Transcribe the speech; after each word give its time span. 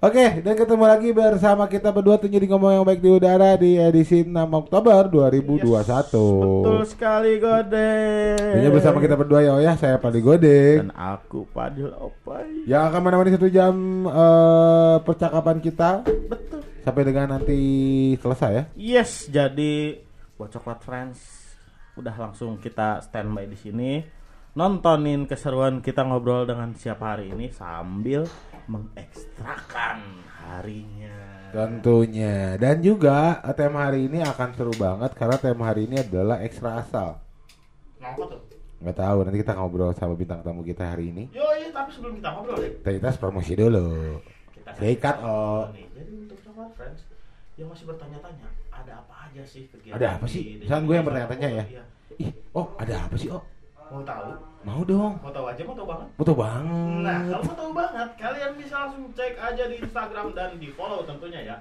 Oke, 0.00 0.40
dan 0.40 0.56
ketemu 0.56 0.88
lagi 0.88 1.12
bersama 1.12 1.68
kita 1.68 1.92
berdua 1.92 2.16
tentunya 2.16 2.40
di 2.40 2.48
ngomong 2.48 2.72
yang 2.72 2.88
baik 2.88 3.04
di 3.04 3.10
udara 3.12 3.52
di 3.60 3.76
edisi 3.76 4.24
6 4.24 4.32
Oktober 4.32 5.12
2021. 5.12 5.60
Betul 5.60 6.80
sekali 6.88 7.36
Gode. 7.36 7.92
Ini 8.40 8.68
bersama 8.72 8.96
kita 8.96 9.12
berdua 9.12 9.44
ya, 9.44 9.52
oh 9.52 9.60
ya, 9.60 9.76
saya 9.76 10.00
Padi 10.00 10.24
Godeng. 10.24 10.88
dan 10.88 10.96
aku 10.96 11.44
Padil 11.52 11.92
Opai. 12.00 12.64
Yang 12.64 12.82
akan 12.88 13.00
menemani 13.04 13.30
satu 13.36 13.48
jam 13.52 13.74
eh, 14.08 14.96
percakapan 15.04 15.60
kita 15.60 16.00
Betul. 16.08 16.64
sampai 16.80 17.02
dengan 17.04 17.36
nanti 17.36 17.60
selesai 18.24 18.50
ya. 18.56 18.64
Yes, 18.80 19.28
jadi 19.28 20.00
buat 20.40 20.48
coklat 20.48 20.80
friends 20.80 21.20
udah 22.00 22.16
langsung 22.16 22.56
kita 22.56 23.04
standby 23.04 23.44
di 23.44 23.58
sini 23.60 24.00
nontonin 24.56 25.30
keseruan 25.30 25.78
kita 25.78 26.02
ngobrol 26.02 26.42
dengan 26.42 26.74
siapa 26.74 27.14
hari 27.14 27.30
ini 27.30 27.54
sambil 27.54 28.26
mengekstrakan 28.70 29.98
harinya. 30.38 31.18
Tentunya. 31.50 32.54
Dan 32.54 32.78
juga 32.78 33.42
eh, 33.42 33.54
tema 33.58 33.90
hari 33.90 34.06
ini 34.06 34.22
akan 34.22 34.48
seru 34.54 34.70
banget 34.78 35.10
karena 35.18 35.36
tema 35.42 35.66
hari 35.66 35.90
ini 35.90 35.98
adalah 35.98 36.38
ekstra 36.38 36.78
asal. 36.78 37.18
Ngapa 37.98 38.22
tuh? 38.30 38.40
Nggak 38.80 38.96
tahu 38.96 39.18
nanti 39.26 39.38
kita 39.42 39.52
ngobrol 39.58 39.92
sama 39.92 40.14
bintang 40.14 40.40
tamu 40.40 40.62
kita 40.62 40.86
hari 40.94 41.10
ini. 41.10 41.28
Yo, 41.34 41.44
iya, 41.58 41.68
tapi 41.74 41.90
sebelum 41.92 42.16
kita 42.16 42.28
ngobrol 42.32 42.56
deh, 42.62 42.72
Kita 42.80 42.90
kita 42.96 43.18
promosi 43.18 43.52
dulu. 43.58 43.88
kita 44.56 44.70
Sikat, 44.78 45.16
oh. 45.20 45.68
Jadi 45.74 46.12
untuk 46.30 46.38
coklat 46.46 46.70
friends 46.78 47.00
yang 47.60 47.68
masih 47.68 47.84
bertanya-tanya, 47.90 48.48
ada 48.72 48.92
apa 49.04 49.14
aja 49.28 49.42
sih 49.44 49.68
kegiatan 49.68 50.00
Ada 50.00 50.06
apa 50.16 50.24
sih? 50.30 50.42
Misalkan 50.64 50.84
gue 50.88 50.94
yang 50.96 51.04
bertanya-tanya 51.04 51.48
ya. 51.60 51.64
Iya. 51.68 51.82
Ih, 52.24 52.30
oh 52.56 52.66
ada 52.80 52.94
apa 53.04 53.14
sih 53.20 53.28
oh? 53.28 53.42
Mau 53.90 54.06
tahu? 54.06 54.30
Mau 54.62 54.80
dong. 54.86 55.18
Mau 55.18 55.34
tahu 55.34 55.46
aja, 55.50 55.62
mau 55.66 55.74
tahu 55.74 55.88
banget. 55.90 56.08
Foto 56.14 56.32
banget. 56.38 57.02
Nah, 57.02 57.20
kalau 57.26 57.42
mau 57.42 57.56
tahu 57.58 57.72
banget, 57.74 58.08
kalian 58.22 58.52
bisa 58.54 58.74
langsung 58.86 59.04
cek 59.18 59.34
aja 59.34 59.64
di 59.66 59.76
Instagram 59.82 60.30
dan 60.30 60.50
di 60.62 60.70
follow 60.78 61.02
tentunya 61.02 61.42
ya 61.42 61.56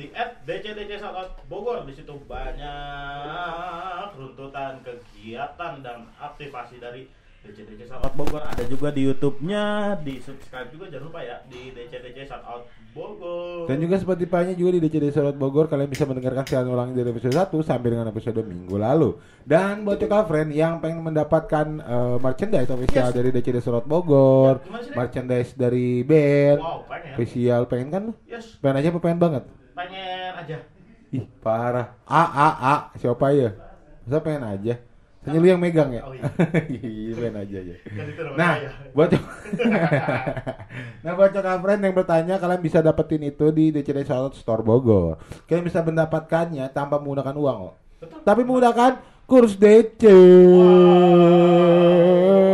di 0.00 0.08
@dcdc 0.48 1.04
Bogor. 1.44 1.84
Di 1.84 1.92
situ 1.92 2.16
banyak 2.24 4.06
runtutan 4.16 4.80
kegiatan 4.80 5.84
dan 5.84 6.08
aktivasi 6.16 6.80
dari 6.80 7.04
DCDC 7.44 7.80
Shoutout 7.84 8.14
Bogor. 8.14 8.42
Ada 8.42 8.64
juga 8.64 8.88
di 8.88 9.04
YouTube-nya, 9.04 9.64
di 10.00 10.18
subscribe 10.18 10.68
juga 10.68 10.88
jangan 10.88 11.04
lupa 11.06 11.20
ya 11.20 11.36
di 11.44 11.70
DCDC 11.70 12.18
Shoutout 12.24 12.64
Bogor. 12.90 13.66
Dan 13.66 13.76
juga 13.78 13.96
Spotify-nya 13.96 14.54
juga 14.54 14.70
di 14.72 14.80
DCD 14.80 15.10
Sorot 15.10 15.34
Bogor 15.34 15.66
Kalian 15.66 15.90
bisa 15.90 16.04
mendengarkan 16.04 16.44
siaran 16.44 16.68
ulang 16.68 16.94
dari 16.94 17.10
episode 17.10 17.34
1 17.34 17.50
sampai 17.60 17.88
dengan 17.90 18.06
episode 18.06 18.38
minggu 18.40 18.70
lalu 18.72 19.18
Dan 19.42 19.82
buat 19.82 19.98
coklat 19.98 20.24
friend 20.24 20.50
yang 20.52 20.78
pengen 20.78 21.02
mendapatkan 21.02 21.66
eh, 21.76 22.16
merchandise 22.18 22.70
official 22.70 23.10
Yes. 23.10 23.10
dari 23.12 23.28
DCD 23.30 23.58
Sorot 23.58 23.82
Bogor 23.82 24.62
Ya? 24.62 24.94
Merchandise 24.94 25.52
dari 25.52 26.00
band 26.00 26.62
Wow, 26.62 26.86
pengen. 26.86 27.12
Official 27.12 27.60
pengen 27.66 27.88
kan? 27.90 28.04
Yes, 28.24 28.46
Pengen 28.56 28.78
aja 28.78 28.88
apa 28.88 29.00
pengen 29.00 29.18
banget? 29.18 29.42
pengen 29.74 30.32
aja. 30.36 30.56
Ih 31.10 31.26
parah 31.40 31.98
A 32.04 32.22
A 32.22 32.48
A 32.62 32.74
siapa 32.94 33.26
ya? 33.30 33.58
Masa 34.00 34.18
pengen 34.20 34.46
aja? 34.46 34.74
Hanya 35.24 35.38
lu 35.38 35.48
yang 35.48 35.56
megang 35.56 35.88
ya? 35.88 36.02
Oh, 36.04 36.12
iya. 36.12 36.28
Iya 36.68 37.28
aja 37.32 37.58
ya 37.60 37.76
Nah, 38.36 38.52
ya. 38.60 38.70
buat 38.92 39.08
Nah, 41.04 41.12
buat 41.12 41.30
coklat 41.30 41.60
friend 41.60 41.80
yang 41.80 41.94
bertanya 41.94 42.34
kalian 42.36 42.60
bisa 42.60 42.78
dapetin 42.78 43.22
itu 43.22 43.48
di 43.48 43.68
DCD 43.70 44.04
Salad 44.04 44.32
Store 44.34 44.60
Bogor. 44.60 45.16
Kalian 45.44 45.64
bisa 45.64 45.80
mendapatkannya 45.80 46.68
tanpa 46.70 46.96
menggunakan 46.96 47.34
uang 47.34 47.56
kok. 47.62 47.74
Betul. 48.00 48.18
Tapi 48.22 48.40
menggunakan 48.42 48.92
kurs 49.24 49.56
DC. 49.56 50.02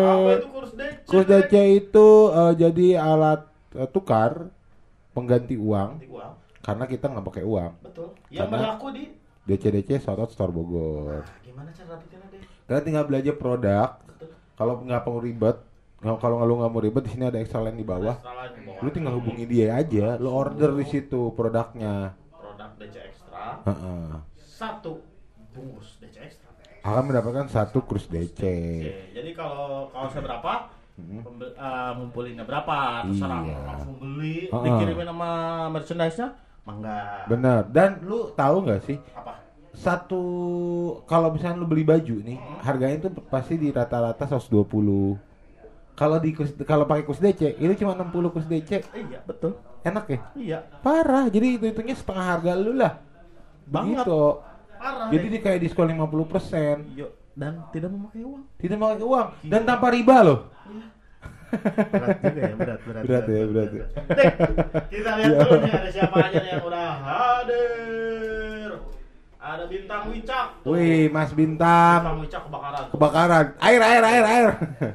Apa 0.05 0.31
itu 0.37 0.47
kurs 0.49 0.73
DC? 0.73 0.95
Kurs 1.07 1.27
DC 1.27 1.53
itu 1.77 2.07
eh, 2.31 2.53
jadi 2.57 2.87
alat 2.97 3.41
eh, 3.75 3.89
tukar 3.89 4.51
pengganti 5.11 5.59
uang 5.59 6.07
uang. 6.07 6.33
karena 6.61 6.85
kita 6.87 7.07
nggak 7.09 7.27
pakai 7.27 7.43
uang. 7.43 7.73
Betul. 7.83 8.15
Yang 8.31 8.47
Karena- 8.47 8.59
berlaku 8.63 8.87
di 8.95 9.05
DCDC 9.41 9.91
Salad 9.99 10.31
Store 10.31 10.53
Bogor. 10.53 11.25
Nah, 11.25 11.39
gimana 11.43 11.71
cara 11.73 11.97
dapetinnya 11.97 12.29
deh? 12.31 12.43
Kalian 12.71 12.87
tinggal 12.87 13.03
belajar 13.03 13.35
produk. 13.35 13.99
Kalau 14.55 14.79
nggak 14.79 15.03
mau 15.03 15.19
ribet, 15.19 15.57
kalau 15.99 16.39
lu 16.39 16.55
nggak 16.55 16.71
mau 16.71 16.79
ribet 16.79 17.03
di 17.03 17.11
sini 17.11 17.27
ada 17.27 17.43
extra 17.43 17.59
line 17.59 17.75
di 17.75 17.83
bawah. 17.83 18.15
Lu 18.79 18.89
tinggal 18.89 19.19
hubungi 19.19 19.43
dia 19.43 19.75
aja, 19.75 20.15
lu 20.15 20.31
order 20.31 20.71
di 20.73 20.87
situ 20.87 21.35
produknya. 21.35 22.15
produk 22.31 22.71
DC 22.79 22.95
Extra 23.03 23.59
Heeh. 23.65 24.23
satu 24.39 25.03
bungkus 25.51 25.99
DC 25.99 26.15
Extra. 26.21 26.47
Akan 26.81 27.11
mendapatkan 27.11 27.51
satu 27.51 27.83
kurs 27.83 28.07
DC. 28.07 28.39
Jadi 29.11 29.31
kalau 29.35 29.91
kaosnya 29.91 30.23
berapa, 30.23 30.53
pembel- 30.95 31.53
eh, 31.53 31.91
ngumpulinnya 31.93 32.45
berapa, 32.45 33.03
terserah 33.05 33.41
Hmm. 33.41 33.51
Iya. 33.51 33.61
langsung 33.67 33.97
beli, 33.99 34.37
Heeh. 34.47 34.63
dikirimin 34.63 35.09
sama 35.09 35.31
merchandise-nya, 35.69 36.29
mangga. 36.63 37.27
Bener. 37.27 37.67
Dan 37.67 37.99
lu 38.01 38.31
tahu 38.31 38.63
nggak 38.63 38.81
sih 38.85 38.97
Apa? 39.11 39.43
Satu 39.81 40.23
kalau 41.09 41.33
misalnya 41.33 41.65
lu 41.65 41.67
beli 41.67 41.89
baju 41.89 42.21
nih, 42.21 42.39
harganya 42.61 42.97
itu 43.01 43.09
pasti 43.33 43.57
di 43.57 43.73
rata-rata 43.73 44.29
120. 44.29 45.17
Kalau 45.97 46.17
di 46.21 46.31
kalau 46.65 46.85
pakai 46.85 47.05
kurs 47.05 47.21
DC, 47.21 47.57
ini 47.57 47.73
cuma 47.77 47.97
60 47.97 48.33
kurs 48.33 48.49
DC. 48.49 48.71
Iya 48.93 49.21
betul. 49.25 49.57
Enak 49.81 50.05
ya? 50.09 50.21
Iya. 50.37 50.59
Parah. 50.85 51.29
Jadi 51.33 51.57
itu 51.57 51.65
hitungnya 51.65 51.97
setengah 51.97 52.25
harga 52.25 52.53
lu 52.57 52.77
lah. 52.77 53.01
Banget. 53.65 54.05
Begitu. 54.05 54.23
Parah. 54.81 55.09
Jadi 55.13 55.27
deh. 55.29 55.33
di 55.33 55.39
kayak 55.41 55.61
diskon 55.65 55.89
50%. 55.93 56.97
Yo, 56.97 57.09
dan 57.37 57.65
tidak 57.73 57.91
memakai 57.93 58.23
uang. 58.25 58.45
Tidak 58.61 58.77
pakai 58.77 59.07
uang 59.07 59.27
dan 59.49 59.61
tanpa 59.65 59.89
riba 59.89 60.17
loh. 60.21 60.41
Berat 61.91 62.19
juga 62.23 62.41
ya, 62.47 62.55
berat, 62.55 62.81
berat. 62.87 63.03
Berat 63.03 63.25
ya, 63.27 63.43
berat 63.51 63.71
ya. 63.75 63.85
Dek, 64.15 64.35
kita 64.87 65.11
lihat 65.19 65.33
dulu 65.43 65.57
nih 65.67 65.73
ada 65.75 65.91
siapa 65.91 66.17
aja 66.31 66.41
yang 66.47 66.63
udah 66.63 66.89
hadir. 67.03 68.71
Ada 69.41 69.65
bintang 69.65 70.13
Wicak. 70.13 70.47
tuh. 70.61 70.77
Wih, 70.77 71.09
Mas 71.09 71.33
Bintang. 71.33 72.01
Bintang 72.05 72.21
Wicak 72.21 72.43
kebakaran. 72.45 72.85
Kebakaran. 72.93 73.47
Air, 73.57 73.81
air, 73.81 74.03
air, 74.05 74.25
air. 74.29 74.49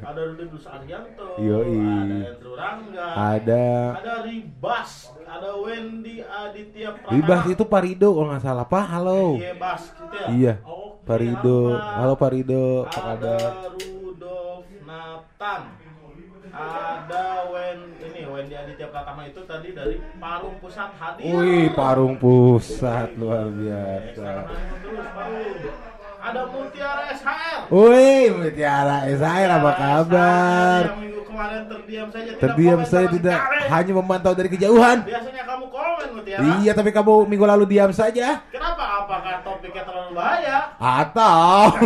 ada 0.06 0.22
Rudi 0.22 0.45
Saryanto, 0.61 1.25
Yoi. 1.41 1.81
ada 1.81 2.17
Andrew 2.29 2.53
Rangga, 2.53 3.07
Ada 3.09 3.66
ada 3.97 4.13
Ribas, 4.22 4.91
ada 5.25 5.50
Wendy 5.57 6.22
Aditya 6.22 6.94
Pratama. 6.94 7.13
Ribas 7.17 7.41
itu 7.50 7.63
Parido 7.66 8.07
kalau 8.13 8.28
nggak 8.29 8.44
salah 8.45 8.66
Pak. 8.69 8.85
Halo. 8.85 9.41
Iya, 9.41 9.53
Bas 9.57 9.81
gitu 9.89 10.13
ya. 10.13 10.28
Iya. 10.29 10.53
Oke, 10.61 11.01
Parido. 11.09 11.59
Halo 11.81 12.13
Parido. 12.13 12.85
Apa 12.85 13.17
Ada? 13.17 13.35
Rudolf 13.73 14.69
Nathan. 14.85 15.61
Ada 16.55 17.51
Wen 17.51 17.79
ini 17.99 18.23
Wendy 18.23 18.55
Aditya 18.55 18.88
Pratama 18.88 19.27
itu 19.27 19.43
tadi 19.43 19.75
dari 19.75 19.99
Parung 20.16 20.55
Pusat 20.63 20.91
hadir. 20.95 21.35
Wih, 21.35 21.67
Parung 21.75 22.16
Pusat 22.16 23.19
luar 23.19 23.51
biasa. 23.51 24.16
sekarang 24.16 24.47
terus 24.79 25.07
Parung. 25.11 25.94
Ada 26.25 26.41
Mutiara 26.50 27.06
SHR. 27.13 27.69
Wih, 27.69 28.34
Mutiara 28.34 29.06
Esair 29.06 29.46
apa 29.46 29.78
kabar? 29.78 30.81
Yang 30.90 30.97
minggu 30.97 31.22
kemarin 31.22 31.69
terdiam 31.69 32.09
saja 32.09 32.25
tidak 32.25 32.41
Terdiam 32.41 32.81
saya 32.81 33.08
tidak 33.13 33.40
sekali. 33.46 33.69
hanya 33.69 33.91
memantau 33.94 34.34
dari 34.34 34.50
kejauhan. 34.50 35.06
Biasanya 35.06 35.46
kamu 35.46 35.66
komen 35.69 36.08
Mutiara. 36.18 36.66
Iya, 36.66 36.74
tapi 36.74 36.90
kamu 36.90 37.30
minggu 37.30 37.46
lalu 37.46 37.69
diam 37.69 37.94
saja. 37.94 38.41
Kenapa? 38.50 39.06
Apakah 39.06 39.46
topiknya 39.46 39.85
terlalu 39.85 40.18
bahaya? 40.18 40.74
Atau 40.81 41.78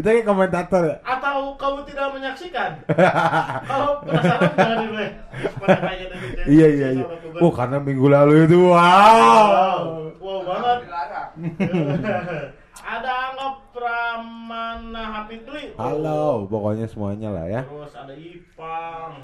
kita 0.00 0.08
kayak 0.08 0.24
komentator 0.24 0.82
ya. 0.88 0.96
Atau 1.04 1.52
kamu 1.60 1.84
tidak 1.84 2.16
menyaksikan? 2.16 2.80
Kalau 3.68 4.00
penasaran 4.00 4.56
jangan 4.56 4.76
dulu 4.88 4.96
ya. 4.96 5.10
Dari 5.60 6.04
Denny, 6.08 6.48
Iya 6.48 6.66
iya 6.72 6.88
iya. 6.96 7.04
Oh 7.44 7.52
karena 7.52 7.76
minggu 7.76 8.08
lalu 8.08 8.48
itu 8.48 8.72
wow. 8.72 8.80
Wow, 8.80 10.16
wow 10.16 10.40
banget. 10.48 10.88
Ada 12.80 13.10
Anggap 13.30 13.54
Pramana 13.70 15.04
Hapitli. 15.12 15.74
Halo, 15.74 16.46
pokoknya 16.46 16.86
semuanya 16.86 17.28
lah 17.28 17.46
ya. 17.46 17.60
Terus 17.62 17.92
ada 17.92 18.14
Ipang. 18.14 19.20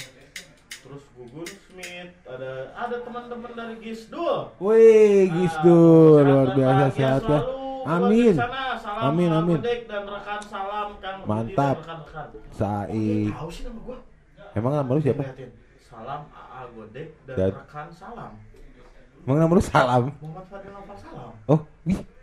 Terus 0.76 1.02
Gugun 1.12 1.46
Smith. 1.46 2.12
Ada 2.22 2.50
ada 2.74 2.96
teman-teman 3.00 3.50
dari 3.50 3.74
Gisdul. 3.80 4.50
Wih, 4.58 4.76
Ah, 5.24 5.32
Gisdur 5.32 6.20
sehat 6.20 6.26
luar 6.26 6.48
biasa 6.52 6.84
sehat 6.92 7.22
ya. 7.24 7.40
Amin. 7.86 8.34
sana. 8.34 8.62
Salam 8.76 9.02
Amin, 9.08 9.30
amin. 9.30 9.58
Dan 9.62 10.02
rekan 10.04 10.40
salam 10.42 10.88
Mantap. 11.24 11.76
Sai. 12.50 13.30
Tahu 13.30 13.48
sih 13.48 13.62
nama 13.62 13.80
gua. 13.80 13.98
Emang 14.52 14.72
nama 14.74 14.90
lu 14.90 15.00
siapa? 15.00 15.22
Salam 15.80 16.20
AA 16.28 16.60
Godek 16.72 17.08
dan, 17.24 17.36
Dan- 17.36 17.54
rekan 17.56 17.88
salam. 17.90 18.32
Emang 19.22 19.38
nama 19.38 19.52
lu 19.52 19.62
Salam. 19.62 20.02
Muhammad 20.18 20.44
Fadil 20.46 20.70
Nopal 20.70 20.96
salam. 20.98 21.30
Oh, 21.46 21.60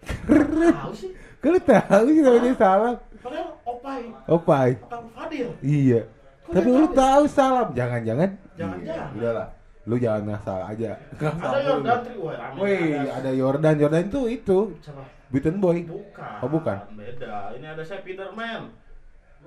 ih, 0.03 0.73
Tahu 0.73 0.93
sih. 0.93 1.11
lu 1.43 1.59
tahu 1.59 2.03
sih 2.07 2.21
namanya 2.21 2.53
Salam? 2.55 2.95
Padahal 3.19 3.47
Opai 3.63 4.01
Opai. 4.27 4.69
atau 4.79 5.01
Fadil. 5.11 5.47
Iya. 5.59 6.01
Kok 6.43 6.51
Tapi 6.53 6.69
lu 6.69 6.87
tahu? 6.91 7.23
Salam. 7.25 7.67
Jangan-jangan. 7.71 8.29
Jangan-jangan. 8.53 9.07
Iya, 9.09 9.17
Udahlah. 9.17 9.47
Lu 9.83 9.95
jangan 9.99 10.21
ngasal 10.25 10.59
aja. 10.63 10.91
Ada 11.19 11.59
Yordan 11.61 11.99
Tri, 12.03 12.15
wah 12.15 12.35
rame. 12.35 12.57
Wih, 12.57 13.03
ada 13.03 13.29
Jordan. 13.31 13.73
Jordan 13.75 14.03
itu 14.07 14.21
itu 14.29 14.57
Siapa? 14.79 15.03
Beaten 15.27 15.55
Boy. 15.59 15.83
Bukan. 15.83 16.39
Oh, 16.39 16.47
bukan. 16.47 16.77
Beda. 16.93 17.51
Ini 17.51 17.65
ada 17.65 17.83
saya 17.83 17.99
Peterman. 17.99 18.71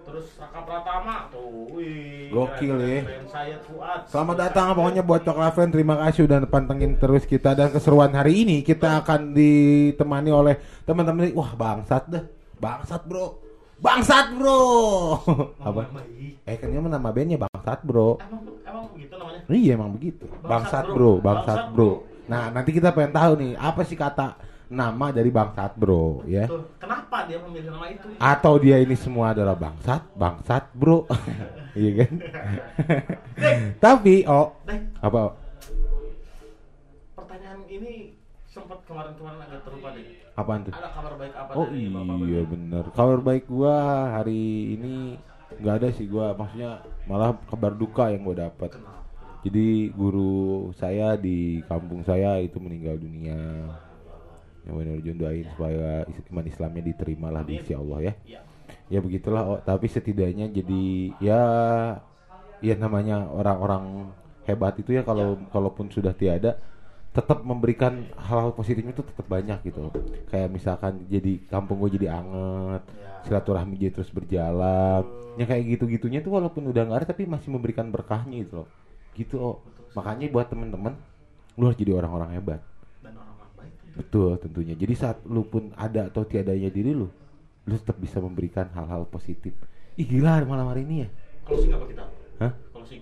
Terus 0.04 0.26
Raka 0.36 0.60
Pratama 0.66 1.30
tuh 1.32 1.72
wih 1.72 2.28
Gokil, 2.28 2.76
ya. 2.82 3.00
Selamat 4.10 4.36
datang 4.36 4.74
pokoknya 4.74 5.02
buat 5.06 5.22
Coklat 5.22 5.54
Friend. 5.54 5.70
Terima 5.70 5.94
kasih 6.02 6.26
udah 6.26 6.42
pantengin 6.50 6.98
terus 6.98 7.22
kita 7.24 7.54
dan 7.54 7.70
keseruan 7.70 8.10
hari 8.12 8.42
ini 8.42 8.56
kita 8.66 9.00
akan 9.00 9.32
ditemani 9.32 10.30
oleh 10.34 10.54
teman-teman. 10.82 11.30
Wah, 11.32 11.54
bangsat 11.54 12.10
deh. 12.10 12.24
Bangsat, 12.58 13.06
Bro. 13.06 13.40
Bangsat, 13.78 14.34
Bro. 14.34 14.60
Apa? 15.62 15.86
Eh, 16.48 16.56
kan 16.58 16.68
dia 16.72 16.80
nama 16.82 17.10
bandnya 17.14 17.38
Bangsat, 17.38 17.80
Bro. 17.86 18.18
emang 18.20 18.42
emang 18.66 18.84
begitu 18.92 19.14
namanya 19.16 19.40
Iya, 19.46 19.72
emang 19.78 19.90
begitu. 19.94 20.24
Bangsat, 20.42 20.50
Bangsat, 20.50 20.84
Bro. 20.90 20.96
Bro. 20.96 21.12
Bangsat, 21.22 21.46
Bangsat, 21.46 21.66
Bro. 21.72 21.90
Bro. 22.02 22.14
Nah, 22.26 22.50
nanti 22.50 22.70
kita 22.74 22.90
pengen 22.90 23.14
tahu 23.14 23.32
nih, 23.38 23.52
apa 23.54 23.80
sih 23.86 23.94
kata 23.94 24.34
nama 24.66 25.14
dari 25.14 25.30
Bangsat, 25.30 25.78
Bro, 25.78 26.26
ya? 26.26 26.50
Kenapa 26.82 27.26
dia 27.30 27.38
memilih 27.38 27.70
nama 27.70 27.86
itu 27.86 28.06
Atau 28.18 28.58
dia 28.58 28.82
ini 28.82 28.98
semua 28.98 29.30
adalah 29.30 29.54
bangsat, 29.54 30.02
bangsat, 30.14 30.74
Bro. 30.74 31.06
Iya 31.76 31.92
kan? 32.08 32.12
Tapi, 33.84 34.24
oh, 34.24 34.56
Deh, 34.64 34.80
apa? 35.04 35.20
Oh? 35.28 35.32
pertanyaan 37.12 37.68
ini 37.68 38.16
sempat 38.48 38.80
kemarin-kemarin 38.88 39.44
agak 39.44 39.60
terlupa 39.68 39.92
deh 39.92 40.24
Apaan 40.40 40.64
tuh? 40.64 40.72
ada 40.72 40.88
kabar 40.88 41.12
baik 41.20 41.34
apa 41.36 41.50
Oh 41.52 41.68
dari 41.68 41.88
bapak 41.92 42.16
iya 42.24 42.42
bener. 42.48 42.84
Kabar 42.96 43.18
baik 43.20 43.44
gua 43.44 43.76
hari 44.16 44.72
ini 44.72 45.20
nggak 45.60 45.74
ada 45.80 45.88
sih 45.92 46.08
gua. 46.08 46.32
Maksudnya 46.32 46.80
malah 47.04 47.36
kabar 47.44 47.76
duka 47.76 48.08
yang 48.08 48.24
gua 48.24 48.48
dapat. 48.48 48.72
Jadi 49.44 49.92
guru 49.92 50.72
saya 50.80 51.12
di 51.20 51.60
kampung 51.68 52.04
saya 52.08 52.40
itu 52.40 52.56
meninggal 52.56 52.96
dunia. 52.96 53.36
Ya 54.66 54.70
benar 54.74 54.98
Jun 54.98 55.16
doain 55.16 55.46
supaya 55.54 56.02
iman 56.34 56.46
Islamnya 56.46 56.82
diterima 56.82 57.28
lah 57.30 57.46
di 57.46 57.62
sisi 57.62 57.72
Allah 57.72 57.98
ya. 58.02 58.14
Iya. 58.26 58.40
Ya 58.86 58.98
begitulah. 58.98 59.42
Oh, 59.46 59.58
tapi 59.62 59.86
setidaknya 59.86 60.50
jadi 60.50 60.84
ya 61.22 61.40
ya 62.58 62.74
namanya 62.74 63.30
orang-orang 63.30 64.10
hebat 64.46 64.74
itu 64.78 64.94
ya 64.94 65.02
kalau 65.06 65.38
kalaupun 65.50 65.90
sudah 65.90 66.14
tiada 66.14 66.56
tetap 67.12 67.40
memberikan 67.40 68.04
hal-hal 68.20 68.52
positifnya 68.52 68.92
itu 68.92 69.00
tetap 69.00 69.24
banyak 69.24 69.64
gitu 69.64 69.88
kayak 70.28 70.52
misalkan 70.52 71.08
jadi 71.08 71.40
kampung 71.48 71.80
gue 71.80 71.96
jadi 71.96 72.12
anget 72.12 72.84
Ya. 72.92 73.24
silaturahmi 73.24 73.74
jadi 73.80 73.92
terus 73.96 74.12
berjalan 74.12 75.02
ya 75.40 75.44
kayak 75.48 75.64
gitu-gitunya 75.76 76.20
tuh 76.20 76.36
walaupun 76.36 76.68
udah 76.68 76.84
nggak 76.86 76.98
ada 77.02 77.08
tapi 77.16 77.24
masih 77.24 77.48
memberikan 77.50 77.88
berkahnya 77.88 78.44
gitu 78.44 78.62
loh 78.62 78.68
gitu 79.16 79.34
oh 79.40 79.56
makanya 79.96 80.28
buat 80.28 80.46
temen-temen 80.52 80.92
lu 81.56 81.64
harus 81.66 81.80
jadi 81.80 81.96
orang-orang 81.96 82.36
hebat 82.36 82.60
betul 83.92 84.36
tentunya 84.36 84.72
jadi 84.72 84.94
saat 84.94 85.18
lu 85.24 85.42
pun 85.42 85.72
ada 85.74 86.06
atau 86.06 86.22
tiadanya 86.22 86.68
diri 86.68 86.92
lu 86.92 87.08
lu 87.64 87.74
tetap 87.74 87.96
bisa 87.96 88.18
memberikan 88.18 88.68
hal-hal 88.70 89.04
positif 89.04 89.56
ih 89.94 90.04
gila 90.04 90.44
malam 90.44 90.66
hari 90.66 90.84
ini 90.84 90.96
ya 91.02 91.08
closing 91.42 91.72
apa 91.72 91.86
kita 91.86 92.04
Hah? 92.36 92.52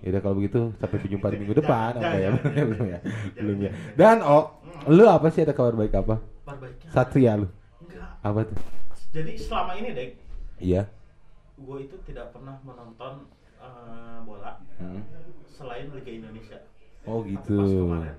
Ya 0.01 0.15
udah 0.15 0.23
kalau 0.23 0.37
begitu 0.39 0.61
sampai 0.79 0.97
berjumpa 0.97 1.27
di 1.29 1.39
minggu 1.39 1.55
depan 1.61 1.93
apa 1.93 2.17
ya? 2.17 2.31
belum 2.55 2.87
ya. 2.87 2.99
Belum 3.35 3.59
ya. 3.59 3.69
jangan. 3.69 3.97
Dan 3.99 4.17
oh, 4.23 4.45
lu 4.87 5.05
apa 5.05 5.29
sih 5.29 5.43
ada 5.43 5.53
kabar 5.53 5.75
baik 5.75 5.93
apa? 5.93 6.23
kabar 6.41 6.57
baiknya 6.63 6.89
Satria 6.89 7.33
lu. 7.37 7.51
enggak 7.83 8.09
Apa 8.23 8.41
tuh? 8.47 8.59
jadi 9.11 9.33
selama 9.37 9.75
ini 9.75 9.91
dek 9.91 10.11
Iya. 10.57 10.87
gue 11.57 11.79
itu 11.83 11.97
tidak 12.05 12.31
pernah 12.31 12.57
menonton 12.63 13.27
eh, 13.59 14.19
bola 14.23 14.57
Hmm. 14.75 15.03
selain 15.47 15.91
Liga 15.91 16.11
Indonesia 16.11 16.59
Oh 17.05 17.21
Pas 17.21 17.29
gitu. 17.29 17.59
kemarin 17.59 18.17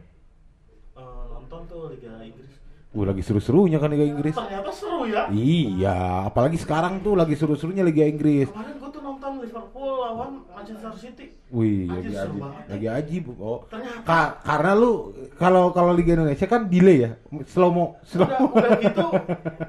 eh, 0.96 1.02
nonton 1.30 1.62
tuh 1.66 1.82
Liga 1.92 2.12
Inggris 2.20 2.54
Uh, 2.96 3.04
lagi 3.04 3.20
seru-serunya 3.20 3.76
kan 3.76 3.92
Liga 3.92 4.08
Inggris. 4.08 4.32
ternyata 4.32 4.72
seru 4.72 5.04
ya 5.04 5.28
Iya, 5.28 6.32
apalagi 6.32 6.56
sekarang 6.56 7.04
tuh 7.04 7.12
lagi 7.14 7.36
seru-serunya 7.36 7.84
Liga 7.84 8.08
Inggris. 8.08 8.48
kemarin 8.48 8.80
gue 8.80 8.88
tuh 8.88 9.04
nonton 9.04 9.44
Liverpool 9.44 9.92
lawan 10.00 10.48
Manchester 10.48 10.96
City 10.96 11.36
Wih, 11.52 11.92
lagi 11.92 12.16
aji, 12.16 12.40
lagi 12.66 12.88
aji, 12.88 13.16
oh. 13.36 13.68
Ternyata. 13.68 14.00
Ka- 14.02 14.40
karena 14.42 14.72
lu 14.74 15.12
kalau 15.36 15.70
kalau 15.70 15.92
Liga 15.92 16.16
Indonesia 16.16 16.48
kan 16.48 16.72
delay 16.72 17.04
ya, 17.04 17.12
slow 17.44 17.68
mo, 17.68 17.86
slow 18.08 18.32
udah, 18.32 18.40
udah 18.56 18.72
gitu 18.80 19.08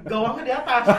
gawangnya 0.07 0.43
di 0.43 0.53
atas 0.55 0.85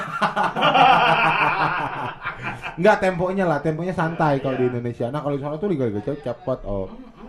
Enggak 2.77 2.95
temponya 3.01 3.43
lah, 3.43 3.57
temponya 3.57 3.91
santai 3.91 4.37
kalau 4.37 4.55
di 4.55 4.69
Indonesia. 4.69 5.09
Nah, 5.09 5.19
kalau 5.19 5.33
di 5.33 5.41
sana 5.41 5.57
tuh 5.57 5.67
liga-liga 5.67 5.99
cepet, 6.05 6.59
oh. 6.63 6.87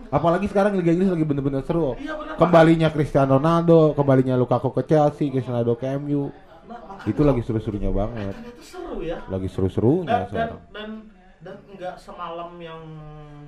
Apalagi 0.09 0.45
sekarang 0.45 0.73
Liga 0.73 0.89
Inggris 0.89 1.05
lagi 1.07 1.21
bener-bener 1.21 1.61
seru. 1.61 1.93
Iya, 1.95 2.17
bener. 2.17 2.33
Kembalinya 2.33 2.89
Cristiano 2.89 3.37
Ronaldo, 3.37 3.93
kembalinya 3.93 4.33
Lukaku 4.33 4.73
ke 4.73 4.85
Chelsea, 4.85 5.29
Cristiano 5.29 5.61
Ronaldo 5.61 5.77
ke 5.77 5.85
MU. 6.01 6.33
nah, 6.65 7.05
Itu 7.05 7.21
lagi 7.21 7.41
seru-serunya 7.41 7.89
banget. 7.89 8.33
ternyata 8.33 8.61
seru 8.61 8.95
ya 9.01 9.17
Lagi 9.25 9.47
seru-serunya 9.47 10.05
dan 10.05 10.17
dan 10.17 10.27
sekarang. 10.27 10.61
dan 10.69 10.89
dan 11.39 11.55
nggak 11.71 11.95
semalam 11.95 12.51
yang 12.57 12.81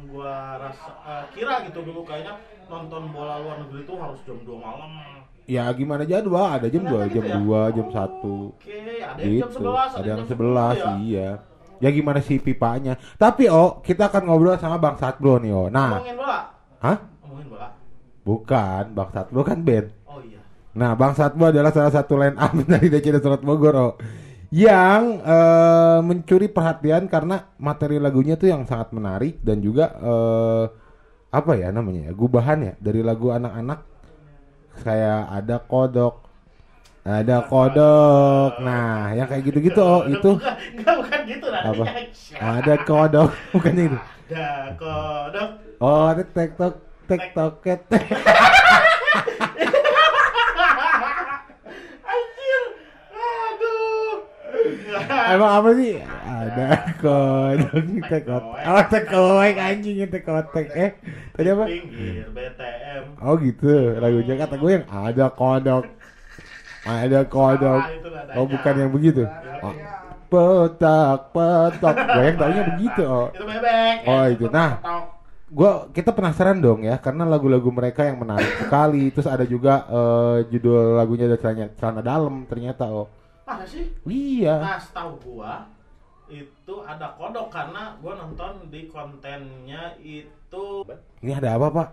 gua 0.07 0.33
rasa 0.59 0.91
eh, 1.01 1.25
kira 1.33 1.65
gitu 1.65 1.81
dulu 1.81 2.01
kayaknya 2.01 2.37
nonton 2.65 3.09
bola 3.09 3.41
luar 3.41 3.57
negeri 3.59 3.81
itu 3.81 3.93
harus 3.95 4.19
jam 4.23 4.37
2 4.41 4.57
malam 4.57 4.91
Ya 5.49 5.65
gimana 5.73 6.05
jadwal? 6.05 6.47
Ada 6.47 6.69
jam 6.69 6.85
2, 6.85 6.87
Ternyata 6.87 7.09
jam 7.09 7.25
gitu 7.25 7.27
ya? 7.27 7.35
2, 7.41 7.75
jam 7.75 7.87
Oh, 7.87 7.91
1. 7.91 8.35
Oke, 8.53 8.79
ada 9.01 9.19
yang 9.19 9.33
jam 9.35 9.49
gitu 9.49 9.59
11, 9.65 9.89
ada 9.91 10.07
yang 10.07 10.19
jam 10.21 10.27
11 10.29 10.77
10 10.77 10.77
ya. 10.77 10.93
iya 11.01 11.29
ya 11.81 11.89
gimana 11.89 12.21
sih 12.21 12.37
pipanya? 12.37 12.95
Tapi 13.17 13.49
oh 13.49 13.81
kita 13.81 14.07
akan 14.13 14.29
ngobrol 14.29 14.55
sama 14.61 14.77
bang 14.77 14.95
Satbro 15.01 15.41
nih 15.41 15.51
oh. 15.51 15.67
Nah. 15.67 15.97
Ngomongin 15.97 16.15
bola. 16.15 16.39
hah? 16.79 16.97
Ngomongin 17.25 17.47
bola. 17.49 17.67
bukan 18.21 18.83
bang 18.93 19.09
Satbro 19.09 19.41
kan 19.41 19.65
band 19.65 19.89
Oh 20.05 20.21
iya. 20.21 20.45
nah 20.77 20.93
bang 20.93 21.17
Satbro 21.17 21.49
adalah 21.49 21.73
salah 21.73 21.89
satu 21.89 22.13
line 22.21 22.37
up 22.37 22.53
dari 22.71 22.87
DC 22.87 23.17
Surat 23.17 23.41
Bogor 23.41 23.75
oh. 23.75 23.93
Yang 24.51 25.23
eh, 25.23 25.99
mencuri 26.03 26.47
perhatian 26.51 27.07
karena 27.07 27.55
materi 27.55 27.97
lagunya 28.03 28.35
tuh 28.35 28.51
yang 28.51 28.67
sangat 28.67 28.91
menarik 28.91 29.39
dan 29.41 29.63
juga 29.63 29.95
eh, 29.95 30.65
apa 31.31 31.55
ya 31.55 31.71
namanya 31.71 32.11
ya 32.11 32.13
gubahan 32.13 32.59
ya 32.59 32.73
dari 32.77 32.99
lagu 32.99 33.31
anak-anak. 33.31 33.79
Kayak 34.83 35.21
ada 35.31 35.55
kodok 35.63 36.30
ada 37.01 37.41
kodok. 37.49 38.61
Nah 38.61 39.09
yang 39.17 39.25
kayak 39.25 39.43
gitu-gitu 39.49 39.81
oh 39.81 40.05
itu. 40.05 40.37
Bukan, 40.37 40.55
enggak 40.77 40.95
bukan 41.01 41.19
gitu 41.25 41.47
lah. 41.49 41.61
apa? 41.65 41.85
Ada 42.37 42.73
kodok. 42.85 43.29
Bukan 43.53 43.73
itu. 43.73 43.97
Ada 44.29 44.77
kodok. 44.77 45.49
oh 45.81 46.05
ada 46.13 46.23
tektok 46.23 46.77
ketek 47.65 48.05
Anjir. 52.05 52.61
Aduh. 53.17 54.13
emang 55.33 55.51
apa 55.57 55.69
sih? 55.73 55.97
Ada 56.05 56.65
kodok 57.01 57.81
tekot 58.13 58.43
oh 58.45 58.83
tekoek 58.93 59.55
anjing 59.57 60.05
tekotek 60.05 60.67
eh 60.77 60.91
tadi 61.33 61.49
apa? 61.49 61.65
Pinggir 61.65 62.29
BTM. 62.29 63.03
oh 63.25 63.33
gitu. 63.41 63.97
Lagunya 63.97 64.37
kata 64.37 64.55
gue 64.61 64.69
yang 64.69 64.85
ada 64.85 65.33
kodok 65.33 66.00
ada 66.81 67.19
kodok 67.25 67.83
oh 68.33 68.45
bukan 68.49 68.73
yang 68.77 68.91
begitu 68.91 69.23
oh, 69.61 69.73
petak 70.31 71.29
petak 71.35 71.95
gue 72.07 72.23
yang 72.23 72.37
taunya 72.39 72.63
begitu 72.75 73.01
oh 73.03 73.27
Itu 73.35 73.43
bebek. 73.45 73.95
Oh, 74.07 74.25
itu. 74.25 74.45
Nah. 74.49 74.71
Gua 75.51 75.91
kita 75.91 76.15
penasaran 76.15 76.63
dong 76.63 76.87
ya 76.87 76.95
karena 76.95 77.27
lagu-lagu 77.27 77.67
mereka 77.75 78.07
yang 78.07 78.23
menarik 78.23 78.55
sekali 78.55 79.11
terus 79.11 79.27
ada 79.27 79.43
juga 79.43 79.83
eh, 79.91 80.47
judul 80.47 80.95
lagunya 80.95 81.27
ada 81.27 81.35
celana, 81.35 81.67
celana 81.75 81.99
dalam 81.99 82.47
ternyata 82.47 82.87
oh 82.87 83.11
Masa 83.43 83.67
sih? 83.67 83.83
iya 84.07 84.63
Nah, 84.63 84.79
setahu 84.79 85.19
gua 85.19 85.67
itu 86.31 86.75
ada 86.87 87.11
kodok 87.19 87.51
karena 87.51 87.99
gua 87.99 88.15
nonton 88.15 88.71
di 88.71 88.87
kontennya 88.87 89.91
itu 89.99 90.87
ini 91.19 91.31
ada 91.35 91.59
apa 91.59 91.67
Pak. 91.67 91.87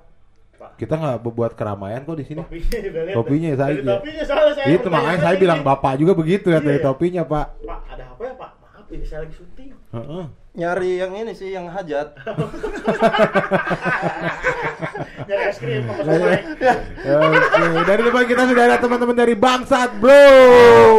Kita 0.75 0.95
nggak 0.95 1.17
buat 1.25 1.53
keramaian 1.53 2.03
kok 2.03 2.15
di 2.15 2.25
sini 2.25 2.43
topinya 2.43 3.15
Topinya 3.15 3.51
saya 3.53 3.69
Dari 3.69 3.79
aja. 3.79 3.93
topinya 3.95 4.23
soalnya 4.25 4.55
saya 4.55 4.67
itu 4.73 4.89
makanya 4.89 5.19
saya 5.21 5.37
bilang 5.37 5.61
bapak 5.61 5.93
juga 5.97 6.13
begitu 6.13 6.47
ya 6.49 6.59
dari 6.59 6.79
Iya. 6.79 6.85
topinya 6.85 7.23
pak 7.25 7.47
Pak, 7.61 7.81
ada 7.89 8.05
apa 8.09 8.23
ya, 8.23 8.35
Pak? 8.35 8.51
Maaf 8.59 8.87
ini 8.89 9.05
saya 9.05 9.21
lagi 9.23 9.35
syuting. 9.35 9.71
Heeh. 9.89 10.25
nyari 10.55 10.91
yang 10.97 11.13
ini 11.15 11.33
sih 11.33 11.51
yang 11.51 11.67
hajat 11.67 12.19
Nyari 15.21 15.43
es 15.45 15.59
krim 15.59 15.85
dari 17.89 18.03
depan 18.03 18.25
kita 18.25 18.43
sudah 18.45 18.65
ada 18.65 18.77
teman-teman 18.77 19.15
dari 19.15 19.35
Bangsat 19.35 19.91
Bro. 19.97 20.25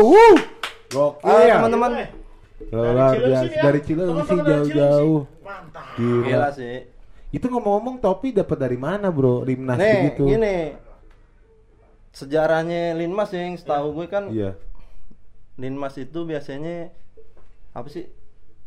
Wuh. 0.05 0.37
Gokil. 0.87 1.39
Ya. 1.43 1.55
teman-teman. 1.59 1.91
Luar 2.69 3.13
Cilengsi 3.13 3.25
biasa 3.25 3.51
ya. 3.51 3.61
dari 3.61 3.79
Cilengsi 3.81 4.35
jauh-jauh. 4.37 5.19
Mantap. 5.41 5.85
Gila 5.97 6.49
sih 6.51 6.75
Itu 7.29 7.45
ngomong-ngomong 7.45 8.01
topi 8.01 8.33
dapat 8.33 8.57
dari 8.57 8.77
mana, 8.77 9.13
Bro? 9.13 9.45
Limnas 9.45 9.77
nih 9.77 9.93
begitu. 10.09 10.23
gini 10.25 10.57
sejarahnya 12.09 12.97
Linmas 12.97 13.29
yang 13.31 13.53
setahu 13.55 13.93
gue 14.01 14.07
kan 14.09 14.33
Iya. 14.33 14.57
Linmas 15.61 15.95
itu 15.95 16.25
biasanya 16.25 16.89
apa 17.71 17.87
sih 17.87 18.09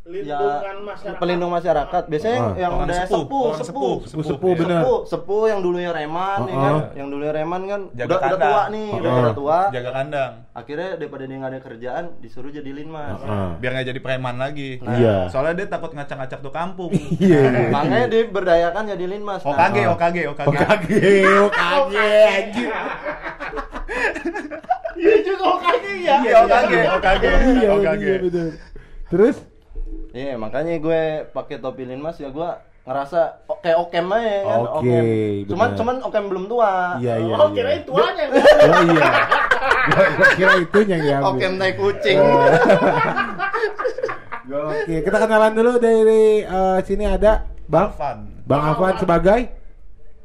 lindungan 0.03 0.83
masyarakat. 0.83 1.21
pelindung 1.23 1.53
masyarakat. 1.53 2.03
Biasanya 2.05 2.39
Ah. 2.43 2.53
yang, 2.59 2.73
udah 2.77 2.97
sepuh, 3.01 3.23
sepuh, 3.23 3.23
sepuh, 3.23 3.55
sepuh, 3.63 3.95
Sepuh 4.03 4.25
sepuh 4.27 4.51
Iya. 4.51 4.59
bener. 4.59 4.81
sepuh, 4.83 4.99
sepuh 5.07 5.43
yang 5.47 5.61
dulunya 5.61 5.91
reman, 5.91 6.39
ya 6.43 6.51
Ah, 6.51 6.59
kan? 6.59 6.75
ah. 6.75 6.83
Yang 6.93 7.09
dulunya 7.09 7.33
reman 7.33 7.61
kan 7.65 7.81
Jaga 7.93 8.03
udah, 8.05 8.19
udah 8.19 8.29
kandang. 8.29 8.43
tua 8.43 8.63
nih, 8.69 8.89
udah 8.93 9.07
Ah. 9.07 9.17
pada 9.17 9.31
tua. 9.33 9.59
Jaga 9.71 9.91
kandang. 9.93 10.33
Akhirnya 10.53 10.89
daripada 10.97 11.23
dia 11.23 11.37
nggak 11.39 11.49
ada 11.49 11.61
kerjaan, 11.63 12.05
disuruh 12.19 12.51
jadi 12.51 12.71
linmas. 12.73 13.19
Ah. 13.23 13.55
Biar 13.57 13.71
nggak 13.73 13.89
jadi 13.89 14.01
preman 14.01 14.37
lagi. 14.37 14.71
Nah. 14.77 14.91
Iya. 14.93 15.17
Soalnya 15.29 15.55
dia 15.57 15.67
takut 15.69 15.91
ngacak-ngacak 15.93 16.39
tuh 16.41 16.53
kampung. 16.53 16.91
Iya. 17.23 17.41
iya. 17.47 17.71
Makanya 17.71 18.07
diberdayakan 18.09 18.83
jadi 18.89 19.05
linmas. 19.09 19.41
Nah, 19.41 19.55
OKG. 19.55 19.77
OKG, 19.89 20.17
OKG. 20.27 20.47
OKG, 20.51 20.93
OKG, 21.47 21.95
anjir. 22.29 22.71
Iya 24.95 25.17
juga 25.21 25.45
OKG 25.53 25.85
ya. 26.01 26.17
Iya, 26.21 26.35
OKG, 26.41 26.73
OKG, 26.91 27.25
Iya, 27.55 27.69
OKG. 27.73 28.05
iya. 28.21 28.45
Terus? 29.09 29.37
Iya, 30.13 30.37
makanya 30.37 30.77
gue 30.77 31.03
pakai 31.33 31.57
topi 31.57 31.89
linmas 31.89 32.21
ya 32.21 32.29
gue 32.29 32.51
ngerasa 32.83 33.47
o- 33.47 33.61
kayak 33.63 33.79
okem 33.81 34.07
aja 34.11 34.37
kan. 34.45 34.59
Oke, 34.61 34.77
okem. 34.77 35.05
Cuman 35.49 35.69
benar. 35.71 35.79
cuman 35.79 35.97
okem 36.05 36.25
belum 36.29 36.45
tua. 36.47 36.73
Iya, 37.01 37.15
iya. 37.17 37.35
Oh, 37.35 37.49
iya. 37.49 37.55
kirain 37.55 37.83
tuanya. 37.83 38.25
Oh 38.29 38.83
iya. 38.85 39.05
Gua, 39.83 40.05
gua 40.15 40.29
kira 40.37 40.53
itu 40.61 40.79
yang 40.85 41.01
diambil. 41.01 41.31
Okem 41.33 41.53
tai 41.57 41.73
kucing. 41.75 42.19
Oke, 44.53 44.95
kita 45.01 45.17
kenalan 45.17 45.53
dulu 45.55 45.73
dari 45.79 46.43
eh, 46.43 46.79
sini 46.83 47.05
ada 47.07 47.47
Bang 47.65 47.95
Alvan. 47.95 48.19
Bang 48.45 48.63
Afan 48.69 48.95
sebagai 48.99 49.41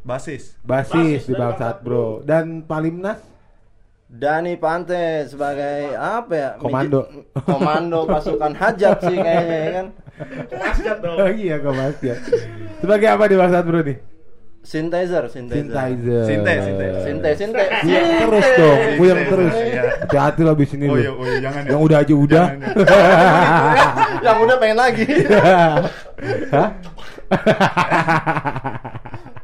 Basis. 0.02 0.58
basis 0.66 0.92
Basis 0.92 1.22
di 1.28 1.34
Bangsat 1.36 1.84
Bro 1.86 2.26
dan 2.26 2.66
Palimnas 2.66 3.20
Dani 4.08 4.56
Pante 4.56 5.28
sebagai 5.28 5.92
apa 6.00 6.32
ya? 6.32 6.50
Komando. 6.56 7.12
Miji- 7.12 7.44
komando 7.44 8.08
pasukan 8.08 8.56
hajat 8.56 9.04
sih 9.04 9.20
kayaknya 9.20 9.58
ya 9.60 9.70
kan. 9.76 9.86
Masjid 10.56 10.96
dong. 11.04 11.18
Oh 11.20 11.28
iya 11.28 11.60
ya. 12.00 12.16
Sebagai 12.80 13.08
apa 13.12 13.28
di 13.28 13.36
Bangsat 13.36 13.68
Bro 13.68 13.84
nih? 13.84 14.00
Synthesizer, 14.68 15.24
synthesizer. 15.32 15.72
Synthesizer. 15.72 16.24
Sinte, 16.28 16.54
sinte. 16.60 16.86
Sinte, 17.04 17.30
sinte. 17.40 17.64
Iya 17.88 18.00
terus 18.20 18.48
dong, 18.60 18.80
puyeng 19.00 19.22
terus. 19.32 19.54
iya. 19.64 19.84
Hati-hati 20.04 20.40
lo 20.44 20.52
abis 20.52 20.70
ini 20.76 20.86
Oh 20.92 20.98
iya, 21.00 21.12
oh 21.12 21.24
iya, 21.24 21.40
jangan 21.40 21.62
ya. 21.64 21.70
Yang 21.72 21.82
udah 21.88 21.98
aja 22.04 22.14
udah. 22.16 22.46
Ya. 22.52 23.88
Yang 24.28 24.38
udah 24.44 24.56
pengen 24.60 24.78
lagi. 24.80 25.08
Hah? 26.56 26.70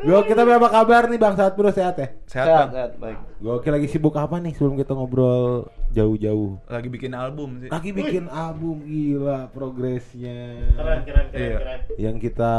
Gue 0.00 0.18
kita 0.24 0.40
apa 0.40 0.68
kabar 0.70 1.02
nih 1.06 1.18
Bang 1.18 1.36
Saat 1.36 1.52
Bro 1.54 1.68
sehat 1.70 1.94
ya? 1.94 2.08
Sehat, 2.24 2.46
Sehat, 2.46 2.48
Bang. 2.56 2.70
sehat, 2.72 2.90
baik. 2.96 3.18
Gue 3.36 3.70
lagi 3.70 3.88
sibuk 3.88 4.14
apa 4.14 4.36
nih 4.36 4.52
sebelum 4.52 4.74
kita 4.74 4.92
ngobrol 4.92 5.68
jauh-jauh? 5.90 6.56
Lagi 6.66 6.88
bikin 6.88 7.12
album 7.12 7.60
sih. 7.60 7.68
Lagi 7.68 7.90
bikin 7.90 8.24
album 8.26 8.80
gila 8.82 9.50
progresnya. 9.50 10.56
Keren, 10.72 10.98
keren, 11.04 11.26
keren, 11.28 11.40
Iya. 11.42 11.56
keren. 11.58 11.80
Yang 11.96 12.16
kita 12.22 12.52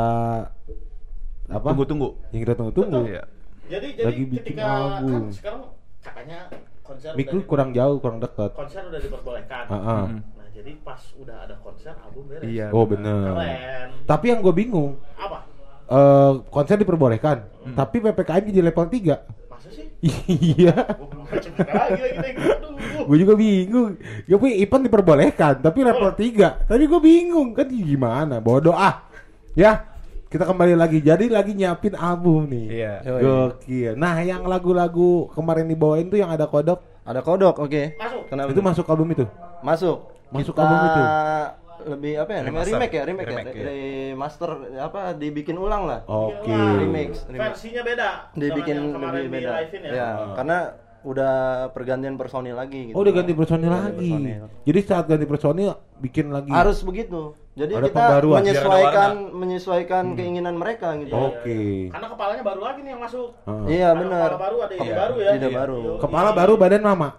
apa? 1.47 1.67
Tunggu-tunggu. 1.67 2.09
Yang 2.29 2.41
kita 2.43 2.53
tunggu-tunggu. 2.55 3.01
Iya. 3.07 3.23
Jadi 3.67 3.87
jadi 3.95 4.05
Lagi 4.05 4.23
bikin 4.25 4.43
ketika 4.51 4.65
album. 4.67 5.09
kan 5.09 5.23
sekarang 5.31 5.61
katanya 6.01 6.39
konser 6.81 7.09
Mik 7.13 7.25
udah 7.25 7.33
lu 7.33 7.41
kurang 7.45 7.69
jauh, 7.71 7.97
kurang 7.97 8.19
dekat. 8.19 8.51
konser 8.51 8.81
udah 8.83 8.99
diperbolehkan. 8.99 9.63
Heeh. 9.65 10.03
Mm. 10.03 10.19
Nah, 10.35 10.47
jadi 10.51 10.71
pas 10.81 11.01
udah 11.15 11.37
ada 11.41 11.55
konser 11.57 11.93
album 11.95 12.23
beres. 12.27 12.43
Iya. 12.43 12.67
Oh 12.69 12.83
bener. 12.83 13.31
Keren. 13.31 13.87
Tapi 14.03 14.25
yang 14.27 14.39
gue 14.41 14.53
bingung, 14.53 14.99
Apa? 15.15 15.47
Eh 15.91 16.31
konser 16.47 16.79
diperbolehkan, 16.79 17.43
tapi 17.75 17.99
ppkm 17.99 18.43
jadi 18.47 18.61
level 18.71 18.87
3 18.87 19.51
Masa 19.51 19.69
sih? 19.75 19.85
Iya. 20.01 20.73
Gue 23.05 23.17
juga 23.21 23.33
bingung. 23.37 23.99
Ya 24.25 24.39
gue 24.39 24.49
Ipan 24.63 24.81
diperbolehkan, 24.81 25.61
tapi 25.61 25.85
level 25.85 26.15
3 26.15 26.65
Tapi 26.65 26.83
gue 26.89 27.01
bingung 27.03 27.53
kan 27.53 27.69
gimana? 27.69 28.41
Bodoh 28.41 28.73
ah. 28.73 29.05
Ya, 29.53 29.91
kita 30.31 30.47
kembali 30.47 30.79
lagi. 30.79 31.03
Jadi 31.03 31.27
lagi 31.27 31.51
nyiapin 31.51 31.93
album 31.93 32.47
nih. 32.47 32.65
Iya. 32.81 32.93
Gokil. 33.03 33.93
Nah, 33.99 34.15
yang 34.23 34.47
lagu-lagu 34.47 35.27
kemarin 35.35 35.67
dibawain 35.67 36.07
tuh 36.07 36.23
yang 36.23 36.31
ada 36.31 36.47
kodok, 36.47 36.79
Ada 37.03 37.19
kodok, 37.19 37.59
oke. 37.59 37.99
Masuk. 37.99 38.23
Kenapa? 38.31 38.49
itu 38.55 38.61
masuk 38.63 38.85
album 38.87 39.07
itu. 39.11 39.25
Masuk. 39.59 39.97
Masuk 40.31 40.55
Kita 40.55 40.63
album 40.63 40.79
itu. 40.87 41.03
Lebih 41.85 42.13
apa 42.17 42.31
ya? 42.31 42.39
Namanya 42.41 42.51
Remaster. 42.51 42.75
remake 42.75 42.93
ya, 42.93 43.03
remake, 43.03 43.27
Remake, 43.27 43.47
ya. 43.47 43.53
iya. 43.53 43.65
Remaster 44.13 44.51
apa 44.77 45.01
dibikin 45.13 45.57
ulang 45.57 45.83
lah. 45.85 45.99
Oke. 46.05 46.47
Gila. 46.47 46.79
Remix, 46.79 47.11
remix. 47.25 47.41
Versinya 47.55 47.81
beda. 47.81 48.09
Dibikin 48.33 48.77
lebih 48.91 49.25
beda. 49.29 49.51
ya. 49.73 49.91
Ya, 49.91 50.09
karena 50.35 50.57
udah 51.01 51.33
pergantian 51.73 52.13
personil 52.13 52.53
lagi 52.53 52.89
gitu. 52.89 52.95
Oh, 52.95 53.01
udah 53.01 53.13
ganti 53.13 53.33
personil 53.33 53.73
ganti 53.73 53.85
lagi. 53.89 54.09
personil. 54.13 54.43
Jadi 54.69 54.79
saat 54.85 55.05
ganti 55.09 55.25
personil 55.25 55.69
bikin 55.97 56.29
lagi. 56.29 56.49
Harus 56.53 56.85
begitu. 56.85 57.33
Jadi 57.51 57.73
Ada 57.75 57.83
kita 57.83 57.99
pembaruan. 57.99 58.39
menyesuaikan 58.39 59.11
menyesuaikan 59.33 60.03
keinginan 60.15 60.55
mereka 60.55 60.95
gitu. 60.95 61.11
Oke. 61.11 61.91
Karena 61.91 62.07
kepalanya 62.07 62.43
baru 62.47 62.61
lagi 62.63 62.79
nih 62.79 62.91
yang 62.91 63.01
masuk. 63.03 63.27
Heeh. 63.43 63.65
Iya, 63.69 63.87
Ada 63.87 63.99
benar. 63.99 64.29
Kepala 64.29 64.39
baru 64.39 64.57
ada 64.57 64.71
ide 64.71 64.81
Iya. 64.81 64.95
baru 64.95 65.15
ya. 65.17 65.31
Ide 65.31 65.43
Iya. 65.43 65.57
baru. 65.59 65.77
Yo, 65.77 65.93
Kepala 65.99 66.29
iya. 66.29 66.37
baru, 66.37 66.53
badan 66.55 66.81
mama. 66.81 67.09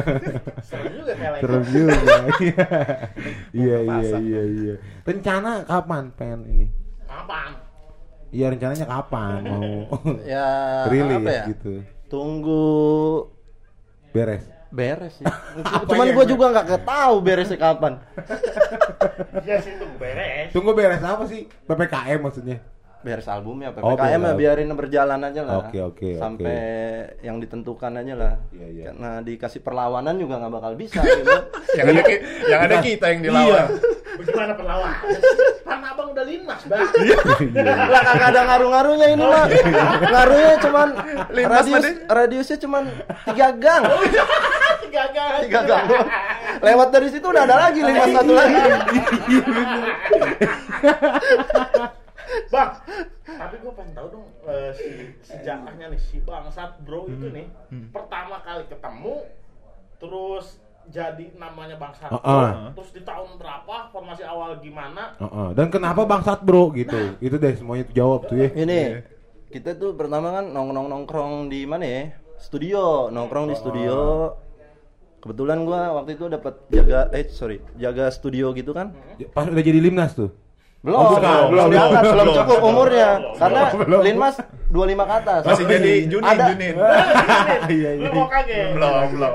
Seru 0.68 0.88
juga 0.90 1.12
kayak 1.12 1.30
like 1.30 1.42
Serem 1.44 1.62
juga. 1.66 1.92
Iya 3.52 3.76
iya 3.78 4.16
iya 4.18 4.42
iya. 4.48 4.74
Rencana 5.02 5.50
kapan 5.62 6.04
pengen 6.10 6.40
ini? 6.46 6.66
Apaan? 7.06 7.52
Iya 8.28 8.46
rencananya 8.50 8.86
kapan 8.86 9.40
mau 9.50 9.62
Ya 10.24 10.48
rilis 10.88 11.20
apa 11.20 11.30
ya? 11.30 11.44
gitu. 11.52 11.72
Tunggu 12.06 12.64
Beres. 14.10 14.55
Beres 14.70 15.14
sih. 15.18 15.26
Cuman 15.88 16.06
gue 16.12 16.24
juga 16.26 16.44
nggak 16.52 16.66
ketahu 16.76 17.14
beresnya 17.22 17.58
kapan. 17.58 17.92
Iya 19.46 19.62
sih 19.62 19.72
tunggu 19.78 19.96
beres. 20.00 20.48
Tunggu 20.50 20.70
beres 20.74 21.02
apa 21.04 21.24
sih? 21.28 21.46
PPKM 21.68 22.18
maksudnya. 22.20 22.58
Beres 23.06 23.30
albumnya 23.30 23.70
Oh, 23.70 23.94
PPKM 23.94 24.02
ya 24.02 24.18
beres. 24.18 24.34
biarin 24.34 24.70
berjalan 24.74 25.20
aja 25.22 25.40
lah. 25.46 25.54
Oke, 25.62 25.78
oke, 25.78 26.10
Sampai 26.18 26.58
yang 27.22 27.38
ditentukan 27.38 27.94
aja 27.94 28.14
lah. 28.18 28.34
Iya, 28.50 28.66
iya. 28.66 28.84
Karena 28.90 29.22
dikasih 29.22 29.62
perlawanan 29.62 30.18
juga 30.18 30.42
nggak 30.42 30.50
bakal 30.50 30.72
bisa 30.74 30.98
gitu. 31.06 31.30
Yang 31.78 31.86
ada 31.86 32.02
yang 32.50 32.60
ada 32.66 32.76
kita 32.82 33.06
yang 33.14 33.20
dilawan. 33.22 33.66
Bagaimana 34.16 34.52
perlawan? 34.58 34.92
Kan 35.62 35.80
abang 35.86 36.08
udah 36.10 36.24
linmas, 36.26 36.60
bang. 36.66 36.82
lah 37.94 38.02
kagak 38.02 38.28
ada 38.34 38.40
ngaruh-ngaruhnya 38.42 39.06
ini 39.06 39.22
mah. 39.22 39.46
Ngaruhnya 40.02 40.54
cuman 40.58 40.88
Lintas 41.30 41.62
radius 41.62 41.86
radiusnya 42.10 42.56
cuman 42.58 42.82
tiga 43.22 43.48
gang. 43.54 43.84
Gagal. 44.86 45.32
Tiga 45.44 45.60
gang. 45.62 45.86
Lewat 46.58 46.88
dari 46.88 47.08
situ 47.12 47.22
udah 47.22 47.44
ada 47.44 47.68
lagi 47.68 47.84
lima 47.84 48.04
satu 48.08 48.32
lagi. 48.32 48.56
Bang, 52.52 52.70
tapi 53.26 53.54
gue 53.58 53.72
pengen 53.74 53.92
tahu 53.96 54.06
dong 54.12 54.26
eh, 54.46 54.70
si 54.76 54.92
sejarahnya 55.24 55.90
nih 55.90 56.00
si 56.00 56.22
bangsat 56.22 56.78
bro 56.84 57.08
itu 57.10 57.26
nih 57.32 57.46
pertama 57.90 58.38
kali 58.44 58.64
ketemu 58.70 59.24
terus 59.96 60.60
jadi 60.86 61.34
namanya 61.34 61.74
bangsat 61.74 62.14
Heeh. 62.14 62.22
bro 62.22 62.70
terus 62.78 62.90
di 62.94 63.02
tahun 63.02 63.34
berapa 63.40 63.90
formasi 63.90 64.22
awal 64.22 64.62
gimana 64.62 65.18
Heeh. 65.18 65.48
Dan 65.58 65.66
kenapa 65.74 66.06
bangsat 66.06 66.46
bro 66.46 66.70
gitu? 66.76 67.18
Itu 67.18 67.36
deh 67.40 67.54
semuanya 67.58 67.90
jawab 67.90 68.30
tuh 68.30 68.38
ya. 68.38 68.48
Ini 68.54 69.02
kita 69.50 69.74
tuh 69.74 69.98
pertama 69.98 70.30
kan 70.30 70.46
nongkrong 70.52 70.86
nongkrong 70.86 71.32
di 71.50 71.66
mana 71.66 71.84
ya? 71.86 72.02
Studio, 72.36 73.08
nongkrong 73.10 73.50
di 73.50 73.56
studio. 73.56 74.30
Kebetulan 75.18 75.66
gua 75.66 75.98
waktu 75.98 76.14
itu 76.14 76.30
dapat 76.30 76.54
jaga 76.70 77.10
eh 77.10 77.26
sorry, 77.26 77.58
jaga 77.74 78.06
studio 78.14 78.54
gitu 78.54 78.70
kan. 78.70 78.94
Pas 79.34 79.48
udah 79.50 79.64
jadi 79.64 79.82
limnas 79.82 80.14
tuh. 80.14 80.30
Belum, 80.86 80.96
Oh, 80.96 81.10
bukan. 81.12 81.50
belum, 81.50 81.66
Belum, 81.66 81.66
belum, 81.66 81.90
belum 81.90 82.14
belum. 82.22 82.36
cukup 82.38 82.58
umurnya. 82.62 83.10
Belum, 83.18 83.34
Karena 83.36 83.60
belum. 83.74 84.00
Linmas 84.00 84.34
25 84.66 84.78
ke 85.02 85.14
atas. 85.16 85.40
Masih 85.42 85.64
jadi 85.66 85.92
Junin, 86.06 86.30
Ada- 86.30 86.46
Junin. 86.48 86.74
Iya 87.74 87.90
lu 87.96 88.10
mau 88.12 88.26
kaget 88.26 88.68
Belum, 88.72 89.06
belum. 89.12 89.34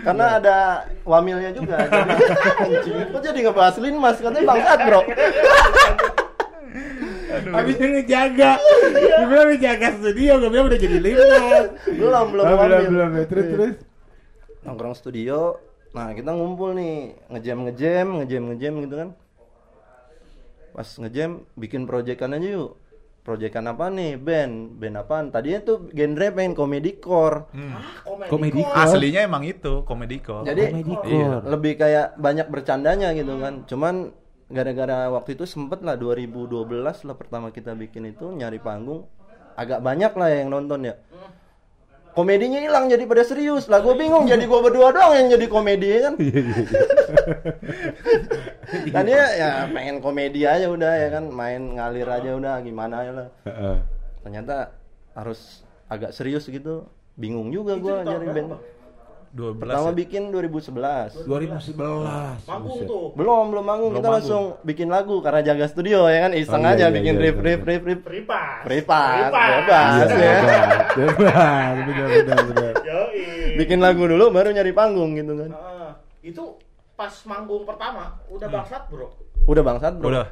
Karena 0.00 0.26
ada 0.38 0.56
wamilnya 1.02 1.50
juga. 1.50 1.76
Jadi, 2.84 3.10
kok 3.10 3.20
jadi 3.20 3.38
ngebahas 3.42 3.74
Linmas 3.76 4.16
katanya 4.16 4.46
bangsat, 4.46 4.78
Bro. 4.80 5.00
Habis 7.50 7.74
dia 7.74 7.88
ngejaga. 7.90 8.50
Dia 8.94 9.24
bilang 9.24 9.48
ngejaga 9.48 9.88
studio, 9.96 10.32
gue 10.36 10.48
bilang 10.48 10.66
udah 10.66 10.78
jadi 10.78 10.98
limnas. 11.00 11.66
Belum, 11.88 12.24
belum 12.30 12.44
belum, 12.44 12.56
wamil. 12.56 12.82
belum. 12.86 13.08
Terus 13.26 13.46
terus. 13.48 13.74
nongkrong 14.62 14.94
studio 14.94 15.60
nah 15.90 16.10
kita 16.10 16.26
ngumpul 16.28 16.72
nih 16.72 17.14
ngejam 17.28 17.58
ngejam 17.62 18.06
ngejam 18.18 18.42
ngejam 18.48 18.72
gitu 18.80 18.94
kan 18.96 19.08
pas 20.74 20.88
ngejam 20.90 21.30
bikin 21.54 21.86
proyekan 21.86 22.34
aja 22.34 22.48
yuk. 22.52 22.72
Proyekan 23.22 23.64
apa 23.64 23.88
nih? 23.88 24.18
Band. 24.18 24.76
Band 24.76 24.94
apaan? 24.98 25.24
Tadinya 25.30 25.64
tuh 25.64 25.88
genre 25.88 26.28
pengen 26.28 26.52
komedi 26.52 26.98
core. 26.98 27.48
Komedi, 28.04 28.28
Komedi 28.28 28.60
kok. 28.60 28.68
core. 28.68 28.84
Aslinya 28.84 29.20
emang 29.22 29.42
itu 29.44 29.72
komedi 29.82 30.16
kok. 30.18 30.44
jadi 30.44 30.62
Komedi 30.68 30.92
Iya. 31.08 31.28
core. 31.32 31.48
lebih 31.48 31.72
kayak 31.78 32.06
banyak 32.16 32.46
bercandanya 32.50 33.08
gitu 33.14 33.38
kan. 33.38 33.64
Cuman 33.64 33.94
gara-gara 34.46 35.08
waktu 35.08 35.30
itu 35.32 35.46
sempet 35.46 35.80
lah 35.80 35.96
2012 35.96 36.68
lah 37.00 37.16
pertama 37.16 37.48
kita 37.48 37.72
bikin 37.72 38.04
itu 38.06 38.28
nyari 38.28 38.58
panggung. 38.58 39.08
Agak 39.54 39.80
banyak 39.80 40.12
lah 40.12 40.28
yang 40.28 40.50
nonton 40.50 40.84
ya 40.84 40.98
komedinya 42.14 42.62
hilang 42.62 42.86
jadi 42.86 43.04
pada 43.10 43.26
serius 43.26 43.66
lah 43.66 43.82
gue 43.82 43.94
bingung 43.98 44.30
jadi 44.30 44.46
gue 44.46 44.60
berdua 44.62 44.94
doang 44.94 45.12
yang 45.18 45.28
jadi 45.34 45.46
komedi 45.50 45.88
kan 45.98 46.14
Iya 46.16 46.40
iya. 46.40 46.62
iya. 46.62 46.78
tadinya 48.94 49.26
ya 49.34 49.50
pengen 49.70 49.98
komedi 49.98 50.46
aja 50.46 50.66
udah 50.70 50.92
ya 50.94 51.08
kan 51.10 51.24
main 51.30 51.74
ngalir 51.74 52.06
aja 52.06 52.30
udah 52.38 52.54
gimana 52.62 52.96
ya 53.02 53.12
lah 53.12 53.28
Heeh. 53.46 53.76
ternyata 54.22 54.54
harus 55.14 55.62
agak 55.90 56.14
serius 56.14 56.46
gitu 56.46 56.86
bingung 57.14 57.54
juga 57.54 57.78
gue 57.78 57.94
berapa, 58.02 58.34
band? 58.34 58.50
12 59.34 59.58
pertama 59.58 59.88
ya? 59.88 59.94
bikin 59.96 60.22
2011 60.30 61.26
2011. 61.26 61.74
Manggung 62.44 62.80
tuh. 62.84 63.04
belum 63.12 63.44
belum 63.50 63.64
manggung 63.64 63.90
Belum 63.90 63.98
kita 63.98 64.06
manggung. 64.06 64.14
langsung 64.14 64.42
bikin 64.62 64.88
lagu 64.88 65.18
karena 65.18 65.42
jaga 65.42 65.66
studio 65.66 66.06
ya 66.06 66.18
kan 66.22 66.32
iseng 66.32 66.54
Oh, 66.56 66.64
iya, 66.64 66.72
aja 66.72 66.84
iya, 66.84 66.94
bikin 66.94 67.12
iya, 67.12 67.22
riff 67.24 67.34
iya, 67.34 67.42
riff 67.42 67.60
iya. 67.60 67.66
riff 67.66 67.82
riff 67.84 68.00
Free 68.00 68.22
pass. 68.22 68.58
Free 68.62 68.82
pass, 68.82 69.10
Free 69.10 69.26
pass. 69.28 69.50
bebas. 69.50 70.08
Ya. 70.14 70.36
bebas. 70.94 71.74
Benar 71.76 72.08
benar 72.14 72.38
benar. 72.46 72.72
Bikin 73.54 73.78
lagu 73.78 74.02
dulu 74.04 74.24
baru 74.30 74.48
nyari 74.50 74.70
panggung 74.70 75.10
gitu 75.14 75.34
kan 75.36 75.50
Ah, 75.50 75.90
itu 76.20 76.42
pas 76.94 77.10
manggung 77.24 77.62
pertama 77.62 78.14
udah 78.28 78.46
bangsat 78.48 78.86
bro. 78.86 79.10
udah 79.44 79.62
bangsat 79.62 79.92
bro 79.94 80.08
Udah. 80.08 80.26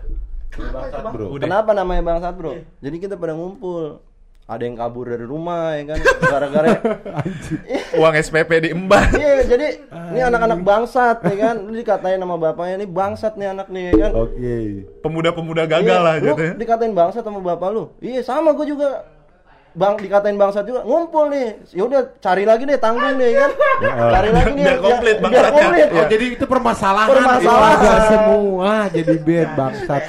Kenapa 0.49 0.85
itu 0.85 0.99
bang? 1.01 1.13
Bro. 1.13 1.27
Kenapa 1.39 1.71
namanya 1.73 2.03
bangsat 2.05 2.35
bro? 2.35 2.53
Jadi 2.79 2.97
kita 2.99 3.17
pada 3.17 3.33
ngumpul. 3.33 3.99
Ada 4.45 4.63
yang 4.63 4.75
kabur 4.75 5.07
dari 5.07 5.23
rumah 5.23 5.73
ya 5.73 5.87
kan 5.87 5.99
gara-gara 6.21 6.69
Uang 7.97 8.15
SPP 8.15 8.51
diemban. 8.61 9.07
Iya 9.13 9.47
jadi 9.47 9.67
ini 10.11 10.21
anak-anak 10.21 10.61
bangsat 10.61 11.23
ya 11.23 11.37
kan 11.41 11.57
Lu 11.63 11.73
dikatain 11.73 12.19
sama 12.19 12.37
bapaknya 12.37 12.75
ini 12.77 12.87
bangsat 12.87 13.35
nih 13.35 13.49
anak 13.49 13.69
nih 13.69 13.83
ya 13.89 14.03
kan 14.03 14.11
Oke. 14.19 14.57
Pemuda-pemuda 14.99 15.65
gagal 15.65 15.95
Iya, 15.95 16.03
lah 16.03 16.15
lu 16.17 16.27
gitu 16.29 16.43
ya. 16.43 16.53
dikatain 16.55 16.93
bangsat 16.93 17.23
sama 17.23 17.39
bapak 17.41 17.69
lu 17.71 17.95
Iya 17.99 18.21
sama 18.21 18.53
gue 18.53 18.67
juga 18.67 19.07
Bang 19.73 19.97
dikatain 19.97 20.37
bangsat 20.37 20.69
juga 20.69 20.83
ngumpul 20.83 21.33
nih 21.33 21.65
ya 21.71 21.83
udah 21.83 22.01
cari 22.19 22.45
lagi 22.45 22.69
deh 22.69 22.77
tanggung 22.77 23.17
nih 23.17 23.33
kan 23.33 23.51
cari 24.11 24.29
lagi 24.29 24.51
nih 24.53 24.65
Biar 24.67 24.79
komplit 24.79 25.17
biar 25.17 25.25
bangsatnya. 25.25 25.49
komplit 25.49 25.89
Oh, 25.89 26.05
jadi 26.11 26.25
itu 26.29 26.45
permasalahan 26.45 27.09
Permasalahan. 27.09 27.73
keluarga 27.73 27.93
semua 28.05 28.73
jadi 28.91 29.15
band 29.17 29.51
bangsat. 29.57 30.03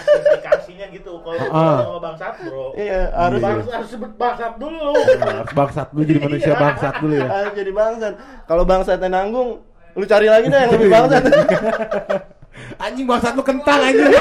Kalau 1.24 1.48
Ah. 1.50 1.78
kalau 1.82 2.00
bangsat 2.00 2.34
bro. 2.42 2.66
iya 2.76 3.02
harus 3.10 3.40
Bangsa 3.40 3.72
harus 3.74 3.90
sebut 3.90 4.12
bangsat 4.14 4.54
dulu. 4.58 4.92
Harus 5.18 5.54
bangsat 5.54 5.88
dulu 5.90 6.04
jadi 6.04 6.20
manusia 6.20 6.54
bangsat 6.54 6.94
dulu 7.00 7.14
ya. 7.16 7.26
harus 7.26 7.54
jadi 7.54 7.72
bangsat 7.72 8.14
kalau 8.44 8.64
bangsatnya 8.64 9.10
nanggung 9.10 9.50
lu 9.94 10.04
cari 10.04 10.28
lagi 10.28 10.46
deh 10.48 10.60
yang 10.60 10.72
lebih 10.72 10.90
bangsat 10.90 11.24
Anjing 12.76 13.06
bangsat 13.06 13.34
lu 13.34 13.42
kentang 13.42 13.82
anjing. 13.82 14.14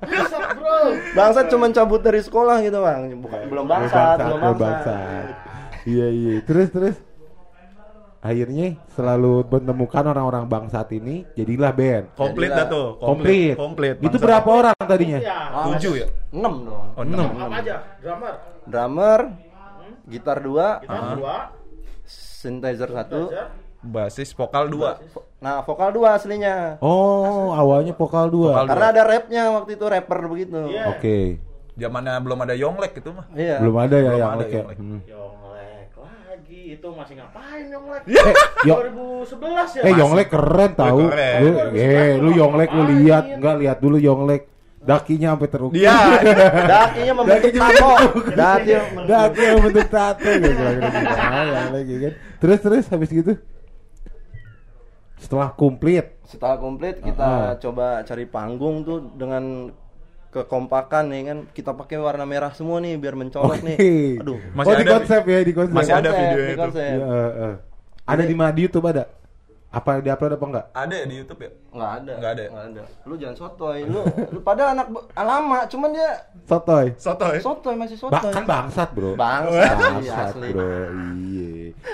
Bangsat 0.00 0.48
bro. 0.54 0.78
Bangsat 1.14 1.46
cuma 1.48 1.66
cabut 1.70 2.00
dari 2.00 2.18
sekolah 2.18 2.58
gitu 2.60 2.78
bang, 2.80 3.14
bukan 3.14 3.38
belum 3.46 3.66
bangsat, 3.66 4.16
belum 4.18 4.38
belum 4.40 4.56
bangsat. 4.58 5.24
Iya 5.84 6.06
iya. 6.08 6.34
Terus 6.42 6.68
terus 6.70 6.96
akhirnya 8.24 8.80
selalu 8.96 9.44
menemukan 9.52 10.00
orang-orang 10.08 10.48
bangsat 10.48 10.88
ini 10.96 11.28
jadilah 11.36 11.76
band. 11.76 12.04
Komplit 12.16 12.48
dah 12.48 12.64
tuh. 12.64 12.96
Komplit. 12.96 13.52
Komplit. 13.52 13.94
Itu 14.00 14.16
berapa 14.16 14.48
orang 14.48 14.76
tadinya? 14.80 15.20
Iya. 15.20 15.38
Tujuh 15.68 15.92
ya? 16.00 16.06
Enam 16.32 16.54
dong. 16.64 16.86
Oh, 16.96 17.04
enam. 17.04 17.28
Apa 17.36 17.60
aja? 17.60 17.76
Drummer. 18.00 18.34
Drummer, 18.64 19.20
gitar 20.08 20.38
dua, 20.40 20.80
Kita 20.80 21.20
dua. 21.20 21.36
synthesizer 22.08 22.88
satu. 22.88 23.28
Basis 23.84 24.32
vokal 24.32 24.72
dua. 24.72 24.96
nah 25.44 25.60
vokal 25.60 25.92
dua 25.92 26.16
aslinya. 26.16 26.80
Oh, 26.80 27.52
awalnya 27.52 27.92
vokal 27.92 28.32
dua. 28.32 28.64
Vokal 28.64 28.72
Karena 28.72 28.86
ada 28.96 29.02
rapnya 29.04 29.42
waktu 29.52 29.76
itu 29.76 29.84
rapper 29.84 30.24
begitu. 30.24 30.72
Iya. 30.72 30.96
Oke. 30.96 31.18
Zamannya 31.76 32.16
belum 32.24 32.38
ada 32.48 32.56
Yonglek 32.56 32.96
gitu 32.96 33.12
mah. 33.12 33.28
Iya. 33.36 33.60
Belum 33.60 33.76
ada 33.76 33.96
ya 34.00 34.08
oke. 34.08 34.16
yang 34.16 34.32
Hmm. 34.80 35.00
Yonglek 35.04 35.43
itu 36.66 36.88
masih 36.88 37.14
ngapain 37.16 37.68
Yonglek? 37.68 38.02
Eh, 38.08 38.34
Yo- 38.64 38.80
2011 39.26 39.76
ya. 39.76 39.82
Eh 39.84 39.92
Yonglek 39.92 40.28
keren 40.28 40.72
tahu. 40.72 41.04
Lu 41.04 41.50
eh 41.74 42.16
lu 42.16 42.30
Yonglek 42.32 42.70
lu 42.70 42.82
lihat 42.96 43.24
enggak 43.36 43.56
lihat 43.58 43.78
dulu 43.78 43.96
Yonglek. 43.98 44.42
Dakinya 44.80 45.32
sampai 45.32 45.48
terukir. 45.48 45.80
Dia 45.80 45.96
Dakinya 46.76 47.12
membentuk 47.16 47.52
tato. 47.54 47.92
Dakinya 48.30 48.80
Daki 49.08 49.40
yang 49.42 49.58
bentuk 49.58 49.88
tato 49.88 50.28
gitu. 50.28 50.60
Ah, 51.08 51.72
ya 51.74 51.96
kan. 51.98 52.12
Terus 52.36 52.58
terus 52.60 52.84
habis 52.88 53.08
gitu. 53.08 53.32
Setelah 55.16 55.56
komplit. 55.56 56.20
Setelah 56.28 56.60
komplit 56.60 57.00
kita 57.00 57.24
Ah. 57.24 57.56
coba 57.56 58.04
cari 58.04 58.28
panggung 58.28 58.84
tuh 58.84 59.08
dengan 59.16 59.72
kekompakan 60.34 61.14
nih 61.14 61.22
kan 61.30 61.38
kita 61.54 61.70
pakai 61.78 62.02
warna 62.02 62.26
merah 62.26 62.50
semua 62.50 62.82
nih 62.82 62.98
biar 62.98 63.14
mencolok 63.14 63.62
nih. 63.62 63.76
Oke. 63.78 63.94
Aduh. 64.18 64.38
Masih 64.50 64.68
oh, 64.68 64.74
di 64.74 64.84
ada- 64.84 64.94
konsep 64.98 65.22
ya, 65.22 65.38
di 65.46 65.52
konsep. 65.54 65.74
Masih 65.78 65.94
ada 65.94 66.10
videonya 66.10 66.34
di 66.34 66.50
itu. 66.50 66.62
konsep. 66.66 66.82
Iya, 66.82 67.06
eh, 67.06 67.32
eh. 67.38 67.54
Ada 68.04 68.22
di 68.26 68.34
mana 68.34 68.50
di 68.50 68.60
YouTube 68.66 68.86
ada? 68.90 69.04
Apa 69.74 69.98
di 69.98 70.08
upload 70.08 70.32
apa 70.32 70.44
enggak? 70.46 70.66
ada 70.72 70.94
ya 70.94 71.04
di 71.04 71.14
YouTube 71.16 71.40
ya? 71.40 71.50
Nggak 71.68 71.90
ada. 71.92 72.12
Nggak 72.14 72.30
ada. 72.30 72.44
Nggak 72.46 72.64
ada. 72.66 72.82
Lu 73.02 73.14
jangan 73.14 73.36
sotoy. 73.36 73.78
Lu, 73.82 74.00
lu 74.30 74.38
pada 74.40 74.62
anak 74.70 74.86
be- 74.88 75.04
lama, 75.16 75.58
cuman 75.66 75.90
dia 75.90 76.10
Sotoy. 76.44 76.86
Soto 76.94 77.26
ya? 77.26 77.40
sotoy 77.40 77.74
masih 77.74 77.96
sotoy. 77.96 78.14
Bahkan 78.14 78.44
bangsat, 78.44 78.88
Bro. 78.90 79.12
bangsat, 79.14 79.52
iya, 79.56 79.74
Bangsat, 79.76 80.26
asli. 80.30 80.48
Bro. 80.50 80.68
Iya. 81.18 81.48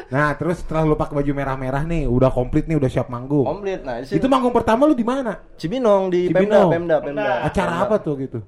Nah, 0.09 0.29
terus 0.35 0.57
setelah 0.59 0.83
lu 0.85 0.95
pakai 0.95 1.15
baju 1.17 1.33
merah-merah 1.33 1.83
nih, 1.83 2.05
udah 2.05 2.29
komplit 2.29 2.65
nih, 2.65 2.77
udah 2.77 2.87
siap 2.87 3.09
manggung. 3.09 3.43
Komplit. 3.43 3.81
Nah, 3.81 3.99
di 3.99 4.07
sini 4.07 4.17
Itu 4.17 4.27
manggung 4.27 4.53
pertama 4.53 4.85
lu 4.85 4.93
di 4.93 5.03
mana? 5.03 5.39
Cibinong 5.57 6.11
di 6.11 6.29
Cibinong. 6.29 6.69
Pemda, 6.69 6.99
Pemda, 6.99 7.23
Pemda. 7.25 7.35
Acara 7.43 7.73
apa 7.81 7.97
tuh 7.97 8.15
gitu? 8.19 8.39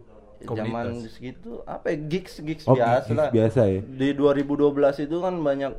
Zaman 0.43 0.59
Komunitas. 0.99 1.15
segitu 1.15 1.63
apa 1.63 1.87
ya? 1.89 1.97
Gigs, 2.03 2.43
gigs 2.43 2.65
Oh, 2.67 2.75
biasa 2.75 3.07
gigs 3.07 3.15
lah. 3.15 3.31
biasa 3.31 3.61
ya. 3.65 3.81
Di 3.81 4.09
2012 4.11 4.59
itu 5.01 5.17
kan 5.17 5.35
banyak 5.39 5.71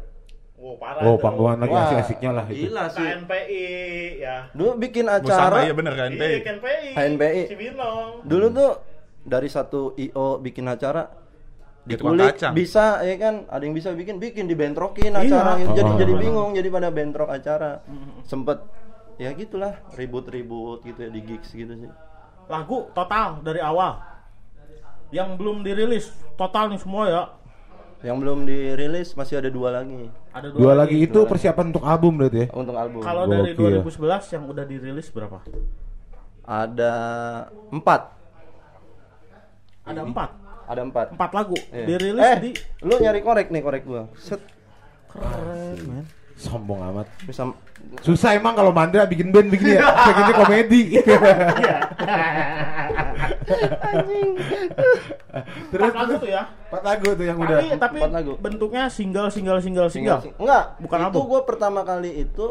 Oh, 0.63 0.79
parah 0.79 1.03
Oh, 1.03 1.19
panggungan 1.19 1.59
lagi 1.59 1.75
Wah, 1.75 1.83
asik-asiknya 1.85 2.31
lah 2.31 2.45
itu. 2.47 2.71
Gila 2.71 2.83
sih. 2.87 3.03
KNPI 3.03 3.65
ya. 4.17 4.35
Dulu 4.49 4.71
bikin 4.79 5.05
Gua 5.05 5.19
sama 5.19 5.27
acara. 5.51 5.57
iya 5.61 5.73
bener 5.75 5.93
kan? 5.93 6.09
Iya, 6.09 6.39
KNPI. 6.39 6.87
KNPI. 6.95 7.41
Cibinong. 7.51 8.09
Dulu 8.23 8.45
tuh 8.49 8.71
dari 9.21 9.47
satu 9.47 9.91
IO 9.93 10.39
bikin 10.39 10.63
acara 10.65 11.03
dikulik 11.83 12.39
kacang. 12.39 12.55
bisa 12.55 13.03
ya 13.03 13.15
kan 13.17 13.43
ada 13.45 13.59
yang 13.59 13.75
bisa 13.75 13.91
bikin 13.91 14.15
bikin 14.15 14.47
dibentrokin 14.47 15.11
Iya. 15.11 15.19
acara 15.21 15.51
gitu. 15.59 15.71
jadi 15.73 15.83
Oh. 15.85 15.99
jadi 15.99 16.13
bingung 16.15 16.49
jadi 16.53 16.69
pada 16.69 16.87
bentrok 16.87 17.27
acara 17.27 17.83
sempet 18.23 18.63
ya 19.13 19.31
gitulah 19.31 19.83
ribut-ribut 19.91 20.79
gitu 20.81 20.95
ya 20.97 21.09
di 21.09 21.19
gigs 21.21 21.51
gitu 21.51 21.75
sih 21.77 21.91
Lagu 22.45 22.87
total 22.89 23.39
dari 23.39 23.59
awal. 23.59 23.99
Yang 25.09 25.29
belum 25.35 25.57
dirilis 25.61 26.05
total 26.33 26.67
nih 26.67 26.79
semua 26.79 27.03
ya. 27.05 27.23
Yang 28.03 28.17
belum 28.17 28.43
dirilis 28.43 29.11
masih 29.13 29.39
ada 29.39 29.47
dua 29.47 29.71
lagi 29.73 30.11
Ada 30.29 30.51
Dua 30.51 30.73
lagi 30.73 30.97
itu 30.99 31.09
dua 31.09 31.23
lagi. 31.23 31.31
persiapan 31.31 31.65
untuk 31.71 31.83
album 31.83 32.11
berarti 32.15 32.37
ya? 32.37 32.47
untuk 32.51 32.75
album 32.75 32.99
Kalau 32.99 33.23
dari 33.25 33.51
Gokil. 33.53 33.79
2011 33.81 34.27
yang 34.29 34.43
udah 34.45 34.65
dirilis 34.65 35.07
berapa? 35.09 35.39
ada 36.43 36.93
empat 37.69 38.01
Ada 39.81 40.01
empat. 40.01 40.29
ada 40.65 40.81
empat 40.81 41.05
Empat 41.11 41.31
lagu 41.33 41.55
Iya. 41.69 41.85
dirilis 41.85 42.23
eh 42.25 42.37
di 42.37 42.51
lu 42.81 42.95
nyari 42.97 43.19
korek 43.19 43.47
nih 43.47 43.61
korek 43.61 43.83
gua 43.83 44.11
set 44.13 44.43
keren 45.07 45.79
men. 45.85 46.05
Sombong 46.33 46.81
amat. 46.91 47.07
bisa 47.23 47.45
Susah 48.01 48.33
emang 48.33 48.55
kalau 48.55 48.71
Mandra 48.71 49.05
bikin 49.05 49.29
band 49.29 49.51
begini 49.51 49.77
ya. 49.77 49.91
Pengennya 50.07 50.33
komedi. 50.39 50.81
Terus 55.73 55.89
Empat 55.89 55.97
lagu 56.05 56.13
tuh 56.17 56.29
ya. 56.29 56.43
empat 56.69 56.83
lagu 56.83 57.07
tuh 57.13 57.25
yang 57.25 57.37
udah. 57.37 57.57
Tapi 57.59 57.77
tapi 57.77 57.97
lagu. 58.09 58.33
bentuknya 58.39 58.83
single 58.89 59.29
single 59.29 59.59
single 59.61 59.89
single. 59.89 60.19
Single. 60.21 60.39
Enggak, 60.41 60.63
Bukan 60.81 60.97
itu 60.97 61.05
album. 61.09 61.23
gue 61.29 61.41
pertama 61.45 61.79
kali 61.83 62.11
itu 62.23 62.47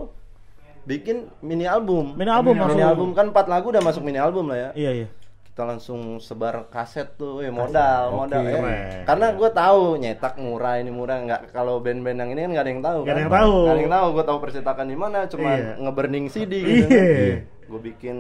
bikin 0.82 1.30
mini 1.40 1.66
album. 1.66 2.14
Mini 2.14 2.30
album 2.30 2.54
mini, 2.58 2.62
langsung. 2.66 2.82
album 2.82 3.08
kan 3.14 3.26
empat 3.30 3.46
lagu 3.46 3.70
udah 3.70 3.82
masuk 3.82 4.02
mini 4.02 4.18
album 4.18 4.50
lah 4.50 4.58
ya. 4.58 4.70
Iya 4.74 4.90
iya. 5.04 5.08
Kita 5.52 5.68
langsung 5.68 6.16
sebar 6.16 6.64
kaset 6.72 7.12
tuh, 7.20 7.44
ya 7.44 7.52
modal, 7.52 8.08
Oke, 8.08 8.16
modal 8.24 8.42
ya. 8.48 9.04
Karena 9.04 9.36
gue 9.36 9.50
tahu 9.52 10.00
nyetak 10.00 10.40
murah 10.40 10.80
ini 10.80 10.88
murah 10.88 11.20
nggak 11.28 11.52
kalau 11.52 11.76
band-band 11.76 12.24
yang 12.24 12.30
ini 12.32 12.40
kan 12.40 12.50
nggak 12.56 12.64
ada 12.64 12.72
yang 12.72 12.80
tahu. 12.80 12.98
Nggak 13.04 13.12
ada 13.12 13.20
kan? 13.20 13.26
yang 13.28 13.36
tahu. 13.36 13.52
Nggak 13.52 13.74
ada 13.76 13.82
yang 13.84 13.92
tahu. 13.92 14.06
Gue 14.16 14.24
tahu 14.24 14.38
percetakan 14.40 14.86
di 14.88 14.96
mana, 14.96 15.18
cuma 15.28 15.50
Iya. 15.52 15.76
nge-burning 15.76 16.26
CD 16.32 16.52
gitu. 16.64 16.86
Iya. 16.88 17.36
Gue 17.68 17.80
bikin 17.84 18.16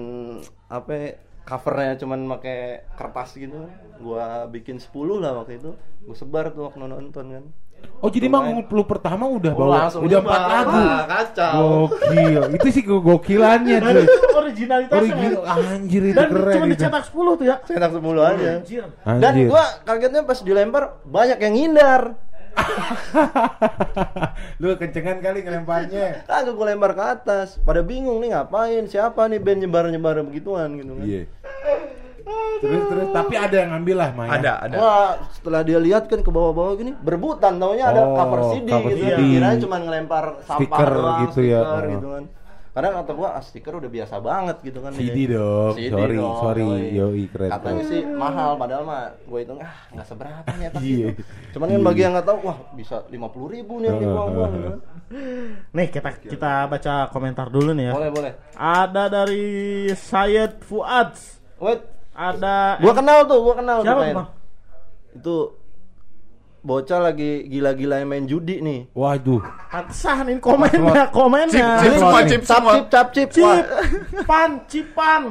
apa 0.68 0.90
ya, 0.92 1.08
covernya 1.48 1.92
cuman 2.04 2.20
pakai 2.36 2.58
kertas 3.00 3.32
gitu. 3.40 3.64
Gue 3.96 4.26
bikin 4.52 4.76
10 4.76 5.16
lah 5.16 5.32
waktu 5.32 5.56
itu. 5.56 5.72
Gue 6.04 6.12
sebar 6.12 6.52
tuh 6.52 6.68
waktu 6.68 6.84
nonton 6.84 7.26
kan. 7.32 7.44
Oh 7.98 8.10
jadi 8.10 8.26
manggung 8.26 8.66
lu 8.66 8.82
pertama 8.82 9.24
udah 9.24 9.50
Oh, 9.50 9.56
bawa 9.56 9.74
langsung 9.86 10.02
udah 10.02 10.18
nyebar. 10.18 10.26
empat 10.26 10.42
lagu. 10.44 10.74
Wah, 10.74 11.00
kacau. 11.06 11.58
Gokil. 11.86 12.40
Itu 12.52 12.66
sih 12.68 12.82
gokilannya 12.82 13.76
Dan 13.78 13.88
tuh. 13.88 14.02
itu 14.02 14.12
originalitasnya. 14.34 15.14
Origin 15.14 15.32
anjir 15.40 16.02
itu 16.04 16.12
Dan 16.12 16.28
keren 16.28 16.52
cuma 16.52 16.66
dicetak 16.66 17.02
10 17.06 17.32
tuh 17.32 17.44
ya. 17.44 17.56
Cetak 17.62 17.90
10 17.94 18.20
aja. 18.20 18.48
Anjir. 18.56 18.82
Dan 19.02 19.28
Anjir. 19.28 19.46
gua 19.46 19.62
kagetnya 19.82 20.20
pas 20.22 20.38
dilempar 20.40 20.82
banyak 21.04 21.38
yang 21.38 21.54
ngindar. 21.54 22.02
lu 24.60 24.76
kencengan 24.76 25.16
kali 25.18 25.40
ngelemparnya. 25.40 26.24
Kagak 26.24 26.52
gua 26.52 26.66
lempar 26.68 26.92
ke 26.92 27.02
atas. 27.08 27.56
Pada 27.58 27.80
bingung 27.80 28.18
nih 28.18 28.32
ngapain? 28.32 28.82
Siapa 28.84 29.24
nih 29.24 29.38
band 29.38 29.58
nyebar-nyebar 29.62 30.20
begituan 30.22 30.68
gitu 30.74 30.92
kan. 30.92 31.04
Iya. 31.04 31.22
Terus 32.58 32.82
terus 32.84 33.08
tapi 33.10 33.34
ada 33.34 33.56
yang 33.56 33.70
ngambil 33.72 33.96
lah 33.96 34.10
Maya. 34.12 34.30
Ada, 34.34 34.52
ada. 34.60 34.74
Wah, 34.76 35.08
setelah 35.30 35.60
dia 35.60 35.78
lihat 35.78 36.06
kan 36.06 36.20
ke 36.20 36.28
bawah-bawah 36.28 36.72
gini, 36.74 36.92
berebutan 36.94 37.56
taunya 37.56 37.84
ada 37.86 38.02
Oh, 38.02 38.14
cover 38.14 38.40
CD 38.52 38.68
cover 38.68 38.90
gitu. 38.90 39.02
CD. 39.04 39.18
Dikirain 39.18 39.58
cuma 39.58 39.76
ngelempar 39.78 40.24
sampah 40.40 40.58
Stiker 40.62 40.90
doang, 40.92 41.18
gitu 41.24 41.40
ya. 41.42 41.60
stiker 41.60 41.82
Oh. 41.82 41.90
gitu 41.90 42.08
kan. 42.10 42.24
Karena 42.72 42.88
kata 42.96 43.12
gua 43.12 43.28
ah, 43.30 43.42
stiker 43.44 43.74
udah 43.76 43.90
biasa 43.90 44.14
banget 44.18 44.56
gitu 44.62 44.78
kan. 44.80 44.90
CD 44.92 45.18
Dia. 45.26 45.36
dong. 45.36 45.74
CD 45.76 45.92
sorry, 45.92 46.16
dong, 46.16 46.36
sorry. 46.40 46.64
yoi. 46.64 46.88
Yoi, 46.94 47.24
keren. 47.28 47.50
Katanya 47.50 47.82
sih 47.84 48.00
mahal 48.06 48.50
padahal 48.56 48.82
mah 48.82 49.02
gue 49.20 49.38
hitung 49.38 49.60
ah 49.60 49.76
nggak 49.90 50.06
seberapa 50.06 50.50
nih 50.54 50.68
tapi 50.70 50.84
Iya. 50.88 51.08
Cuman 51.52 51.66
kan 51.68 51.82
bagi 51.84 52.00
yang 52.00 52.12
nggak 52.12 52.26
tahu 52.26 52.38
wah 52.42 52.58
bisa 52.72 52.96
50 53.06 53.20
ribu 53.50 53.74
nih 53.76 53.86
yang 53.86 53.98
dibuang-buang 53.98 54.50
gitu 54.50 54.64
kan. 54.70 54.78
Nih 55.70 55.86
kita 55.90 56.08
kita 56.16 56.52
baca 56.64 56.94
komentar 57.08 57.46
dulu 57.46 57.70
nih 57.72 57.84
ya. 57.84 57.92
Boleh, 57.92 58.08
boleh. 58.10 58.32
Ada 58.56 59.04
dari 59.10 59.44
Syed 59.92 60.64
Fuad. 60.64 61.12
Wait, 61.60 61.84
Ada 62.12 62.76
gua 62.80 62.92
kenal 62.92 63.18
tuh, 63.24 63.38
gua 63.40 63.54
kenal 63.56 63.78
Siapa 63.80 64.00
tuh. 64.04 64.14
Bang? 64.16 64.28
Itu 65.16 65.36
bocah 66.62 67.00
lagi 67.02 67.42
gila-gila 67.50 67.98
yang 67.98 68.10
main 68.12 68.26
judi 68.28 68.62
nih. 68.62 68.86
Waduh. 68.94 69.42
Pantesan 69.72 70.30
ini 70.30 70.38
komennya, 70.38 71.10
komennya. 71.10 71.68
Chip, 71.82 71.90
chip 71.90 71.98
semua, 71.98 72.20
chip 72.22 72.42
Cap 72.42 72.58
semua. 72.58 72.72
cip, 72.74 72.86
cap 72.86 73.08
cip. 73.10 73.28
Cip, 73.34 73.64
pan, 74.28 74.50
cipan. 74.70 75.22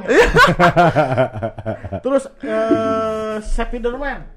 Terus 2.04 2.24
eh 2.44 3.36
Spiderman. 3.40 4.28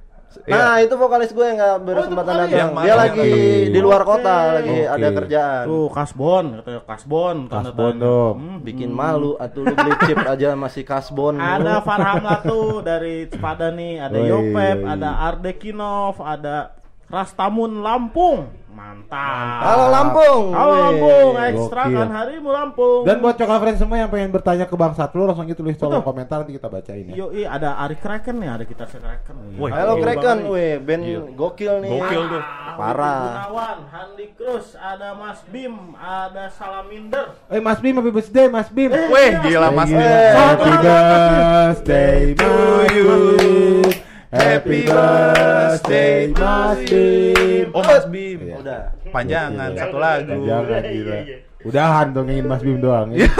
Nah, 0.43 0.83
itu 0.83 0.93
vokalis 0.99 1.31
gue 1.31 1.45
yang 1.47 1.57
gak 1.57 1.75
berkesempatan 1.87 2.33
vokalis. 2.35 2.51
datang. 2.51 2.59
Yang 2.75 2.85
Dia 2.85 2.95
lagi 2.99 3.31
di 3.71 3.79
luar 3.79 4.01
kota, 4.03 4.35
lagi 4.59 4.77
ada 4.83 5.07
kerjaan. 5.15 5.63
Tuh 5.65 5.87
kasbon, 5.89 6.45
katanya 6.59 6.81
kasbon. 6.83 7.35
Kasbon 7.47 7.95
dong. 7.95 8.35
Hmm. 8.35 8.57
Bikin 8.59 8.91
malu 8.91 9.39
atau 9.39 9.63
lu 9.63 9.71
beli 9.71 9.93
chip 10.03 10.19
aja 10.35 10.51
masih 10.53 10.83
kasbon. 10.83 11.39
Ada 11.39 11.79
Farham 11.79 12.21
Latu 12.21 12.83
dari 12.83 13.31
Sepada 13.31 13.71
nih, 13.71 14.03
ada 14.03 14.19
Yopep, 14.19 14.77
ada 14.83 15.09
Ardekinov, 15.31 16.19
ada 16.19 16.74
Rastamun 17.05 17.85
Lampung. 17.85 18.49
Mantap. 18.75 19.63
Halo 19.63 19.85
Lampung. 19.87 20.43
Halo. 20.51 20.73
Lampung, 20.75 21.29
ekstra 21.39 21.87
Gokil. 21.87 21.95
kan 21.95 22.09
harimu 22.11 22.49
Lampung. 22.51 23.01
Dan 23.07 23.23
buat 23.23 23.39
coklat 23.39 23.59
friends 23.63 23.79
semua 23.79 24.03
yang 24.03 24.11
pengen 24.11 24.35
bertanya 24.35 24.67
ke 24.67 24.75
Bang 24.75 24.91
Satlu 24.91 25.23
langsung 25.23 25.47
aja 25.47 25.55
tulis 25.55 25.79
kolom 25.79 26.03
komentar 26.03 26.43
nanti 26.43 26.59
kita 26.59 26.67
bacain 26.67 27.07
ya. 27.07 27.15
Yoi, 27.15 27.47
ada 27.47 27.79
Ari 27.79 27.95
Kraken 27.95 28.35
nih, 28.35 28.49
ada 28.51 28.63
si 28.67 28.99
Kraken. 28.99 29.55
Woi. 29.55 29.71
Halo 29.71 29.95
Gokil 29.95 30.03
Kraken, 30.03 30.37
weh, 30.51 30.75
band 30.83 31.03
Iya. 31.07 31.19
gokil 31.31 31.73
nih. 31.87 31.91
Gokil 31.95 32.21
tuh. 32.27 32.43
Ah, 32.43 32.75
Parah. 32.75 33.23
Gunawan, 33.47 33.77
Handi 33.87 34.27
Cruz, 34.35 34.67
ada 34.75 35.15
Mas 35.15 35.39
Bim, 35.47 35.75
ada 35.95 36.51
Salaminder. 36.51 37.25
Eh 37.47 37.63
Mas 37.63 37.79
Bim, 37.79 37.95
happy 37.95 38.11
birthday 38.11 38.51
Mas 38.51 38.67
Bim. 38.67 38.91
Eh, 38.91 39.07
Weh, 39.07 39.31
iya, 39.31 39.39
gila 39.39 39.69
Mas 39.71 39.87
Gila. 39.87 40.03
Eh. 40.03 40.33
Happy 40.35 40.71
birthday 40.83 42.19
Mas 42.35 42.91
Bim. 42.91 44.03
Happy 44.27 44.85
birthday 44.85 46.27
Mas 46.29 46.79
Bim. 46.83 47.67
Oh, 47.71 47.81
Mas 47.81 48.05
Bim. 48.05 48.39
Iya. 48.41 48.55
Udah. 48.59 48.79
Panjangan 49.09 49.69
Gokil. 49.69 49.79
satu 49.79 49.97
lagu. 49.97 50.31
Jangan 50.43 50.81
gila. 50.83 51.17
Udahan 51.63 52.07
dong 52.11 52.27
ingin 52.27 52.45
Mas 52.45 52.61
Bim 52.61 52.79
doang 52.79 53.09
ya. 53.11 53.27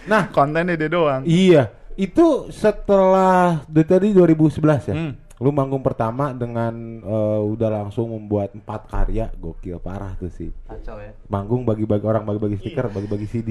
Nah, 0.00 0.26
Kontennya 0.26 0.74
dia 0.74 0.88
doang. 0.88 1.22
iya. 1.22 1.70
Itu 1.92 2.48
setelah 2.48 3.60
dari 3.68 3.84
tadi 3.84 4.08
2011 4.10 4.88
ya. 4.88 4.94
Hmm. 4.96 5.12
Lu 5.36 5.52
manggung 5.52 5.80
pertama 5.80 6.32
dengan 6.32 6.72
eh, 6.98 7.40
udah 7.46 7.68
langsung 7.70 8.08
membuat 8.10 8.52
empat 8.52 8.88
karya 8.88 9.28
gokil 9.34 9.76
parah 9.78 10.16
tuh 10.16 10.28
sih. 10.28 10.48
Kacau 10.64 10.96
ya. 10.96 11.12
Manggung 11.26 11.62
bagi-bagi 11.62 12.02
orang 12.02 12.24
bagi-bagi 12.24 12.56
stiker, 12.58 12.88
bagi-bagi 12.88 13.26
CD. 13.26 13.50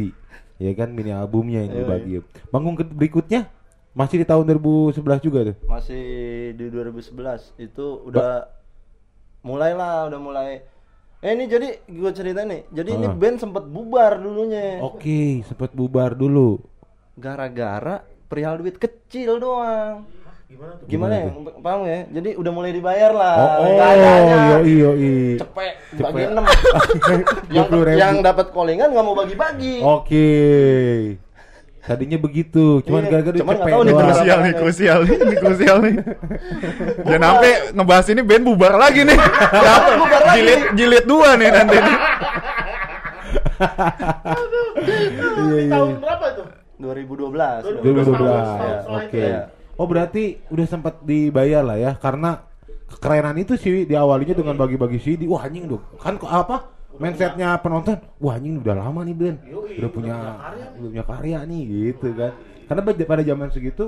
Ya 0.58 0.74
kan 0.74 0.91
mini 0.91 1.10
albumnya 1.10 1.62
yang 1.62 1.72
Iya, 1.72 1.80
dibagi. 1.80 2.13
Manggung 2.50 2.76
ke- 2.76 2.89
berikutnya 2.89 3.48
masih 3.91 4.17
di 4.17 4.25
tahun 4.25 4.45
2011 4.45 4.95
juga 5.19 5.39
tuh. 5.43 5.56
Masih 5.65 6.04
di 6.54 6.65
2011 6.67 7.54
itu 7.58 7.86
udah 8.04 8.47
mulai 9.41 9.71
lah, 9.73 10.08
udah 10.08 10.19
mulai. 10.19 10.52
Eh 11.19 11.32
ini 11.32 11.45
jadi 11.45 11.84
gue 11.84 12.12
cerita 12.12 12.41
nih. 12.41 12.63
Jadi 12.69 12.89
ini 12.93 13.06
Ah. 13.06 13.13
band 13.13 13.38
sempet 13.38 13.63
bubar 13.65 14.17
dulunya. 14.17 14.80
Oke, 14.80 15.43
sempet 15.43 15.71
bubar 15.71 16.15
dulu. 16.15 16.63
Gara-gara 17.13 17.99
perihal 18.25 18.56
duit 18.58 18.75
kecil 18.75 19.36
doang. 19.36 20.08
Gimana 20.49 20.73
tuh? 20.73 20.86
Gimana, 20.88 21.15
Gimana 21.19 21.54
ya? 21.54 21.62
Paham 21.62 21.82
ya? 21.86 21.99
Jadi 22.10 22.30
udah 22.34 22.52
mulai 22.52 22.71
dibayar 22.73 23.12
lah. 23.13 23.36
Oh, 23.38 23.52
oh, 23.62 23.69
yoi 24.58 24.73
yoi. 24.82 25.13
Cepet, 25.38 25.73
Cepet. 25.93 26.04
bagi 26.10 26.25
enam. 26.32 26.43
yang, 27.54 27.67
20.000. 27.69 28.02
yang 28.02 28.15
dapat 28.19 28.45
callingan 28.49 28.89
nggak 28.89 29.06
mau 29.06 29.13
bagi-bagi. 29.13 29.75
Oke. 29.84 30.28
Tadinya 31.80 32.20
begitu, 32.20 32.84
cuman 32.86 33.02
Iya, 33.02 33.10
gara-gara 33.10 33.36
cuman 33.39 33.56
tahu 33.65 33.82
nih 33.88 33.96
krusial. 33.96 34.38
Nih, 34.44 34.54
krusial 34.54 35.00
nih, 35.08 35.15
ini 35.15 35.36
krusial 35.39 35.78
nih. 35.82 35.96
Jangan 37.08 37.24
sampai 37.24 37.52
ngebahas 37.74 38.06
ini 38.12 38.22
band 38.22 38.44
bubar 38.46 38.74
lagi 38.78 39.02
nih. 39.08 39.18
Bubar 39.98 40.22
lagi. 40.28 40.36
jilid 40.38 40.62
jilid 40.76 41.06
dua 41.08 41.30
nih 41.39 41.50
nanti. 41.50 41.78
nih. 41.80 41.98
Iya, 44.80 45.36
Di 45.39 45.58
iya. 45.65 45.72
tahun 45.74 45.89
berapa 46.00 46.26
itu? 46.32 46.44
2012. 46.80 47.84
2012. 47.84 48.15
Tahun 48.15 48.28
ya, 48.30 48.76
setelah 48.80 49.02
Oke. 49.04 49.20
itu. 49.20 49.30
Oh 49.80 49.88
berarti 49.88 50.24
udah 50.52 50.65
sempat 50.68 50.94
dibayar 51.08 51.63
lah 51.63 51.80
ya 51.80 51.92
karena 51.96 52.44
kekerenan 52.92 53.39
itu 53.39 53.56
sih 53.56 53.88
diawalinya 53.88 54.36
dengan 54.36 54.56
bagi-bagi 54.60 55.00
CD. 55.00 55.24
Wah 55.28 55.48
anjing 55.48 55.68
dong. 55.72 55.84
Kan 56.00 56.20
apa? 56.28 56.79
Mindsetnya 57.00 57.56
penonton, 57.64 57.96
wah 58.20 58.36
anjing 58.36 58.60
udah 58.60 58.76
lama 58.76 59.08
nih 59.08 59.16
Yoi, 59.48 59.80
udah 59.80 59.90
punya 59.90 60.16
udah 60.20 60.28
punya 60.28 60.36
karya 60.36 60.66
udah 60.76 60.90
punya 60.92 61.06
karya 61.08 61.38
nih 61.48 61.62
gitu 61.66 62.08
kan. 62.12 62.32
Karena 62.68 62.82
pada- 62.84 63.08
pada 63.08 63.24
zaman 63.24 63.48
segitu 63.50 63.86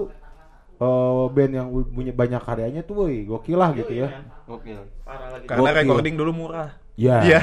eh, 0.81 1.23
band 1.29 1.53
yang 1.53 1.67
punya 1.91 2.09
banyak 2.15 2.41
karyanya 2.41 2.81
tuh 2.81 3.05
woi 3.05 3.27
gokil 3.27 3.59
lah 3.59 3.69
gitu 3.75 3.93
ya. 3.93 4.25
Gokil. 4.49 4.79
Parah 5.05 5.27
lagi. 5.35 5.45
Karena 5.45 5.69
Gokil. 5.69 5.79
recording 5.85 6.15
dulu 6.17 6.31
murah. 6.33 6.69
Ya. 6.97 7.17
Iya. 7.21 7.39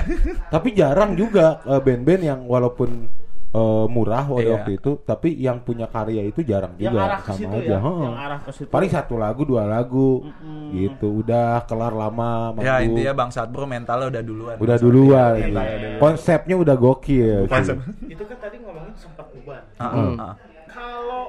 Tapi 0.50 0.74
jarang 0.74 1.14
juga 1.14 1.61
eh, 1.62 1.81
band-band 1.85 2.22
yang 2.24 2.40
walaupun 2.48 3.07
eh, 3.48 3.87
murah 3.88 4.24
waktu, 4.24 4.44
Iya. 4.44 4.52
waktu 4.54 4.70
itu, 4.74 4.90
tapi 5.02 5.28
yang 5.34 5.58
punya 5.58 5.87
karya 5.87 6.20
itu 6.22 6.40
jarang 6.42 6.76
yang 6.76 6.92
juga 6.92 7.00
arah 7.02 7.18
ke 7.18 7.26
sama 7.26 7.38
situ 7.38 7.56
aja. 7.58 7.70
ya, 7.70 7.78
yang 7.80 8.16
arah 8.18 8.40
ke 8.40 8.50
situ. 8.52 8.68
Paling 8.68 8.90
satu 8.90 9.14
lagu, 9.16 9.42
dua 9.42 9.64
lagu, 9.64 10.11
Mm-mm. 10.22 10.68
gitu. 10.70 11.08
Udah 11.18 11.64
kelar 11.64 11.90
lama, 11.90 12.52
Ya 12.54 12.76
manggung. 12.76 12.87
intinya 12.92 13.12
Bang 13.14 13.30
Satbro 13.30 13.64
mentalnya 13.64 14.06
udah 14.08 14.22
duluan. 14.22 14.56
udah 14.56 14.76
duluan. 14.76 15.32
Gitu. 15.34 15.46
Mentalnya 15.48 15.76
duluan. 15.78 15.98
Konsepnya 15.98 16.56
udah 16.56 16.76
gokil. 16.76 17.40
Konsep. 17.46 17.76
Itu 18.04 18.22
kan 18.22 18.37
tadi 18.38 18.56
ngomongin 18.58 18.92
sempat 18.94 19.26
bubar. 19.30 19.62
Ah, 19.76 19.84
Hmm. 19.88 20.14
ah, 20.14 20.22
ah. 20.22 20.34
Kalau 20.68 21.24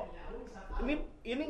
ini 0.82 0.94
ini 1.24 1.46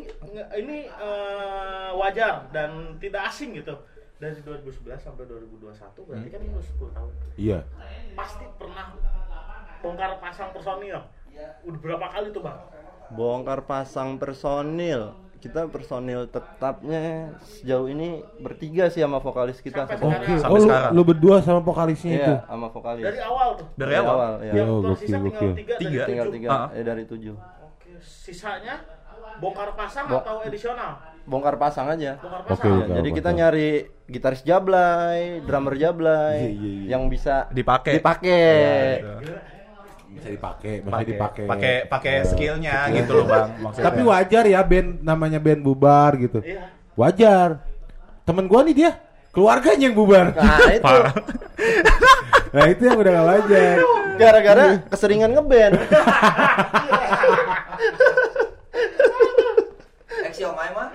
ini 0.56 0.78
eh, 0.86 1.90
wajar 1.94 2.46
dan 2.50 2.70
tidak 2.98 3.26
asing 3.28 3.54
gitu. 3.54 3.74
Dari 4.16 4.36
2011 4.38 5.00
sampai 5.00 5.24
2021 5.24 6.04
berarti 6.04 6.28
kan 6.28 6.40
ini 6.40 6.52
udah 6.52 6.68
10 6.68 6.92
tahun. 6.92 7.12
Iya. 7.36 7.60
Pasti 8.14 8.46
pernah 8.54 8.92
bongkar 9.80 10.20
pasang 10.20 10.50
personil. 10.52 11.00
Udah 11.62 11.80
berapa 11.80 12.08
kali 12.10 12.28
tuh, 12.30 12.42
Bang? 12.42 12.60
Bongkar 13.10 13.60
pasang 13.64 14.16
personil. 14.16 15.02
Kita 15.36 15.66
personil 15.66 16.28
tetapnya 16.28 17.32
sejauh 17.42 17.88
ini 17.88 18.20
bertiga 18.38 18.92
sih 18.92 19.00
sama 19.00 19.18
vokalis 19.18 19.58
kita. 19.58 19.88
Sampai 19.88 19.96
Sampai- 19.98 20.20
Oke. 20.20 20.34
Sampai 20.38 20.52
Oh, 20.52 20.58
lu, 20.58 20.68
sekarang. 20.68 20.92
lu 20.92 21.02
berdua 21.06 21.36
sama 21.40 21.62
vokalisnya 21.62 22.14
itu. 22.14 22.28
Iya, 22.30 22.44
sama 22.44 22.68
vokalis. 22.68 23.04
Dari 23.06 23.20
awal 23.24 23.48
tuh. 23.56 23.68
Dari 23.74 23.94
awal. 23.96 24.32
ya. 24.42 24.52
Yang 24.54 24.68
Oh, 24.68 24.80
tersisa 24.86 25.18
gokil, 25.18 25.52
tiga, 25.56 25.74
Tiga. 25.74 25.92
dari 25.96 26.06
Tinggal 26.06 26.28
tujuh. 26.28 26.36
tiga, 26.38 26.50
Ah. 26.52 26.68
eh 26.70 26.84
dari 26.84 27.04
tujuh. 27.06 27.36
Oke, 27.40 27.92
sisanya 27.98 28.76
bongkar 29.40 29.70
pasang 29.74 30.06
Bo- 30.06 30.20
atau 30.20 30.44
edisional? 30.44 30.92
Bongkar 31.24 31.56
pasang 31.56 31.88
aja. 31.88 32.12
Bongkar 32.18 32.42
Oke, 32.42 32.50
pasang. 32.52 32.68
Ya, 32.68 32.76
Bongkar 32.76 32.96
jadi 33.00 33.10
kita 33.14 33.30
nyari 33.32 33.70
gitaris 34.06 34.42
jablay, 34.44 35.20
drummer 35.40 35.74
jablay, 35.74 36.38
Iya, 36.42 36.52
iya, 36.52 36.68
iya. 36.76 36.88
yang 36.92 37.08
bisa 37.08 37.48
Dipakai. 37.48 37.96
dipakai. 37.96 38.44
Iya, 39.00 39.24
gitu. 39.24 39.34
Bisa 40.10 40.28
dipakai, 40.28 40.74
bisa 40.80 40.92
Pakai 40.92 41.06
dipakai. 41.06 41.44
pakai 41.46 41.74
pakai 41.86 42.14
Ya. 42.14 42.24
skillnya 42.26 42.76
gitu 42.92 43.12
loh 43.14 43.26
Bang 43.26 43.50
maksudnya. 43.60 43.86
Tapi 43.86 44.02
wajar 44.02 44.44
ya 44.46 44.60
band 44.62 44.90
namanya 45.02 45.38
band 45.38 45.62
bubar 45.62 46.12
gitu. 46.16 46.40
Iya. 46.42 46.70
Wajar. 46.94 47.50
Temen 48.24 48.46
gua 48.46 48.62
nih 48.62 48.76
dia 48.76 48.92
keluarganya 49.30 49.86
yang 49.86 49.96
bubar. 49.96 50.34
Nah, 50.34 50.70
itu. 50.70 50.96
Nah, 52.50 52.66
itu 52.66 52.82
yang 52.82 52.98
udah 52.98 53.12
gak 53.14 53.28
wajar. 53.30 53.76
gara-gara 54.18 54.66
keseringan 54.90 55.30
ngeband. 55.32 55.74
Eh, 60.20 60.32
siomay 60.34 60.70
mah? 60.72 60.90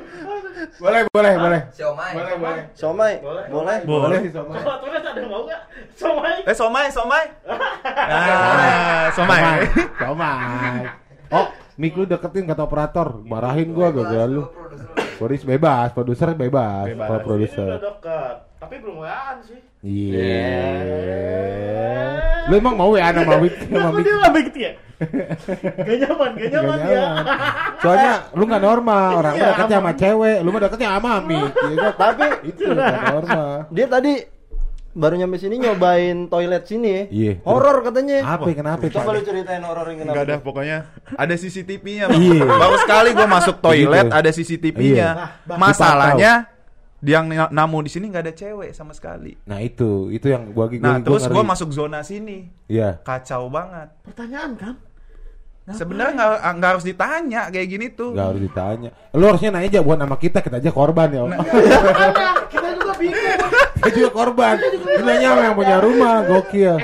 Boleh, 0.74 1.02
boleh, 1.08 1.34
boleh. 1.37 1.60
Siomay. 1.70 2.12
Boleh, 2.12 2.34
boleh. 2.37 2.62
Somai, 2.74 3.12
Boleh. 3.18 3.44
boleh. 3.46 3.78
Boleh. 3.84 4.20
Kalau 4.26 4.78
tulis 4.82 5.02
ada 5.02 5.22
mau 5.24 5.42
nggak? 5.44 5.60
Somai. 5.94 6.34
Eh 6.42 6.54
somai, 6.54 6.87
somai. 6.90 7.24
Ah, 7.84 9.06
somai. 9.12 9.40
Somai. 9.94 10.88
Oh, 11.30 11.46
mic 11.76 11.94
lu 11.94 12.04
deketin 12.04 12.44
kata 12.44 12.62
operator. 12.62 13.22
Marahin 13.22 13.70
gua 13.70 13.90
gara-gara 13.90 14.26
lu. 14.26 14.50
Produs 15.14 15.42
bebas, 15.42 15.94
produser 15.94 16.34
bebas. 16.34 16.90
Bebas. 16.90 17.06
Kalau 17.06 17.18
Ini 17.18 17.24
produser. 17.24 17.68
udah 17.70 17.80
dekat. 17.80 18.37
Tapi 18.64 18.81
belum 18.81 18.96
waan 18.96 19.37
sih. 19.44 19.61
Iya. 19.85 20.64
Lu 22.44 22.55
emang 22.57 22.77
mau 22.77 22.92
ya 22.92 23.09
sama 23.11 23.37
Wit 23.40 23.55
sama 23.57 23.68
Kenapa 23.68 23.92
Mik? 23.92 24.05
dia 24.05 24.14
nggak 24.14 24.33
begitu 24.33 24.59
ya? 24.59 24.72
Gak 25.85 25.96
nyaman, 26.00 26.31
gak 26.33 26.40
Gak 26.40 26.50
nyaman 26.55 26.79
ya. 26.79 26.88
nyaman. 26.88 27.24
Soalnya 27.77 28.12
lu 28.33 28.44
gak 28.46 28.62
normal, 28.62 29.09
orang 29.20 29.33
Iya, 29.35 29.42
lu 29.42 29.50
deketnya 29.50 29.77
sama 29.77 29.92
cewek, 29.92 30.37
lu 30.40 30.48
mah 30.48 30.61
deketnya 30.62 30.88
sama 30.88 31.12
Mik. 31.20 31.44
Ya 31.44 31.77
kan? 31.77 31.92
Tapi 32.03 32.24
itu 32.46 32.62
gak 32.66 32.94
normal. 33.11 33.48
dia 33.68 33.87
tadi 33.87 34.12
baru 34.94 35.14
nyampe 35.18 35.37
sini 35.37 35.55
nyobain 35.59 36.16
toilet 36.31 36.64
sini 36.64 36.88
ya. 36.88 37.03
Iya. 37.11 37.33
Horor 37.42 37.77
katanya. 37.83 38.16
Apa 38.24 38.44
kenapa? 38.48 38.81
Coba 38.87 39.11
lu 39.11 39.20
ceritain 39.20 39.61
horor 39.61 39.87
yang 39.90 39.98
kenapa. 40.00 40.14
Enggak 40.14 40.24
ada 40.24 40.37
pokoknya 40.40 40.79
ada 41.12 41.35
CCTV-nya. 41.35 42.05
Iya. 42.14 42.42
Baru 42.46 42.77
sekali 42.79 43.09
gua 43.12 43.29
masuk 43.29 43.57
toilet 43.59 44.07
Begitu. 44.07 44.16
ada 44.16 44.31
CCTV-nya. 44.31 45.09
Iya. 45.11 45.11
Bah, 45.44 45.57
Masalahnya 45.59 46.33
yang 47.04 47.28
na- 47.28 47.52
namu 47.52 47.80
di 47.80 47.88
sini 47.88 48.08
nggak 48.08 48.24
ada 48.24 48.34
cewek 48.34 48.72
sama 48.72 48.90
sekali. 48.90 49.36
Nah 49.44 49.60
itu, 49.60 50.08
itu 50.08 50.26
yang 50.26 50.50
gua 50.50 50.66
gua 50.66 50.80
Nah, 50.80 50.96
terus 50.98 51.24
ngeri. 51.24 51.34
gua 51.34 51.44
masuk 51.44 51.68
zona 51.70 52.00
sini. 52.00 52.48
Iya. 52.64 52.98
Kacau 53.00 53.46
banget. 53.46 53.92
Pertanyaan 54.02 54.52
kan? 54.56 54.74
Sebenarnya 55.64 56.12
nggak 56.12 56.32
nggak 56.60 56.70
harus 56.70 56.84
ditanya 56.84 57.42
kayak 57.48 57.66
gini 57.66 57.86
tuh. 57.88 58.12
Gak 58.12 58.36
harus 58.36 58.42
ditanya. 58.42 58.90
Lu 59.12 59.24
harusnya 59.24 59.48
nanya 59.48 59.68
aja 59.70 59.80
buat 59.80 59.96
nama 59.96 60.12
kita, 60.14 60.38
kita 60.40 60.60
aja 60.60 60.70
korban 60.70 61.08
ya. 61.08 61.24
Nah. 61.24 61.40
Kita 62.46 62.68
juga 62.76 62.92
bingung. 62.94 63.16
kita 63.74 63.88
juga 63.90 64.10
korban. 64.12 64.56
Lu 64.60 65.02
nanya 65.02 65.28
sama 65.32 65.42
yang 65.42 65.56
punya 65.56 65.76
rumah, 65.80 66.16
gokil. 66.22 66.76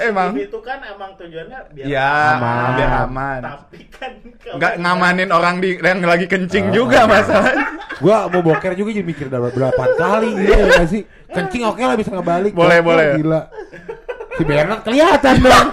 Emang 0.00 0.32
itu 0.34 0.58
kan 0.58 0.78
emang 0.82 1.10
tujuannya 1.14 1.58
biar 1.70 1.84
Ya, 1.84 2.10
Aman. 2.34 2.68
biar 2.74 2.90
aman. 3.04 3.40
Tapi 3.42 3.78
kan 3.86 4.12
kalau- 4.36 4.56
Nggak 4.56 4.72
ngamanin 4.76 5.30
orang 5.30 5.54
di 5.58 5.70
yang 5.76 6.00
lagi 6.02 6.24
kencing 6.24 6.68
Ah. 6.68 6.72
juga 6.72 7.00
masalahnya. 7.04 7.66
Gua 7.96 8.16
mau 8.26 8.40
boker 8.42 8.72
juga 8.72 8.90
jadi 8.90 9.04
mikir 9.04 9.28
udah 9.28 9.40
berapa 9.46 9.82
kali 9.94 10.30
gitu 10.36 10.52
ya 10.72 10.84
sih. 10.84 11.02
Kencing 11.28 11.62
oke 11.62 11.78
lah 11.78 11.94
bisa 11.94 12.10
ngebalik. 12.10 12.52
Boleh, 12.52 12.80
Boker 12.80 12.88
boleh. 12.90 13.08
Gila. 13.16 13.40
Si 14.32 14.42
Bernard 14.42 14.80
kelihatan 14.82 15.34
dong. 15.38 15.68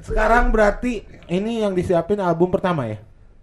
Sekarang 0.00 0.48
berarti 0.48 1.02
ini 1.28 1.60
yang 1.60 1.74
disiapin 1.74 2.16
album 2.18 2.48
pertama 2.48 2.86
ya? 2.86 2.98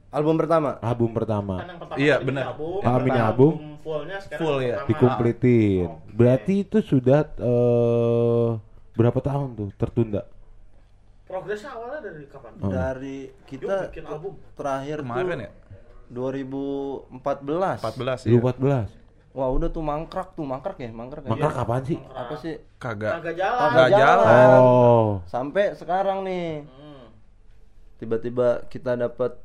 Album 0.10 0.40
pertama. 0.40 0.80
Album 0.80 1.12
Kan 1.12 1.16
pertama. 1.20 1.56
yang 1.60 1.78
pertama 1.78 1.98
Iya, 2.00 2.16
benar. 2.24 2.44
album, 2.50 2.80
Ah, 2.80 2.96
yang 2.96 3.28
album. 3.28 3.54
Fullnya 3.86 4.18
sekarang 4.18 4.42
Full, 4.42 4.58
ya. 4.60 4.76
pertama. 4.76 4.90
Dikumpletin. 4.90 5.88
Berarti 6.10 6.54
itu 6.60 6.78
sudah 6.82 7.22
eh 7.38 8.50
berapa 8.92 9.20
tahun 9.22 9.54
tuh 9.54 9.70
tertunda? 9.78 10.26
Progresnya 11.26 11.70
awalnya 11.72 12.02
dari 12.04 12.26
kapan? 12.26 12.52
Oh. 12.60 12.70
Dari 12.70 13.18
Yuk 13.30 13.46
kita 13.46 13.76
bikin 13.90 14.06
album. 14.06 14.34
terakhir 14.54 14.98
Kemarin 15.00 15.26
tuh 15.30 15.38
ya? 15.38 15.52
2014. 16.10 17.82
14 17.82 18.26
ya. 18.26 18.30
2014. 18.34 18.90
Wah, 19.36 19.52
udah 19.52 19.68
tuh 19.68 19.84
mangkrak 19.84 20.32
tuh, 20.32 20.48
mangkrak 20.48 20.80
ya, 20.80 20.90
mangkrak. 20.90 21.22
ya? 21.22 21.30
Mangkrak 21.30 21.54
kapan 21.54 21.82
sih? 21.84 22.00
Apa 22.08 22.34
sih? 22.40 22.56
Kagak. 22.80 23.20
Kagak 23.20 23.36
jalan. 23.36 23.60
Kagak 23.68 23.90
jalan. 23.92 24.26
jalan. 24.26 24.60
Oh. 24.64 25.08
Sampai 25.28 25.66
sekarang 25.76 26.24
nih, 26.24 26.64
Hmm. 26.64 27.06
tiba-tiba 27.98 28.64
kita 28.66 28.96
dapat 28.96 29.36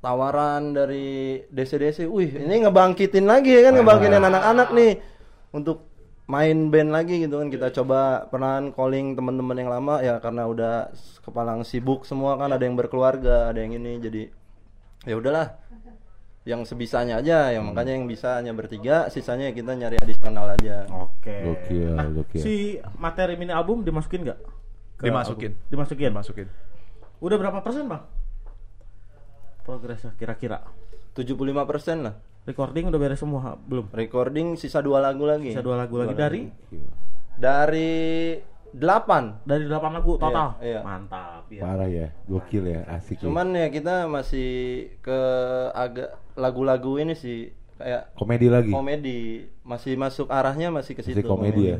tawaran 0.00 0.72
dari 0.72 1.40
DC-DC. 1.52 2.08
Wih, 2.08 2.40
ini 2.40 2.64
ngebangkitin 2.64 3.28
lagi 3.28 3.52
ya 3.52 3.68
kan, 3.68 3.76
ngebangkitin 3.76 4.16
anak-anak 4.20 4.68
nih 4.72 4.92
untuk 5.52 5.88
main 6.24 6.72
band 6.72 6.90
lagi 6.90 7.20
gitu 7.20 7.36
kan. 7.36 7.48
Kita 7.52 7.68
coba 7.80 8.24
pernah 8.26 8.64
calling 8.72 9.14
teman-teman 9.14 9.56
yang 9.60 9.70
lama 9.70 10.00
ya 10.00 10.16
karena 10.18 10.48
udah 10.48 10.88
kepalang 11.20 11.62
sibuk 11.62 12.08
semua 12.08 12.40
kan 12.40 12.48
ada 12.50 12.64
yang 12.64 12.74
berkeluarga, 12.74 13.52
ada 13.52 13.60
yang 13.60 13.76
ini 13.76 14.00
jadi 14.00 14.22
ya 15.04 15.16
udahlah 15.16 15.56
yang 16.48 16.64
sebisanya 16.64 17.20
aja 17.20 17.52
yang 17.52 17.68
makanya 17.68 18.00
yang 18.00 18.08
bisa 18.08 18.40
hanya 18.40 18.56
bertiga 18.56 19.12
sisanya 19.12 19.52
kita 19.52 19.76
nyari 19.76 20.00
adisional 20.00 20.56
aja 20.56 20.88
Oke. 20.88 21.36
Gokil, 21.44 21.92
Nah, 21.92 22.08
gokil. 22.08 22.40
si 22.40 22.80
materi 22.96 23.36
mini 23.36 23.52
album 23.52 23.84
dimasukin 23.84 24.24
nggak? 24.24 24.40
Dimasukin. 25.04 25.52
album? 25.52 25.68
Dimasukin. 25.68 26.10
Masukin. 26.16 26.48
Udah 27.20 27.36
berapa 27.36 27.60
persen 27.60 27.84
bang? 27.84 28.00
Progresnya 29.70 30.10
kira-kira. 30.18 30.66
75% 31.14 31.46
lah 32.02 32.14
Recording 32.42 32.88
udah 32.88 32.98
beres 32.98 33.20
semua 33.20 33.54
belum? 33.60 33.90
recording 33.92 34.54
sisa 34.56 34.80
dua 34.80 34.98
lagu 34.98 35.26
lagi 35.26 35.52
Bisa 35.52 35.60
dua 35.62 35.76
lagu 35.78 36.00
lagi 36.00 36.14
dari 36.16 36.42
dari 37.36 37.92
8 38.70 39.42
dari 39.42 39.66
8 39.66 39.96
lagu 39.98 40.14
total. 40.14 40.54
Iya, 40.62 40.78
iya. 40.78 40.80
Mantap 40.86 41.42
ya. 41.50 41.60
Parah 41.66 41.90
ya, 41.90 42.06
gokil 42.24 42.64
ya, 42.70 42.80
asik. 42.86 43.18
ya. 43.18 43.26
cuman 43.26 43.50
ya 43.50 43.66
kita 43.66 44.06
masih 44.06 44.50
ke 45.02 45.18
agak 45.74 46.14
lagu-lagu 46.38 46.94
ini 46.96 47.18
sih 47.18 47.50
kayak 47.76 48.14
komedi 48.14 48.46
lagi. 48.46 48.70
komedi 48.70 49.18
masih 49.66 49.98
masuk 49.98 50.30
arahnya 50.30 50.70
masih 50.70 50.94
ke 50.94 51.02
situ 51.02 51.18
Masih 51.18 51.26
komedi 51.26 51.62
ya. 51.66 51.76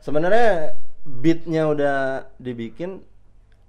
sebenarnya 0.00 0.72
beatnya 1.04 1.68
udah 1.68 1.96
dibikin 2.40 3.04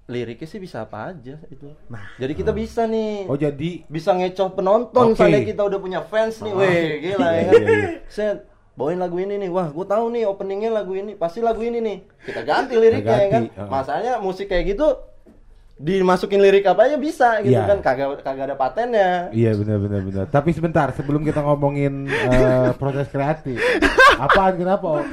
liriknya 0.06 0.46
sih 0.46 0.58
bisa 0.58 0.82
apa 0.82 1.10
aja 1.10 1.42
itu 1.46 1.66
Nah. 1.88 2.06
jadi 2.16 2.34
kita 2.34 2.52
bisa 2.52 2.86
nih 2.86 3.26
Oh 3.26 3.34
jadi 3.36 3.82
bisa 3.86 4.12
ngecoh 4.12 4.54
penonton 4.54 5.12
Oke. 5.12 5.18
soalnya 5.18 5.42
kita 5.44 5.62
udah 5.62 5.80
punya 5.80 6.00
fans 6.02 6.40
nih, 6.40 6.54
weh 6.54 6.82
gila 7.04 7.26
ya 7.28 7.42
kan. 7.44 7.54
Iya, 7.56 7.66
iya. 7.66 7.90
Set, 8.06 8.38
bawain 8.72 8.98
lagu 8.98 9.18
ini 9.18 9.36
nih, 9.36 9.50
wah 9.50 9.66
gue 9.68 9.82
tahu 9.84 10.06
nih 10.10 10.24
openingnya 10.26 10.70
lagu 10.70 10.94
ini, 10.94 11.16
pasti 11.16 11.40
lagu 11.40 11.58
ini 11.60 11.80
nih. 11.80 11.98
Kita 12.22 12.42
ganti 12.42 12.76
liriknya 12.76 13.18
ya 13.18 13.28
kan. 13.30 13.44
uh. 13.52 13.66
Masalahnya 13.68 14.14
musik 14.20 14.46
kayak 14.46 14.66
gitu 14.70 14.88
dimasukin 15.76 16.40
lirik 16.40 16.64
apa 16.64 16.86
aja 16.86 16.96
bisa 16.96 17.42
gitu 17.42 17.52
Iya. 17.52 17.68
kan, 17.68 17.80
kagak 17.82 18.22
kagak 18.22 18.46
ada 18.46 18.56
patennya. 18.56 19.28
Iya 19.32 19.52
benar 19.56 19.78
benar 19.78 20.02
benar. 20.02 20.26
Tapi 20.26 20.50
sebentar 20.50 20.88
sebelum 20.92 21.20
kita 21.20 21.42
ngomongin 21.42 22.06
eh, 22.08 22.72
proses 22.76 23.10
kreatif, 23.10 23.58
apaan 24.22 24.56
kenapa? 24.56 25.02
Oh? 25.02 25.06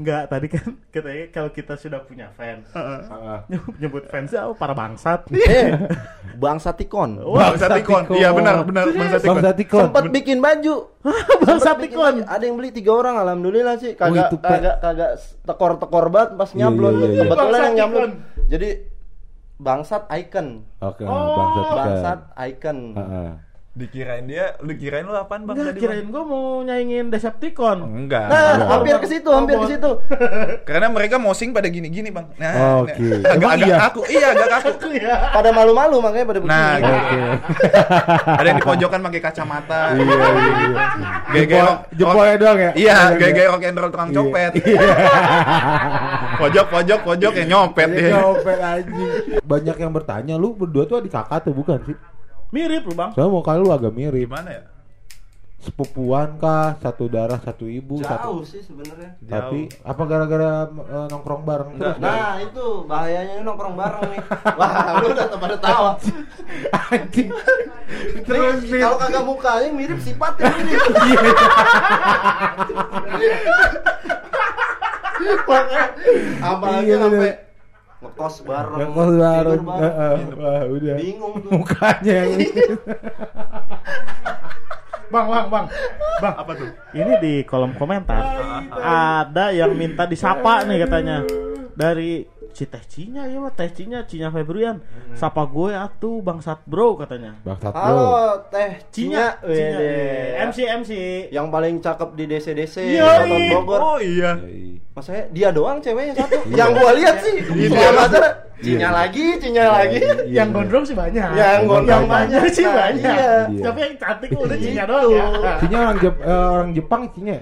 Enggak, 0.00 0.32
tadi 0.32 0.46
kan 0.48 0.64
katanya 0.96 1.28
kalau 1.28 1.50
kita 1.52 1.76
sudah 1.76 2.00
punya 2.00 2.32
fans. 2.32 2.72
Ah, 2.72 3.44
Nyebut 3.80 4.08
fansnya 4.08 4.48
oh, 4.48 4.56
para 4.56 4.72
bangsat. 4.72 5.28
eh, 5.52 5.76
Bangsa 6.40 6.72
Tikon. 6.72 7.20
Bangsa 7.20 7.68
Tikon. 7.68 8.08
Tikon. 8.08 8.16
Iya 8.16 8.32
benar 8.32 8.64
benar 8.64 8.88
Bangsa 8.88 9.20
Tikon. 9.20 9.44
Zatikon. 9.44 9.82
Sempat 9.92 10.04
bikin 10.08 10.40
baju. 10.40 10.88
Bangsa 11.44 11.76
Sempet 11.76 11.80
bikin 11.84 12.00
Tikon. 12.00 12.14
Ada 12.24 12.42
yang 12.48 12.56
beli 12.56 12.72
tiga 12.72 12.96
orang, 12.96 13.20
alhamdulillah 13.20 13.76
sih. 13.76 13.92
Kagak 13.92 14.32
pe- 14.32 14.40
kagak 14.40 14.80
kagak 14.80 15.10
tekor-tekor 15.44 16.08
banget 16.08 16.30
pas 16.40 16.48
Iya, 16.48 16.58
nyablon. 16.64 16.92
iya, 16.96 16.96
iya, 16.96 17.08
iya. 17.12 17.20
Kebetulan 17.20 17.60
yang 17.60 17.76
nyablon. 17.76 18.10
Tikon. 18.16 18.48
Jadi 18.48 18.68
bangsat 19.60 20.02
icon. 20.16 20.46
Oke, 20.80 21.04
Oh. 21.04 21.76
Bangsat 21.76 22.20
icon. 22.48 22.78
Ah, 22.96 23.04
ah. 23.04 23.30
Dikirain 23.70 24.26
dia, 24.26 24.58
lu 24.66 24.74
kirain 24.74 25.06
lu 25.06 25.14
apaan 25.14 25.46
Bang 25.46 25.54
Enggak 25.54 25.78
kirain 25.78 26.02
gua 26.10 26.26
mau 26.26 26.58
nyaingin 26.66 27.06
Decepticon. 27.06 27.78
Bang? 27.86 27.92
Enggak. 28.02 28.26
Nah, 28.26 28.42
Iya. 28.58 28.66
hampir 28.66 28.94
ke 28.98 29.06
situ, 29.06 29.30
hampir 29.30 29.54
ke 29.62 29.66
situ. 29.70 29.90
Karena 30.68 30.90
mereka 30.90 31.22
mosing 31.22 31.54
pada 31.54 31.70
gini-gini, 31.70 32.10
Bang. 32.10 32.34
Nah, 32.34 32.82
Oke. 32.82 32.98
nah, 32.98 33.30
agak 33.30 33.50
agak 33.54 33.68
iya? 33.70 33.76
kaku. 33.78 34.00
Iya, 34.10 34.26
agak 34.34 34.48
kaku. 34.58 34.88
Iya. 34.90 35.14
Pada 35.30 35.50
malu-malu 35.54 35.96
makanya 36.02 36.26
pada 36.26 36.38
begini. 36.42 36.50
Nah, 36.50 36.72
gitu. 36.74 36.90
Oke. 36.98 37.18
Ada 38.42 38.46
yang 38.50 38.58
di 38.58 38.66
pojokan 38.66 39.00
pakai 39.06 39.20
kacamata. 39.22 39.80
Iya 39.94 40.02
iya 40.02 40.18
iya. 40.66 40.86
Gaya-gaya 41.30 41.72
Jempolnya 41.94 42.36
doang 42.42 42.58
ya? 42.58 42.70
Iya, 42.74 42.74
Iya, 42.74 42.98
gaya-gaya 43.22 43.48
rock 43.54 43.62
and 43.70 43.78
roll 43.78 43.90
tukang 43.94 44.10
copet. 44.10 44.50
Pojok, 46.42 46.66
pojok, 46.72 47.00
pojok 47.06 47.32
ya 47.38 47.44
nyopet 47.46 47.88
ya. 47.94 48.18
copet 48.18 48.58
anjing. 48.58 49.12
Banyak 49.46 49.76
yang 49.78 49.92
bertanya, 49.94 50.34
lu 50.34 50.58
berdua 50.58 50.90
tuh 50.90 50.98
adik 50.98 51.14
kakak 51.14 51.46
tuh 51.46 51.54
bukan 51.54 51.78
sih? 51.86 51.94
Mirip 52.50 52.82
lu, 52.86 52.94
Bang. 52.94 53.10
Soalnya 53.14 53.30
muka 53.30 53.54
lu 53.54 53.70
agak 53.70 53.94
mirip. 53.94 54.26
Gimana 54.26 54.50
ya? 54.50 54.62
Sepupuan 55.60 56.40
kah? 56.40 56.80
Satu 56.80 57.04
darah, 57.04 57.36
satu 57.36 57.68
ibu, 57.68 58.00
Jauh 58.00 58.08
satu. 58.08 58.32
sih 58.42 58.64
sebenarnya. 58.64 59.12
Tapi 59.20 59.68
apa 59.84 60.02
gara-gara 60.08 60.64
eh, 60.66 61.06
nongkrong 61.12 61.42
bareng 61.44 61.70
terus? 61.76 62.00
Nah, 62.00 62.40
itu 62.40 62.64
bahayanya 62.88 63.44
nongkrong 63.44 63.76
bareng 63.76 64.08
nih. 64.08 64.20
Wah, 64.56 65.04
lu 65.04 65.12
udah 65.12 65.26
pada 65.36 65.56
tahu. 65.60 65.84
Anjing. 66.90 67.28
Terus 68.24 68.56
kalau 68.66 68.96
kagak 68.98 69.24
mukanya 69.28 69.68
mirip 69.70 70.00
sifatnya 70.00 70.48
ini. 70.58 70.72
Makanya 75.20 75.82
apalagi 76.40 76.86
Iya, 76.88 76.96
sampai. 76.98 77.32
Ngekos 78.00 78.34
bareng. 78.48 78.78
Ngekos 78.80 79.10
bareng. 79.20 79.60
tidur 79.60 79.80
Heeh, 79.80 80.14
Wah, 80.40 80.62
udah. 80.66 80.96
Bingung 80.96 81.34
tuh. 81.44 81.50
Mukanya 81.52 82.14
yang 82.24 82.40
Bang, 85.10 85.26
Bang, 85.26 85.46
Bang. 85.50 85.66
Bang, 86.22 86.34
Apa 86.38 86.52
tuh? 86.54 86.70
ini 86.94 87.12
di 87.18 87.34
kolom 87.42 87.74
komentar 87.74 88.22
ada 88.78 89.50
yang 89.50 89.74
minta 89.74 90.06
disapa 90.06 90.62
nih 90.68 90.86
katanya. 90.86 91.26
Dari 91.74 92.22
si 92.52 92.64
Teh 92.66 92.84
Cinya 92.86 93.26
ya, 93.26 93.38
Wak. 93.40 93.56
Teh 93.56 93.70
Cinya, 93.70 94.04
Cinya 94.04 94.28
Febrian. 94.30 94.82
Sapa 95.14 95.46
gue 95.46 95.72
atuh 95.72 96.20
bangsat 96.20 96.62
bro 96.66 96.98
katanya. 96.98 97.38
Bangsat 97.42 97.72
bro. 97.72 97.80
Halo, 97.80 98.10
Teh 98.50 98.82
Cinya, 98.90 99.38
Cinya. 99.40 99.48
Cinya. 99.50 99.78
Wede. 99.78 99.92
MC 100.50 100.58
MC. 100.82 100.90
Yang 101.30 101.46
paling 101.48 101.74
cakep 101.80 102.08
di 102.18 102.24
DC-DC 102.26 102.76
Yoi. 102.96 103.00
Kota 103.00 103.36
Bogor. 103.54 103.80
Oh 103.80 103.98
iya. 104.02 104.36
Yoi. 104.40 104.78
Masanya 104.90 105.24
dia 105.32 105.48
doang 105.54 105.78
ceweknya 105.80 106.14
satu. 106.18 106.36
Yang 106.50 106.70
gua 106.76 106.90
lihat 106.98 107.16
sih 107.22 107.34
selama 107.70 108.02
acara 108.10 108.30
Cinya 108.60 108.88
lagi, 108.92 109.24
Cinya 109.40 109.64
lagi. 109.72 109.96
Iya, 110.04 110.44
yang 110.44 110.48
gondrong 110.52 110.84
sih 110.84 110.92
banyak. 110.92 111.32
Yang 111.32 111.60
gondrong 111.64 112.04
yang 112.04 112.04
banyak 112.04 112.42
banyak. 112.44 112.52
sih 112.52 112.66
banyak. 112.68 113.16
iya. 113.16 113.64
Tapi 113.64 113.78
yang 113.80 113.94
cantik 113.96 114.30
udah 114.36 114.56
Itu. 114.58 114.64
Cinya 114.68 114.84
doang 114.84 115.08
ya. 115.08 115.24
Cinya 115.64 115.78
orang 115.80 115.96
Jep- 115.96 116.20
eh, 116.20 116.44
orang 116.52 116.70
Jepang 116.76 117.02
Cinya. 117.16 117.36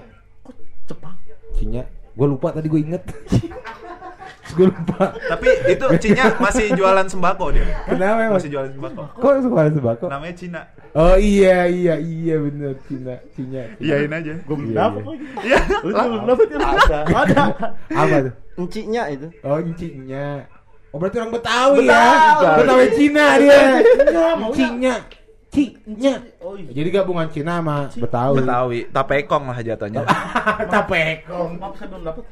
Kok 0.47 0.55
Jepang? 0.87 1.15
Cinya 1.59 1.83
Gue 2.19 2.27
lupa 2.27 2.51
tadi 2.51 2.67
gue 2.67 2.81
inget. 2.83 3.03
gue 4.57 4.65
lupa. 4.69 5.13
Tapi 5.13 5.47
itu 5.69 5.85
Cinya 6.01 6.25
masih 6.41 6.73
jualan 6.73 7.05
sembako 7.05 7.45
dia. 7.53 7.65
Kenapa 7.85 8.19
emang? 8.25 8.35
Masih 8.37 8.49
jualan 8.49 8.71
sembako. 8.73 9.03
Kok 9.17 9.33
suka 9.45 9.61
sembako? 9.69 10.05
Namanya 10.09 10.35
Cina. 10.35 10.61
Oh 10.97 11.15
iya 11.15 11.69
iya 11.69 12.01
iya 12.01 12.35
bener 12.41 12.73
Cina 12.89 13.15
Cina. 13.37 13.61
Iyain 13.77 14.09
aja. 14.09 14.33
Gue 14.41 14.55
belum 14.57 14.73
Iya, 14.73 14.81
iya. 14.81 15.01
lagi. 15.05 15.25
Iya. 15.45 15.59
Lu 15.85 15.91
belum 15.93 16.37
ya? 16.49 16.57
Ada. 16.59 16.99
Ada. 17.05 17.43
Apa 17.93 18.15
tuh? 18.25 18.33
Enciknya 18.59 19.03
itu. 19.13 19.27
Oh 19.45 19.57
encingnya. 19.61 20.27
Oh 20.89 20.97
berarti 20.97 21.21
orang 21.21 21.33
Betawi, 21.37 21.85
ya? 21.85 22.01
Betawi. 22.41 22.57
Betawi 22.65 22.85
Cina 22.97 23.25
dia. 23.37 23.61
Enggak, 24.01 24.33
Cinya. 25.49 26.13
Oh 26.45 26.53
iya. 26.53 26.69
Jadi 26.69 26.89
gabungan 26.93 27.25
Cina 27.33 27.57
sama 27.57 27.89
Betawi. 27.89 28.35
Betawi, 28.37 28.79
tapekong 28.93 29.49
lah 29.49 29.57
jatuhnya. 29.65 30.05
Tapekong. 30.73 31.57
Maaf 31.57 31.73
saya 31.81 31.89
belum 31.89 32.03
dapet. 32.05 32.25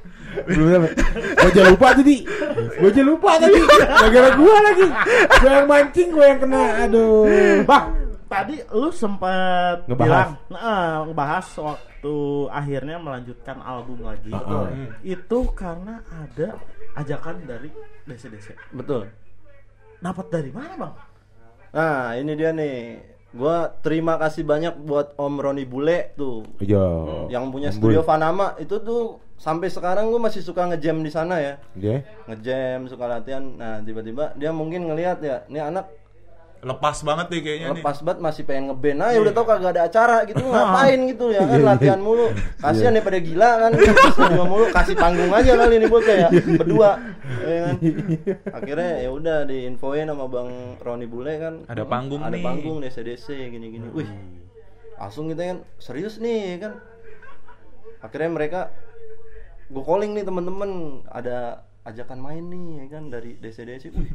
Belum 0.45 0.67
dapet. 0.69 0.91
Gue 1.33 1.49
aja 1.49 1.61
lupa 1.65 1.87
tadi. 1.97 2.17
Gue 2.77 2.89
aja 2.93 3.01
lupa 3.01 3.31
tadi. 3.41 3.59
Gara-gara 3.65 4.29
gue 4.37 4.55
lagi. 4.61 4.87
Gue 5.41 5.49
yang 5.49 5.65
mancing, 5.65 6.09
gue 6.13 6.25
yang 6.29 6.39
kena. 6.45 6.63
Aduh. 6.85 7.25
Bang, 7.65 7.85
tadi 8.29 8.55
lu 8.69 8.89
sempat 8.93 9.89
Ngebahas. 9.89 10.05
bilang, 10.05 10.29
nah, 10.53 11.09
ngebahas 11.09 11.47
waktu 11.57 12.15
akhirnya 12.53 12.97
melanjutkan 13.01 13.57
album 13.65 14.05
lagi. 14.05 14.29
Hmm. 14.29 14.93
Itu 15.01 15.49
karena 15.57 16.05
ada 16.13 16.53
ajakan 17.01 17.49
dari 17.49 17.73
DC-DC. 18.05 18.53
Betul. 18.77 19.09
Dapat 19.97 20.25
dari 20.29 20.53
mana, 20.53 20.73
Bang? 20.77 20.93
Nah, 21.73 22.15
ini 22.15 22.31
dia 22.35 22.51
nih. 22.55 23.01
Gua 23.35 23.69
terima 23.83 24.15
kasih 24.15 24.47
banyak 24.47 24.79
buat 24.87 25.13
Om 25.19 25.35
Roni 25.43 25.67
Bule 25.67 26.15
tuh. 26.15 26.47
Yo. 26.63 27.27
yang 27.27 27.51
punya 27.51 27.69
Om 27.75 27.77
studio. 27.77 28.01
Panama 28.07 28.55
itu 28.57 28.79
tuh 28.81 29.19
sampai 29.37 29.69
sekarang 29.69 30.09
gue 30.09 30.17
masih 30.17 30.41
suka 30.41 30.65
ngejam 30.65 30.97
di 31.05 31.13
sana 31.13 31.37
ya 31.37 31.53
Oke. 31.77 32.01
ngejam 32.25 32.89
suka 32.89 33.05
latihan 33.05 33.45
nah 33.53 33.77
tiba-tiba 33.85 34.33
dia 34.33 34.49
mungkin 34.49 34.89
ngelihat 34.89 35.21
ya 35.21 35.45
ini 35.45 35.61
anak 35.61 35.85
Lepas 36.63 37.05
banget 37.05 37.27
nih 37.29 37.41
kayaknya 37.45 37.67
nih. 37.69 37.75
lepas 37.81 37.97
banget 38.01 38.19
masih 38.23 38.41
pengen 38.45 38.63
ngeband 38.71 38.99
aja. 39.03 39.17
Udah 39.21 39.33
tau 39.33 39.45
kagak 39.45 39.71
ada 39.77 39.81
acara 39.85 40.17
gitu 40.25 40.43
ngapain 40.53 40.99
gitu 41.09 41.25
ya 41.29 41.41
kan 41.45 41.59
latihan 41.61 41.99
mulu. 42.01 42.27
Kasihan 42.57 42.97
ya 42.97 43.01
pada 43.01 43.19
gila 43.21 43.49
kan. 43.61 43.71
Studio 44.13 44.43
mulu 44.45 44.65
kasih 44.73 44.95
panggung 44.97 45.31
aja 45.33 45.51
kali 45.53 45.75
ini 45.77 45.87
bocah 45.87 46.15
ya 46.17 46.29
berdua. 46.31 46.91
Ya 47.45 47.57
kan? 47.69 47.75
Akhirnya 48.57 48.91
ya 49.05 49.09
udah 49.13 49.37
diinfoin 49.45 50.07
sama 50.09 50.25
bang 50.25 50.49
Roni 50.81 51.07
Bule 51.07 51.33
kan. 51.37 51.53
Ada 51.69 51.83
panggung 51.85 52.21
ada 52.25 52.33
nih. 52.33 52.43
panggung 52.43 52.77
DC-DC 52.81 53.27
gini-gini. 53.53 53.87
Wih 53.93 54.09
langsung 54.97 55.29
kita 55.29 55.41
kan 55.45 55.57
serius 55.77 56.17
nih 56.17 56.57
kan? 56.57 56.81
Akhirnya 58.01 58.29
mereka 58.33 58.61
gue 59.67 59.83
calling 59.83 60.15
nih 60.15 60.23
temen-temen 60.23 61.03
ada 61.11 61.67
ajakan 61.83 62.19
main 62.19 62.43
nih 62.47 62.65
ya 62.83 62.85
kan 62.99 63.03
dari 63.11 63.35
DC-DC 63.39 63.91
wih 63.95 64.11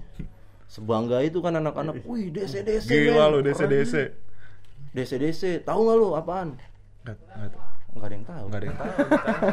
sebangga 0.73 1.21
itu 1.21 1.45
kan 1.45 1.53
anak-anak. 1.53 2.01
Wih 2.09 2.33
DC-DC 2.33 2.89
Gila 2.89 3.29
men, 3.29 3.31
lu 3.31 3.39
keren. 3.39 3.47
DC-DC. 3.53 3.95
nih. 3.95 4.09
DC-DC 4.97 5.43
tahu 5.63 5.81
nggak 5.85 5.97
lu 6.01 6.09
apaan? 6.17 6.49
Nggak- 7.05 7.61
ada 8.03 8.15
yang 8.17 8.25
tahu. 8.25 8.45
Nggak 8.49 8.57
ada 8.57 8.67
yang 8.67 8.79
tahu. 8.81 8.91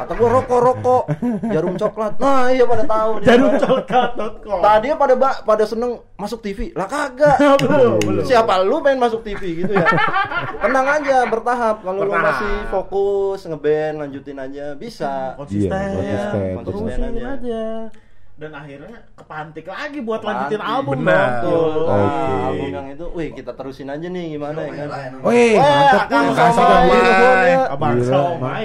kata 0.00 0.12
gue 0.16 0.28
rokok 0.32 0.60
rokok 0.64 1.02
jarum 1.44 1.74
coklat. 1.76 2.12
Nah 2.16 2.48
iya 2.48 2.64
pada 2.64 2.84
tahu 2.88 3.10
dia. 3.20 3.26
Jarum 3.36 3.52
coklat.com. 3.60 4.58
tadi 4.64 4.86
pada 4.96 5.14
ba 5.14 5.30
pada 5.44 5.64
seneng 5.68 5.92
masuk 6.16 6.40
TV 6.40 6.72
lah 6.72 6.88
kagak. 6.88 7.36
Belum, 7.60 8.00
belum. 8.00 8.24
siapa 8.24 8.64
lu 8.64 8.80
pengen 8.80 8.96
masuk 8.96 9.20
TV 9.20 9.60
gitu 9.60 9.76
ya? 9.76 9.84
Tenang 10.56 10.88
aja 10.88 11.28
bertahap. 11.28 11.84
Kalau 11.84 12.00
lu 12.00 12.12
masih 12.16 12.54
fokus 12.72 13.44
ngeband 13.44 14.08
lanjutin 14.08 14.40
aja 14.40 14.72
bisa. 14.72 15.36
Konsisten, 15.36 15.68
Iya, 16.00 16.24
konsisten, 16.32 16.64
konsisten 16.64 17.12
aja. 17.20 17.64
Dan 18.40 18.56
akhirnya 18.56 19.04
kepantik 19.12 19.68
lagi 19.68 20.00
buat 20.00 20.24
Pantik. 20.24 20.56
lanjutin 20.56 20.62
album 20.64 21.04
Benar. 21.04 21.44
dong. 21.44 21.88
Nah, 21.92 22.48
album 22.48 22.68
yang 22.72 22.88
itu, 22.88 23.06
wih 23.12 23.28
kita 23.36 23.52
terusin 23.52 23.92
aja 23.92 24.06
nih 24.08 24.24
gimana 24.32 24.60
ya 24.64 24.72
kan. 24.88 25.10
Wih, 25.28 25.60
mantap 25.60 26.08
nih. 26.08 26.24
Makasih 26.24 26.56
Somai. 26.56 27.52
Abang 27.68 27.98
Somai. 28.00 28.64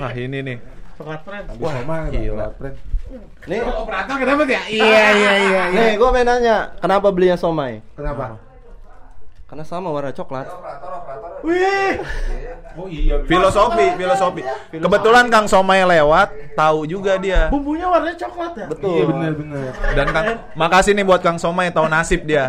Wah, 0.00 0.12
ini 0.16 0.38
nih. 0.40 0.56
Friend. 0.96 1.46
Wah, 1.60 2.08
Gila. 2.08 2.46
Nih, 3.48 3.60
Operator 3.60 4.16
kenapa 4.16 4.42
ya? 4.48 4.62
Iya, 4.64 5.06
iya, 5.12 5.32
iya. 5.36 5.62
nih 5.72 5.90
gue 5.96 6.08
pengen 6.12 6.28
nanya, 6.28 6.56
kenapa 6.80 7.08
belinya 7.12 7.36
somai? 7.36 7.80
Kenapa? 7.96 8.36
Karena 9.48 9.64
sama 9.64 9.88
warna 9.92 10.12
coklat. 10.12 10.48
Wih. 11.44 12.00
Oh 12.78 12.86
iya. 12.86 13.18
Filosofi, 13.26 13.86
filosofi. 13.98 14.42
Kebetulan 14.70 15.26
Kang 15.26 15.50
Somai 15.50 15.82
lewat, 15.82 16.54
tahu 16.54 16.86
juga 16.86 17.18
dia. 17.18 17.50
Bumbunya 17.50 17.90
warnanya 17.90 18.14
coklat 18.14 18.54
ya? 18.54 18.66
Betul. 18.70 18.94
Iya 18.94 19.04
benar 19.10 19.32
benar. 19.34 19.62
Dan 19.98 20.06
Kang, 20.14 20.26
makasih 20.54 20.94
nih 20.94 21.02
buat 21.02 21.18
Kang 21.18 21.42
Somai 21.42 21.74
tahu 21.74 21.90
nasib 21.90 22.22
dia. 22.22 22.46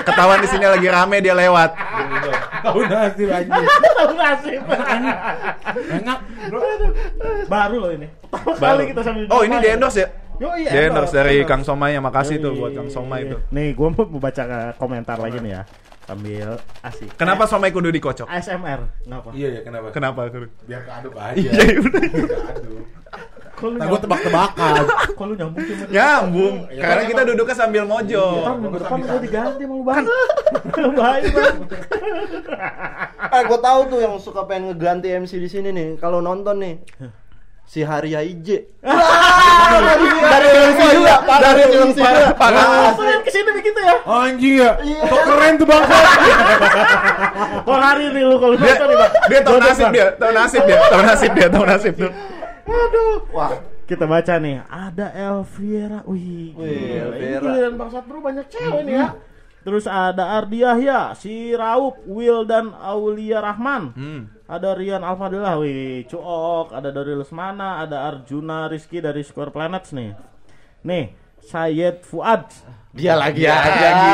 Ketahuan 0.00 0.40
di 0.40 0.48
sini 0.48 0.64
lagi 0.64 0.88
rame 0.88 1.20
dia 1.20 1.36
lewat. 1.36 1.76
Tahu 2.64 2.80
nasib 2.88 3.28
anjing. 3.28 3.66
Tahu 4.00 4.12
nasib. 4.16 4.60
Enak. 5.92 6.18
Baru 7.46 7.76
loh 7.78 7.90
ini. 7.92 8.08
Pertama 8.26 8.56
Baru. 8.56 8.76
kali 8.80 8.84
kita 8.90 9.00
sambil 9.04 9.22
Oh, 9.28 9.40
ini 9.44 9.56
di 9.60 9.68
endorse 9.70 10.00
ya? 10.02 10.08
Yo 10.36 10.48
iya. 10.56 10.88
Endorse 10.88 11.12
dari. 11.12 11.36
Kang 11.44 11.62
Somai 11.64 11.96
ya. 11.96 12.00
Makasih 12.00 12.40
tuh 12.40 12.52
Yoi. 12.52 12.60
buat 12.60 12.72
Kang 12.74 12.88
Somai 12.88 13.28
tuh. 13.28 13.40
Nih, 13.52 13.72
gua 13.72 13.92
mau 13.92 14.04
baca 14.20 14.42
komentar 14.76 15.16
lagi 15.16 15.38
nih 15.40 15.52
ya. 15.52 15.62
Sambil 16.06 16.48
asik. 16.80 17.10
Kenapa 17.14 17.44
Somai 17.44 17.70
kudu 17.70 17.90
dikocok? 17.90 18.26
ASMR? 18.26 18.86
Kenapa? 19.02 19.28
Iya 19.34 19.48
ya 19.50 19.60
kenapa? 19.60 19.86
Kenapa? 19.90 20.20
Biar 20.62 20.82
keaduk 20.82 21.14
aja. 21.14 21.34
Iya, 21.36 21.82
udah. 21.82 22.02
Keaduk. 22.02 22.84
Lu 23.56 23.72
Nah, 23.72 23.88
gue 23.88 23.98
tebak-tebakan. 23.98 24.84
kok 25.16 25.24
lu 25.24 25.34
nyambung 25.34 25.64
cuma 25.64 25.84
Nyambung. 25.88 26.56
Ya, 26.68 26.80
Karena 26.84 26.94
kan 26.94 27.06
kita 27.06 27.16
emang- 27.16 27.30
duduknya 27.32 27.56
sambil 27.56 27.82
mojo. 27.82 28.24
Ntar 28.36 28.54
minggu 28.54 28.78
depan 28.78 28.98
gue 29.00 29.18
diganti 29.18 29.62
mau 29.64 29.80
bang 29.82 30.04
Bahaya 30.92 31.26
bang 31.26 31.56
Eh, 33.34 33.42
gue 33.42 33.58
tahu 33.58 33.80
tuh 33.88 33.98
yang 33.98 34.14
suka 34.16 34.44
pengen 34.44 34.70
ngeganti 34.70 35.08
MC 35.10 35.32
di 35.36 35.48
sini 35.48 35.68
nih. 35.70 35.88
Kalau 35.96 36.20
nonton 36.20 36.56
nih, 36.58 36.74
si 37.66 37.82
Haria 37.82 38.22
Ije. 38.22 38.70
dari 40.22 40.48
MC 40.48 40.80
juga, 40.94 41.14
dari 41.38 41.62
MC 41.66 41.98
juga. 41.98 42.32
Langsungin 42.38 43.20
ke 43.20 43.30
sini 43.30 43.50
begitu 43.52 43.78
ya 43.78 43.94
Anjing 44.06 44.54
ya. 44.56 44.70
Kok 44.78 45.20
keren 45.26 45.52
tuh 45.56 45.66
bang. 45.66 45.82
Kok 47.62 47.78
hari 47.84 48.04
nih 48.10 48.22
lu 48.22 48.36
kalau 48.38 48.54
Dia, 48.54 48.72
nonton 48.72 48.86
nih 48.86 48.96
bang 48.96 49.12
dia 49.26 49.40
tahu 49.42 49.58
nasib 49.58 49.88
dia, 49.90 50.06
tahu 50.14 50.32
nasib 50.32 50.62
dia, 50.64 50.78
tahu 50.86 51.02
nasib 51.02 51.30
dia, 51.34 51.46
tahu 51.48 51.64
nasib 51.66 51.92
tuh. 51.96 52.12
Aduh 52.66 53.22
Wah, 53.30 53.50
Kita 53.82 54.10
baca 54.10 54.34
nih 54.36 54.58
Ada 54.60 55.14
Elviera 55.14 56.02
Wih 56.02 56.50
Wih, 56.52 56.66
gila. 56.66 56.66
Ini 56.66 56.98
Elviera. 56.98 57.42
giliran 57.46 57.74
Bang 57.76 57.90
Satru 57.90 58.18
banyak 58.18 58.46
cewek 58.46 58.82
nih 58.82 58.94
ya 58.96 59.08
Terus 59.62 59.86
ada 59.86 60.38
Ardi 60.38 60.62
Yahya, 60.62 61.10
si 61.14 61.50
Raup, 61.50 61.98
Will 62.06 62.46
dan 62.46 62.70
Aulia 62.70 63.42
Rahman. 63.42 63.82
Hmm. 63.98 64.22
Ada 64.46 64.78
Rian 64.78 65.02
Alfadillah, 65.02 65.58
wih, 65.58 66.06
Cuok, 66.06 66.70
ada 66.70 66.94
dari 66.94 67.18
Lesmana, 67.18 67.82
ada 67.82 68.06
Arjuna 68.06 68.70
Rizky 68.70 69.02
dari 69.02 69.26
Square 69.26 69.50
Planets 69.50 69.90
nih. 69.90 70.14
Nih, 70.86 71.10
Syed 71.42 72.06
Fuad. 72.06 72.46
dia 72.94 73.12
lagi 73.12 73.42
Dia 73.42 73.58
aja 73.58 73.90
lagi. 73.92 74.08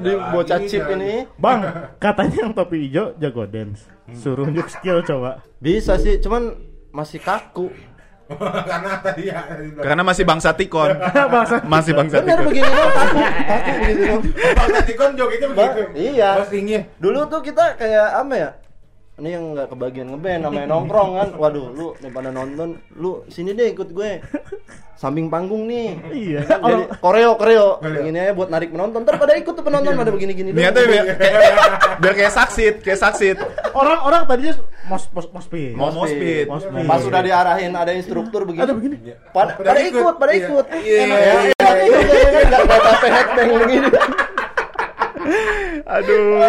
di 0.00 0.12
bocah 0.16 0.58
chip 0.64 0.80
ini. 0.90 1.28
Bang, 1.36 1.60
katanya 2.00 2.48
yang 2.48 2.56
topi 2.56 2.88
hijau 2.88 3.12
jago 3.20 3.44
dance. 3.44 3.84
Suruh 4.16 4.48
unjuk 4.48 4.64
skill 4.66 5.04
coba. 5.04 5.44
Bisa 5.60 6.00
sih, 6.00 6.16
cuman 6.18 6.56
masih 6.88 7.20
kaku. 7.20 7.68
Karena 8.26 8.98
tadi 8.98 9.28
ya. 9.28 9.44
Karena 9.78 10.02
masih 10.02 10.24
bangsa 10.24 10.50
tikon. 10.50 10.96
Bangsa 11.36 11.62
Masih 11.62 11.92
bangsa 11.94 12.18
Bener 12.18 12.34
tikon. 12.34 12.48
begini 12.48 12.66
dong, 12.66 12.90
kaku, 12.90 13.16
kaku 13.22 13.70
begitu 13.84 14.02
dong. 14.02 14.22
Bang 14.56 14.68
tadi 14.72 14.92
kan 14.96 15.10
jogetnya 15.14 15.48
begitu. 15.52 15.80
Ba- 15.84 15.94
iya. 15.94 16.80
Dulu 16.96 17.20
tuh 17.28 17.40
kita 17.44 17.76
kayak 17.76 18.08
apa 18.16 18.34
ya? 18.34 18.50
Ini 19.16 19.32
yang 19.32 19.56
nggak 19.56 19.72
kebagian 19.72 20.12
ngeband 20.12 20.44
namanya 20.44 20.68
nongkrong 20.68 21.10
kan. 21.16 21.28
Waduh, 21.40 21.72
lu 21.72 21.86
daripada 21.96 22.28
nonton, 22.28 22.76
lu 23.00 23.24
sini 23.32 23.56
deh 23.56 23.72
ikut 23.72 23.88
gue. 23.88 24.20
Samping 24.92 25.32
panggung 25.32 25.64
nih. 25.64 25.96
Iya. 26.12 26.40
Jadi 26.44 26.84
koreo 27.00 27.32
koreo. 27.36 27.80
Koreo. 27.80 28.00
Ini 28.04 28.16
aja 28.16 28.32
buat 28.36 28.52
narik 28.52 28.76
penonton. 28.76 29.08
Ntar 29.08 29.16
pada 29.16 29.32
ikut 29.32 29.52
tuh 29.52 29.64
penonton 29.64 29.96
pada 29.96 30.12
begini-gini. 30.12 30.52
doang. 30.52 30.60
Niatnya 30.60 30.84
biar, 30.84 31.04
kayak, 31.16 31.42
biar 32.04 32.14
kayak 32.16 32.32
saksit, 32.32 32.74
kayak 32.84 33.00
saksit. 33.00 33.36
Orang-orang 33.72 34.28
tadinya 34.28 34.52
mos 34.84 35.08
mos 35.12 35.28
mospit. 35.32 35.72
Mau 35.72 35.88
mospit. 35.92 36.44
Mospit. 36.44 36.84
Pas 36.84 37.00
sudah 37.00 37.20
diarahin 37.24 37.72
ada 37.72 37.96
instruktur 37.96 38.44
begini. 38.44 38.64
Ada 38.68 38.72
begini. 38.76 38.96
Pada, 39.32 39.56
pada 39.56 39.80
ikut, 39.80 40.14
pada 40.16 40.32
Iya. 40.32 40.40
ikut. 40.44 40.64
Iya. 40.76 40.96
Enak 41.08 41.18
ya, 41.20 41.32
enak 41.56 41.76
juga 41.88 42.04
ya 42.04 42.28
kan 42.28 42.44
nggak 42.44 42.60
nggak 42.68 42.80
sampai 42.84 43.08
headbang 43.16 43.48
begini. 43.64 43.88
Aduh. 45.96 46.40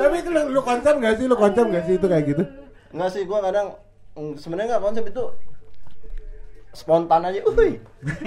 Tapi 0.00 0.14
itu 0.20 0.28
lu, 0.30 0.40
lu 0.54 0.60
konsep 0.60 0.94
gak 1.00 1.14
sih? 1.20 1.24
Lu 1.28 1.36
konsep 1.36 1.64
gak 1.68 1.84
sih 1.86 1.94
itu 1.96 2.06
kayak 2.06 2.24
gitu? 2.28 2.42
Enggak 2.94 3.10
sih, 3.10 3.22
gua 3.26 3.42
kadang 3.42 3.74
mm, 4.14 4.38
sebenarnya 4.38 4.76
nggak 4.76 4.84
konsep 4.84 5.04
itu 5.10 5.24
spontan 6.74 7.22
aja. 7.26 7.40
Uy. 7.46 7.78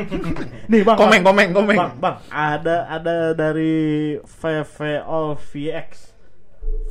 Nih 0.72 0.82
bang. 0.84 0.98
Komeng, 0.98 1.22
Bang. 1.22 1.36
komeng, 1.36 1.50
komeng. 1.54 1.78
Bang, 1.78 1.92
bang, 2.00 2.16
ada 2.32 2.88
ada 2.88 3.16
dari 3.36 4.16
VV 4.24 4.78
All 5.04 5.36
VX. 5.36 6.16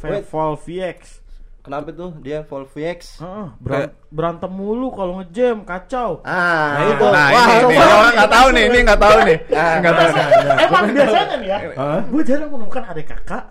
VV 0.01 0.33
VX. 0.61 1.26
Kenapa 1.67 1.91
tuh 1.91 2.15
dia 2.17 2.39
Volvix 2.43 3.19
Heeh, 3.19 3.47
beran- 3.59 3.91
berantem 4.09 4.49
mulu 4.49 4.89
kalau 4.91 5.19
ngejam 5.19 5.61
kacau. 5.61 6.23
ah 6.23 6.71
Nah, 6.73 6.85
itu 6.89 7.05
nah 7.05 7.27
Wah, 7.29 7.47
ini, 7.49 7.65
ini 7.67 7.77
orang 7.77 8.13
nggak 8.15 8.31
tahu 8.31 8.49
nih, 8.49 8.65
ini 8.65 8.79
nggak 8.81 9.01
tahu 9.01 9.17
nih, 9.21 9.39
Ah. 9.51 9.75
nggak 9.77 9.95
tahu. 9.95 10.09
nih. 10.09 10.25
Emang 10.57 10.85
biasanya 10.89 11.35
nih 11.37 11.49
ya, 11.49 11.59
Hah? 11.75 12.01
gue 12.07 12.23
jarang 12.23 12.49
menemukan 12.49 12.83
adik 12.87 13.07
kakak 13.09 13.45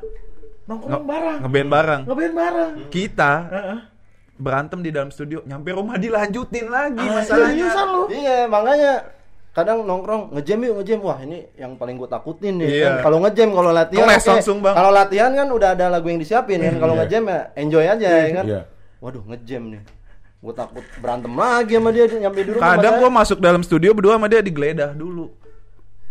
nongkrong 0.65 0.91
Nge- 0.95 1.05
bareng, 1.05 1.37
Ngeband 1.43 1.69
bareng. 1.69 2.01
ngeband 2.05 2.33
bareng. 2.33 2.71
Kita 2.87 3.33
Heeh. 3.47 3.79
berantem 4.35 4.79
di 4.79 4.89
dalam 4.89 5.09
studio, 5.09 5.39
nyampe 5.43 5.69
rumah 5.69 5.95
dilanjutin 5.95 6.67
lagi 6.67 6.99
Ah, 7.01 7.13
masalahnya. 7.13 7.67
Iya, 8.09 8.37
makanya 8.45 8.93
kadang 9.55 9.81
nongkrong 9.81 10.35
ngejam 10.35 10.59
yuk 10.61 10.73
ngejam 10.77 10.99
wah 10.99 11.15
ini 11.17 11.47
yang 11.55 11.73
paling 11.73 11.95
gue 11.95 12.05
takutin 12.05 12.59
nih 12.59 12.67
Iya. 12.67 12.87
kan. 12.91 12.95
kalau 13.01 13.17
ngejam 13.23 13.49
kalau 13.49 13.71
latihan 13.71 14.03
langsung, 14.05 14.59
Bang. 14.59 14.75
kalau 14.75 14.91
latihan 14.91 15.31
kan 15.31 15.47
udah 15.47 15.69
ada 15.71 15.85
lagu 15.87 16.05
yang 16.05 16.19
disiapin 16.19 16.59
kan 16.59 16.75
kalau 16.75 16.93
ngejam 16.93 17.23
ya 17.23 17.39
enjoy 17.55 17.85
aja 17.85 18.07
ya 18.19 18.29
kan 18.33 18.45
Iya. 18.45 18.61
waduh 18.99 19.23
ngejam 19.25 19.63
nih 19.71 19.81
gue 20.37 20.53
takut 20.53 20.83
berantem 20.99 21.31
lagi 21.31 21.73
sama 21.73 21.89
dia 21.89 22.05
nyampe 22.05 22.37
di 22.37 22.51
rumah 22.51 22.75
Kadang 22.75 22.95
saya. 22.99 23.09
masuk 23.09 23.37
dalam 23.39 23.61
studio 23.61 23.89
berdua 23.91 24.13
sama 24.13 24.27
dia 24.27 24.43
digeledah 24.43 24.91
dulu. 24.91 25.31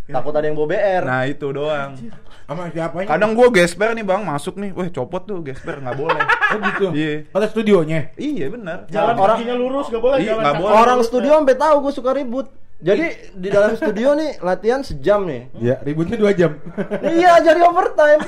takut 0.06 0.32
ada 0.32 0.44
yang 0.44 0.52
bawa 0.54 0.68
BR 0.68 1.02
Nah 1.02 1.22
itu 1.24 1.46
doang. 1.48 1.96
Sama 2.44 2.68
siapanya? 2.68 3.08
Kadang 3.08 3.32
gua 3.32 3.48
gesper 3.48 3.92
nih 3.92 4.04
bang 4.04 4.20
masuk 4.20 4.56
nih, 4.56 4.68
weh 4.70 4.88
copot 4.90 5.20
tuh 5.22 5.40
gesper 5.40 5.80
nggak 5.80 5.96
boleh. 5.96 6.20
Oh 6.20 6.58
gitu. 6.60 6.86
Iya. 6.92 7.24
Pada 7.28 7.46
studionya. 7.46 8.12
iya 8.14 8.48
benar. 8.48 8.84
Jalan 8.86 9.16
Orang- 9.16 9.40
kakinya 9.40 9.56
lurus 9.56 9.88
gak 9.88 10.02
boleh 10.02 10.18
Iya, 10.18 10.36
jalan 10.36 10.54
boleh. 10.54 10.76
orang 10.76 10.98
studio 11.00 11.32
sampai 11.34 11.56
tahu 11.56 11.76
gue 11.80 11.92
suka 11.94 12.10
ribut 12.12 12.46
jadi 12.76 13.06
di 13.32 13.48
dalam 13.48 13.74
studio 13.74 14.12
nih 14.12 14.38
latihan 14.38 14.80
sejam 14.80 15.22
nih 15.22 15.48
Ya, 15.56 15.78
ributnya 15.80 16.14
dua 16.14 16.32
jam. 16.32 16.58
iya 17.02 17.38
jadi 17.38 17.60
overtime 17.62 18.20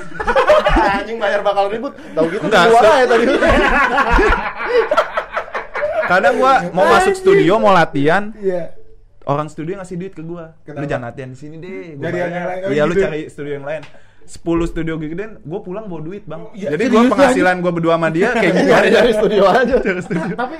anjing 0.97 1.17
bayar 1.17 1.41
bakal 1.41 1.67
ribut 1.67 1.93
tahu 2.11 2.25
gitu 2.29 2.43
Enggak, 2.43 2.63
keluar 2.65 2.83
aja 2.87 3.05
tadi 3.07 3.25
Kadang 6.07 6.39
gua 6.39 6.53
mau 6.71 6.87
masuk 6.87 7.13
studio 7.13 7.59
mau 7.59 7.75
latihan, 7.75 8.31
Iya. 8.33 8.71
orang 9.27 9.51
studio 9.51 9.75
ngasih 9.75 9.99
duit 9.99 10.13
ke 10.15 10.23
gua. 10.23 10.55
Kenapa? 10.63 10.79
Lu 10.79 10.87
jangan 10.87 11.05
latihan 11.05 11.29
di 11.29 11.37
sini 11.37 11.55
deh. 11.59 11.99
Gua 11.99 12.07
Cari 12.07 12.17
yang 12.17 12.31
lain. 12.47 12.61
Iya 12.65 12.81
lu 12.81 12.93
gitu. 12.95 13.03
cari 13.03 13.19
studio 13.27 13.53
yang 13.53 13.67
lain. 13.67 13.83
10 14.23 14.43
studio 14.65 14.93
gedean, 14.95 15.39
gua 15.41 15.59
pulang 15.59 15.87
bawa 15.87 15.99
duit 16.01 16.23
bang. 16.23 16.47
Iya, 16.51 16.75
Jadi 16.75 16.83
lu, 16.87 17.07
penghasilan 17.07 17.55
gua 17.59 17.71
berdua 17.71 17.95
sama 17.95 18.07
dia 18.07 18.31
kayak 18.31 18.53
gitu 18.53 18.69
cari 18.69 18.87
aja. 18.87 18.95
dari 18.97 19.11
studio 19.13 19.43
aja 19.45 19.75
Tapi 20.37 20.57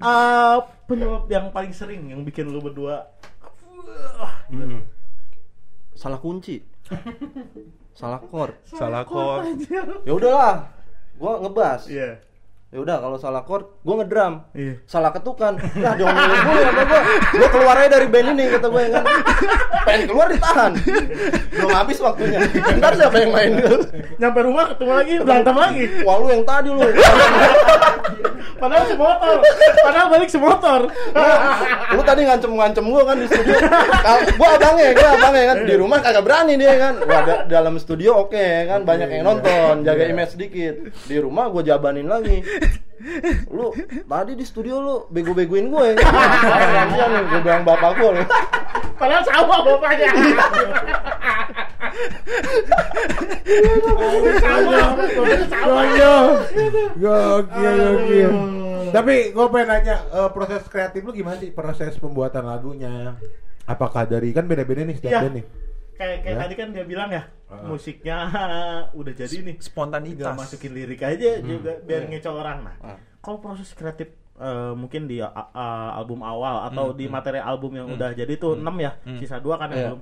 eh, 0.00 0.56
penyebab 0.84 1.24
yang 1.28 1.46
paling 1.48 1.72
sering 1.72 2.02
yang 2.08 2.20
bikin 2.20 2.44
lu 2.46 2.60
berdua 2.60 3.08
gitu. 4.50 4.78
salah 5.94 6.18
kunci 6.18 6.64
salah 8.00 8.20
chord 8.24 8.54
Salah. 8.64 9.02
Anjir. 9.44 9.84
ya 10.06 10.12
udahlah 10.14 10.54
gua 11.20 11.32
ngebas 11.44 11.84
Iya. 11.86 12.16
Ya 12.70 12.78
udah 12.78 13.02
kalau 13.02 13.18
salah 13.18 13.42
chord 13.42 13.66
gua 13.82 13.94
ngedrum. 13.98 14.46
Iya. 14.54 14.74
salah 14.86 15.10
ketukan. 15.10 15.58
Nah 15.58 15.92
diomelin 15.98 16.38
gue 16.38 16.60
kata 16.62 16.82
gua. 16.86 17.00
Gua 17.34 17.48
keluar 17.50 17.74
aja 17.76 17.88
dari 17.90 18.06
band 18.06 18.28
ini 18.30 18.44
kata 18.46 18.66
gue 18.70 18.82
kan. 18.88 19.04
Pengen 19.82 20.02
keluar 20.06 20.26
ditahan. 20.30 20.72
Belum 21.50 21.70
habis 21.74 21.98
waktunya. 21.98 22.38
Ntar 22.78 22.94
siapa 22.94 23.16
yang 23.18 23.32
main? 23.34 23.52
Nyampe 24.22 24.40
rumah 24.46 24.70
ketemu 24.70 24.92
lagi 24.94 25.14
berantem 25.18 25.56
lagi. 25.58 25.84
wah 26.06 26.16
lu 26.16 26.26
yang 26.30 26.44
tadi 26.46 26.68
lu. 26.70 26.78
Padahal 28.60 28.84
semotor. 28.86 29.36
Padahal 29.82 30.06
balik 30.06 30.30
semotor. 30.30 30.80
lu 31.90 32.02
tadi 32.06 32.20
ngancem-ngancem 32.22 32.84
gua 32.86 33.02
kan 33.02 33.16
di 33.18 33.26
studio. 33.26 33.56
Gua 34.38 34.48
abangnya 34.54 34.88
gua 34.94 35.08
abangnya 35.18 35.44
kan. 35.50 35.56
Di 35.66 35.74
rumah 35.74 35.98
kagak 35.98 36.22
berani 36.22 36.54
dia 36.54 36.74
kan. 36.78 36.94
Wah 37.02 37.20
da- 37.26 37.44
dalam 37.50 37.74
studio 37.82 38.30
oke 38.30 38.46
kan. 38.70 38.86
Banyak 38.86 39.08
yang 39.10 39.24
nonton 39.26 39.82
jaga 39.82 40.06
image 40.06 40.38
sedikit. 40.38 40.74
Di 41.02 41.18
rumah 41.18 41.50
gua 41.50 41.66
jabanin 41.66 42.06
lagi 42.06 42.59
lu 43.48 43.72
tadi 44.04 44.32
di 44.34 44.44
studio 44.44 44.74
lu 44.76 44.94
bego-begoin 45.08 45.66
gue 45.66 45.84
ya 45.88 45.94
nih 45.96 47.22
gue 47.26 47.40
bilang 47.40 47.64
bapak 47.64 47.90
gue 47.96 48.10
nih 48.14 48.26
Padahal 49.00 49.24
sama 49.24 49.64
bapaknya. 49.64 50.12
sama, 54.36 54.92
bapaknya 54.92 55.44
sama. 55.48 55.82
Gokil, 56.94 57.72
gokil. 57.72 58.32
Tapi 58.90 59.14
gue 59.30 59.46
pengen 59.48 59.68
nanya 59.70 59.96
eh, 60.04 60.28
proses 60.30 60.62
kreatif 60.66 61.00
lu 61.00 61.12
gimana 61.14 61.38
sih 61.38 61.48
proses 61.48 61.96
pembuatan 61.96 62.44
lagunya? 62.44 63.14
Apakah 63.64 64.04
dari 64.04 64.34
kan 64.34 64.44
beda-beda 64.44 64.82
nih 64.82 64.98
setiap 64.98 65.12
Iya. 65.14 65.22
band 65.24 65.34
nih. 65.38 65.46
Kayak 66.00 66.18
kayak 66.24 66.32
Ya. 66.32 66.40
tadi 66.40 66.54
kan 66.56 66.68
dia 66.72 66.84
bilang 66.84 67.10
ya, 67.12 67.28
musiknya 67.62 68.16
udah 69.00 69.12
jadi 69.12 69.36
nih. 69.44 69.56
Spontanitas. 69.60 70.24
Tinggal 70.24 70.40
masukin 70.40 70.72
lirik 70.72 71.04
aja 71.04 71.30
juga 71.38 71.76
biar 71.78 72.08
ngecoh 72.08 72.32
orang. 72.32 72.58
Nah, 72.64 72.76
Ah. 72.80 72.96
kalau 73.20 73.36
proses 73.38 73.68
kreatif 73.70 74.08
eh, 74.34 74.72
mungkin 74.72 75.04
di 75.04 75.20
a- 75.20 75.52
album 75.92 76.24
awal 76.24 76.64
atau 76.64 76.96
di 76.96 77.04
materi 77.06 77.36
album 77.36 77.76
yang 77.76 77.92
udah 77.92 78.16
jadi 78.16 78.32
tuh 78.34 78.56
6 78.56 78.72
ya, 78.74 78.96
sisa 79.14 79.36
dua 79.36 79.54
kan 79.54 79.68
yang 79.68 79.76
Iya. 79.76 79.88
belum. 79.92 80.00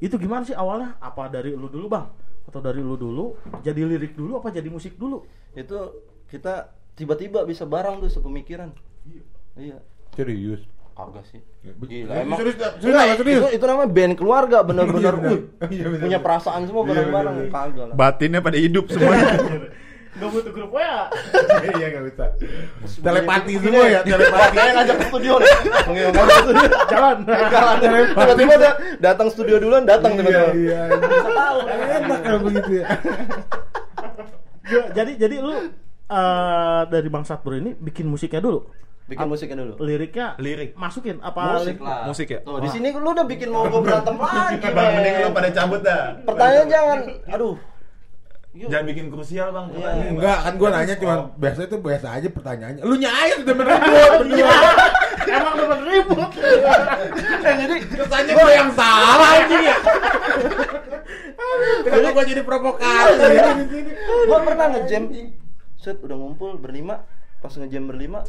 Itu 0.00 0.16
gimana 0.16 0.40
sih 0.42 0.56
awalnya? 0.56 0.96
Apa 0.96 1.28
dari 1.28 1.52
lu 1.52 1.68
dulu, 1.68 1.84
Bang? 1.86 2.08
Atau 2.48 2.64
dari 2.64 2.80
lu 2.80 2.96
dulu 2.96 3.36
jadi 3.60 3.84
lirik 3.84 4.16
dulu 4.16 4.40
apa 4.40 4.48
jadi 4.48 4.64
musik 4.66 4.96
dulu? 4.96 5.20
itu 5.50 5.74
kita 6.24 6.70
tiba-tiba 6.94 7.42
bisa 7.42 7.64
bareng 7.64 7.98
tuh 7.98 8.08
sepemikiran 8.08 8.70
iya 9.54 9.76
Serius. 10.14 10.62
Kagak 10.98 11.24
sih 11.24 11.38
Gila, 11.62 11.86
Gila, 11.86 12.12
emang 12.18 12.38
serius, 12.38 12.56
serius, 12.58 12.74
serius, 12.82 13.16
serius. 13.16 13.38
Itu, 13.38 13.48
itu 13.54 13.64
namanya 13.64 13.88
band 13.88 14.14
keluarga 14.14 14.58
bener-bener 14.68 14.98
Iya, 14.98 15.12
bener. 15.14 15.30
wih, 15.30 15.40
Iya, 15.70 15.84
bener, 15.86 16.02
punya 16.02 16.18
perasaan 16.18 16.62
semua 16.66 16.82
Iya, 16.82 16.88
bareng-bareng 16.90 17.34
bener. 17.38 17.50
kagak 17.54 17.84
lah 17.86 17.94
Batinnya 17.94 18.40
pada 18.42 18.58
hidup 18.58 18.84
semuanya. 18.90 19.38
Gak 20.18 20.34
butuh 20.34 20.50
grup 20.50 20.74
WA. 20.74 21.06
Iya 21.78 21.86
gak 21.94 22.04
bisa. 22.10 22.24
Telepati 22.98 23.54
semua 23.54 23.86
ya, 23.86 24.00
telepati. 24.02 24.56
Saya 24.58 24.70
ngajak 24.74 24.96
ke 24.98 25.04
studio 25.06 25.32
studio. 25.38 26.06
Jalan. 26.90 27.16
Jalan. 27.22 27.76
Tiba-tiba 28.10 28.54
dia 28.58 28.72
datang 28.98 29.28
studio 29.30 29.62
duluan, 29.62 29.86
datang 29.86 30.12
Iya, 30.12 30.18
tiba-tiba. 30.18 30.50
iya. 30.58 30.80
Bisa 30.90 31.30
tahu. 31.30 31.58
Enak 31.70 32.18
kalau 32.18 32.40
begitu 32.42 32.70
ya. 32.82 32.86
Jadi 34.90 35.12
jadi 35.16 35.36
lu 35.38 35.54
eh, 36.08 36.82
dari 36.88 37.08
Bang 37.08 37.22
Satbro 37.22 37.54
ini 37.54 37.72
bikin 37.72 38.04
musiknya 38.04 38.42
dulu. 38.42 38.66
Bikin 39.08 39.24
musiknya 39.24 39.56
dulu. 39.56 39.74
Liriknya 39.80 40.36
Lirik. 40.36 40.76
masukin 40.76 41.16
apa 41.18 41.56
Musik 41.56 41.74
lirik- 41.74 41.80
lah. 41.80 42.00
Musik 42.04 42.26
ya? 42.28 42.40
Tuh, 42.44 42.60
di 42.60 42.68
sini 42.68 42.92
lu 42.92 43.08
udah 43.08 43.24
bikin 43.24 43.48
mau 43.48 43.64
gue 43.64 43.80
berantem 43.80 44.14
lagi. 44.20 44.60
Bang, 44.68 44.88
mending 44.94 45.14
lu 45.18 45.30
pada 45.32 45.48
cabut 45.48 45.80
dah. 45.80 46.02
Pertanyaan 46.22 46.66
jangan. 46.68 46.98
Aduh. 47.32 47.56
Yuk. 48.52 48.68
Jangan 48.68 48.84
bikin 48.86 49.06
krusial 49.08 49.48
bang. 49.48 49.66
Iya. 49.70 49.90
Enggak, 50.10 50.38
kan 50.40 50.52
gua 50.56 50.68
nanya 50.72 50.94
cuma 50.96 51.14
biasa 51.36 51.60
itu 51.64 51.76
biasa 51.78 52.06
aja 52.10 52.28
pertanyaannya. 52.28 52.82
Lu 52.82 52.96
nyai 52.96 53.30
udah 53.38 53.54
bener 53.54 53.76
gua 53.78 54.06
berdua. 54.18 54.56
Emang 55.28 55.54
udah 55.58 55.80
ribut. 55.84 56.30
Jadi 57.60 57.74
kesannya 57.86 58.32
gua 58.34 58.50
yang 58.50 58.70
salah 58.72 59.28
anjing 59.36 59.62
ya. 59.62 59.76
Kenapa 61.80 62.08
gua 62.10 62.24
jadi 62.24 62.42
provokator 62.42 63.28
ya 63.30 63.42
di 63.54 63.64
sini? 63.68 63.92
Gua 64.26 64.38
pernah 64.42 64.66
ngejam. 64.70 65.02
Set 65.76 65.96
udah 65.98 66.16
ngumpul 66.16 66.56
berlima. 66.56 67.04
Pas 67.38 67.54
ngejam 67.54 67.86
berlima, 67.86 68.26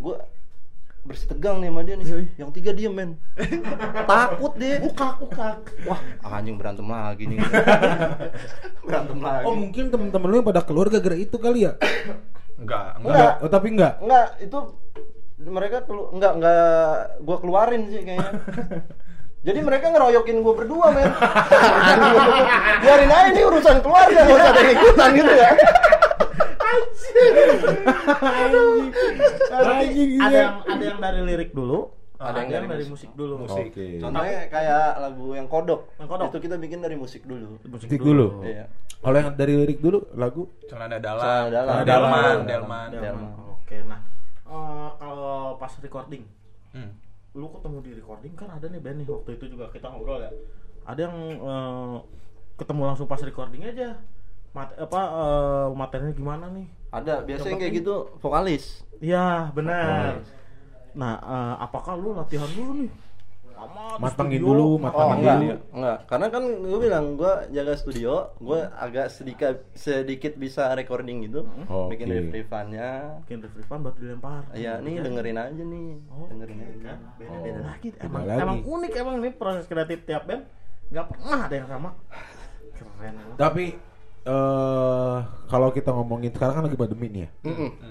gua 0.00 0.26
bersih 1.04 1.28
tegang 1.28 1.60
nih 1.60 1.68
sama 1.68 1.80
dia 1.84 1.94
nih. 2.00 2.06
Yang 2.40 2.50
tiga 2.56 2.70
diem 2.72 2.92
men. 2.96 3.10
Takut 4.10 4.52
dia. 4.56 4.80
Ukak 4.80 5.20
ukak. 5.20 5.60
Wah, 5.84 6.00
anjing 6.24 6.56
berantem 6.56 6.88
lagi 6.88 7.24
nih. 7.28 7.38
berantem 8.88 9.18
lagi. 9.20 9.44
Oh 9.44 9.52
mungkin 9.52 9.92
temen-temen 9.92 10.28
lu 10.32 10.36
yang 10.40 10.48
pada 10.48 10.64
keluar 10.64 10.88
gara-gara 10.88 11.16
itu 11.20 11.36
kali 11.36 11.68
ya? 11.68 11.76
Enggak, 12.60 13.02
enggak. 13.02 13.12
Enggak. 13.12 13.34
Oh 13.44 13.50
tapi 13.50 13.66
enggak. 13.74 13.94
Enggak, 14.00 14.28
itu 14.40 14.58
mereka 15.44 15.76
kelu 15.84 16.02
enggak 16.14 16.32
enggak 16.38 16.64
gua 17.20 17.36
keluarin 17.42 17.82
sih 17.90 18.00
kayaknya. 18.00 18.30
Jadi 19.44 19.58
mereka 19.60 19.92
ngeroyokin 19.92 20.40
gua 20.40 20.54
berdua, 20.56 20.86
men. 20.88 21.04
Biarin 22.82 23.12
aja 23.12 23.28
ini 23.28 23.42
urusan 23.44 23.76
keluarga, 23.84 24.24
enggak 24.24 24.40
usah 24.40 24.50
ada 24.50 24.72
ikutan 24.72 25.10
gitu 25.12 25.32
ya. 25.32 25.50
Anjing, 29.54 30.10
iya. 30.16 30.24
ada 30.24 30.36
yang 30.36 30.54
ada 30.64 30.82
yang 30.84 30.98
dari 30.98 31.20
lirik 31.22 31.50
dulu, 31.52 31.92
Ada 32.16 32.40
yang 32.40 32.50
dari 32.50 32.66
dari 32.66 32.84
musik. 32.88 33.10
musik 33.10 33.10
dulu. 33.14 33.34
Musik. 33.44 33.66
Oke. 33.68 33.86
Contohnya 34.00 34.38
kayak 34.48 34.86
lagu 34.96 35.26
yang 35.36 35.46
kodok. 35.46 35.80
Yang 36.00 36.08
Kodok. 36.08 36.28
Itu 36.32 36.38
kita 36.40 36.56
bikin 36.56 36.78
dari 36.80 36.96
musik 36.96 37.22
dulu. 37.22 37.60
Musik 37.68 37.88
Musik 37.90 38.00
dulu. 38.00 38.26
Iya. 38.42 38.64
Kalau 39.04 39.16
yang 39.20 39.28
dari 39.36 39.54
lirik 39.60 39.78
dulu 39.84 39.98
lagu 40.16 40.48
Celana 40.64 40.96
dalam. 40.96 41.52
Celana 41.52 41.52
dalam. 41.52 41.74
Delman, 41.84 41.84
Delman. 41.84 42.40
Delman. 42.48 42.86
Delman. 42.90 43.02
Delman. 43.04 43.30
Oke, 43.60 43.76
nah 43.84 44.00
eh, 44.44 44.88
kalau 44.96 45.60
pas 45.60 45.72
recording, 45.78 46.24
Hmm. 46.74 46.90
Lu 47.34 47.50
ketemu 47.50 47.78
di 47.82 47.90
recording 47.98 48.32
kan 48.38 48.48
ada 48.54 48.70
nih 48.70 48.78
band 48.78 49.02
nih 49.02 49.06
waktu 49.10 49.30
itu 49.34 49.44
juga 49.50 49.66
kita 49.74 49.90
ngobrol 49.90 50.22
ya. 50.22 50.30
Ada 50.86 51.00
yang 51.10 51.16
eh, 51.42 51.96
ketemu 52.54 52.82
langsung 52.86 53.06
pas 53.10 53.18
recording 53.18 53.66
aja. 53.66 53.98
Mat 54.54 54.70
apa 54.78 55.00
eh, 55.02 55.68
materinya 55.74 56.14
gimana 56.14 56.46
nih? 56.54 56.66
Ada 56.94 57.26
biasanya 57.26 57.58
kayak 57.58 57.74
gitu 57.82 57.94
vokalis. 58.22 58.86
Iya, 59.02 59.50
benar. 59.50 60.22
Nah, 60.94 61.14
eh, 61.18 61.54
apakah 61.58 61.98
lu 61.98 62.14
latihan 62.14 62.46
dulu 62.54 62.86
nih? 62.86 62.90
Matangin 63.94 64.10
studio. 64.36 64.48
dulu, 64.50 64.66
Oh 64.66 64.76
matangin 64.76 65.16
enggak, 65.16 65.36
dulu. 65.36 65.56
enggak. 65.72 65.98
Karena 66.04 66.26
kan 66.28 66.42
gue 66.44 66.78
bilang 66.78 67.04
gue 67.14 67.32
jaga 67.50 67.74
studio, 67.74 68.12
gue 68.36 68.60
agak 68.68 69.06
sedikit 69.08 69.54
sedikit 69.72 70.32
bisa 70.34 70.74
recording 70.74 71.22
gitu, 71.22 71.46
Oke. 71.64 71.94
bikin 71.94 72.06
riff-riffannya. 72.08 72.90
bikin 73.22 73.38
refresh 73.40 73.64
baru 73.66 73.94
dilempar 73.94 74.42
Ya 74.52 74.78
nih 74.78 74.98
dengerin 74.98 75.38
aja 75.38 75.62
nih, 75.62 75.88
Oh, 76.08 76.26
dengerin 76.26 76.58
aja. 76.58 76.92
beda 77.14 77.36
beda 77.38 77.60
lagi 77.64 77.88
emang 77.96 78.22
lagi. 78.24 78.40
emang 78.40 78.58
unik 78.60 78.92
emang 78.94 79.14
ini 79.18 79.30
proses 79.30 79.64
kreatif 79.64 80.02
tiap 80.02 80.24
band 80.24 80.42
nggak 80.84 81.06
pernah 81.08 81.38
ada 81.40 81.54
yang 81.54 81.68
sama 81.68 81.90
keren 82.74 83.14
emang. 83.14 83.36
Tapi 83.36 83.64
eh 84.24 85.16
kalau 85.46 85.68
kita 85.70 85.90
ngomongin 85.90 86.30
sekarang 86.30 86.54
kan 86.54 86.64
lagi 86.64 86.76
pandemi 86.76 87.06
nih 87.08 87.22
ya. 87.22 87.30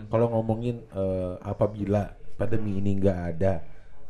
Kalau 0.07 0.27
ngomongin 0.29 0.81
eh, 0.83 1.33
apabila 1.41 2.03
pandemi 2.33 2.77
ini 2.77 2.97
nggak 2.97 3.19
ada, 3.31 3.53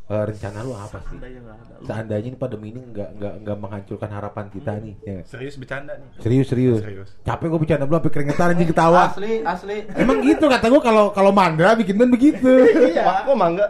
eh, 0.04 0.24
rencana 0.26 0.60
lu 0.62 0.72
apa 0.72 1.00
sih? 1.06 1.16
Ada 1.16 1.54
Seandainya 1.84 2.28
ini 2.28 2.38
pandemi 2.38 2.72
ini 2.72 2.80
nggak 2.82 3.10
nggak 3.16 3.34
nggak 3.42 3.58
menghancurkan 3.58 4.10
harapan 4.10 4.46
kita 4.52 4.72
nih. 4.78 4.96
ya? 5.02 5.20
Serius 5.24 5.56
bercanda 5.56 5.96
nih. 5.96 6.08
Serius 6.20 6.48
serius. 6.48 6.80
Serius. 6.80 7.10
Capek 7.22 7.48
gue 7.48 7.60
bercanda 7.60 7.84
belum 7.84 8.00
sampai 8.00 8.12
keringetan 8.12 8.48
anjing 8.52 8.70
ketawa. 8.70 9.02
Asli, 9.10 9.34
asli. 9.42 9.78
Emang 9.94 10.20
gitu 10.20 10.46
kata 10.46 10.66
gue 10.68 10.82
kalau 10.82 11.06
kalau 11.12 11.32
Mandra 11.32 11.76
bikin 11.76 11.96
band 11.96 12.12
begitu. 12.12 12.52
Iya. 12.94 13.24
Kok 13.24 13.36
mangga? 13.36 13.66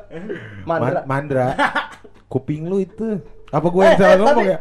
Mandra. 0.63 1.01
Man- 1.01 1.07
Mandra. 1.07 1.47
Kuping 2.31 2.65
lu 2.65 2.81
itu. 2.81 3.21
Apa 3.53 3.69
gue 3.69 3.81
yang 3.83 3.97
salah 3.97 4.17
ngomong 4.17 4.41
tapi 4.41 4.53
ya? 4.53 4.59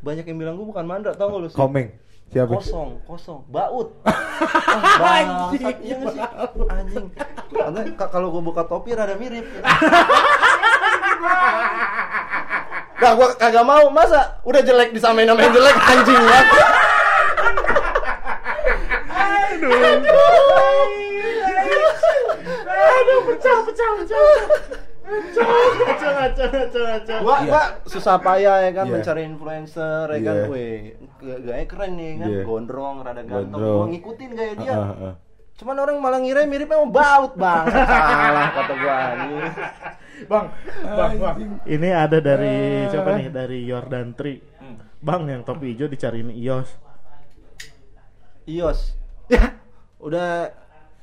Banyak 0.00 0.24
yang 0.24 0.38
bilang 0.38 0.54
gue 0.56 0.66
bukan 0.66 0.84
Mandra, 0.84 1.12
tau 1.12 1.28
gak 1.28 1.40
lu 1.40 1.48
sih? 1.48 1.56
Komeng. 1.56 1.88
Siapa? 2.32 2.56
Kosong, 2.56 2.98
kosong, 3.04 3.40
baut. 3.46 3.92
Ah, 4.34 4.98
bangsat, 4.98 5.78
iya? 5.86 5.94
Anjing. 6.66 7.06
Karena 7.54 7.80
kalau 8.10 8.34
gue 8.34 8.42
buka 8.42 8.66
topi 8.66 8.90
rada 8.90 9.14
mirip. 9.14 9.46
Gak 12.94 13.12
gua 13.18 13.28
kagak 13.36 13.66
mau 13.66 13.90
masa 13.92 14.40
udah 14.46 14.62
jelek 14.64 14.96
disamain 14.96 15.28
sama 15.28 15.44
yang 15.44 15.52
jelek 15.52 15.76
anjing 15.76 16.22
ya. 16.22 16.40
Aduh. 19.12 19.72
Aduh 22.64 23.20
pecah 23.28 23.58
pecah 23.66 23.90
pecah. 24.00 24.22
Gua, 27.20 27.36
gua 27.44 27.62
susah 27.84 28.16
payah 28.18 28.64
ya 28.64 28.70
kan 28.72 28.88
yeah. 28.88 28.94
mencari 28.96 29.22
influencer 29.28 30.04
ya 30.16 30.20
kan, 30.24 30.36
yeah. 30.48 30.48
weh 30.48 30.96
gaya 31.20 31.64
keren 31.68 31.92
nih 32.00 32.12
kan, 32.18 32.28
yeah. 32.32 32.44
gondrong, 32.44 33.04
rada 33.04 33.22
ganteng, 33.22 33.60
gua 33.60 33.86
ngikutin 33.88 34.30
gaya 34.32 34.52
dia. 34.56 34.72
Uh, 34.72 34.80
uh, 34.80 35.04
uh. 35.12 35.14
Cuman 35.54 35.76
orang 35.78 35.96
malah 36.00 36.18
ngira 36.24 36.48
miripnya 36.48 36.80
mau 36.82 36.90
baut 36.90 37.36
bang, 37.36 37.64
salah 37.70 38.48
kata 38.56 38.74
gua 38.80 38.96
bang 40.30 40.46
bang 40.82 41.12
bang. 41.18 41.36
Ini 41.66 41.88
ada 41.90 42.18
dari 42.22 42.86
siapa 42.88 43.10
nih 43.18 43.28
dari 43.28 43.58
Jordan 43.66 44.14
Tri. 44.14 44.34
Bang 45.04 45.28
yang 45.28 45.44
topi 45.44 45.76
hijau 45.76 45.90
dicariin 45.90 46.32
Ios. 46.32 46.80
Ios. 48.48 48.96
Ya, 49.28 49.56
udah 50.00 50.52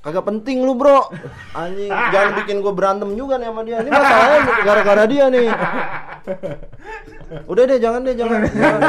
kagak 0.01 0.25
penting 0.25 0.65
lu, 0.65 0.73
Bro. 0.73 1.13
Anjing, 1.53 1.89
jangan 1.89 2.31
bikin 2.41 2.57
gua 2.59 2.73
berantem 2.73 3.13
juga 3.13 3.37
nih 3.37 3.47
sama 3.47 3.61
dia. 3.61 3.77
Ini 3.79 3.89
masalahnya 3.89 4.39
gara-gara 4.65 5.03
dia 5.05 5.25
nih. 5.29 5.47
Udah 7.47 7.63
deh, 7.63 7.77
jangan 7.77 8.01
deh, 8.01 8.13
jangan. 8.13 8.39
jangan. 8.43 8.81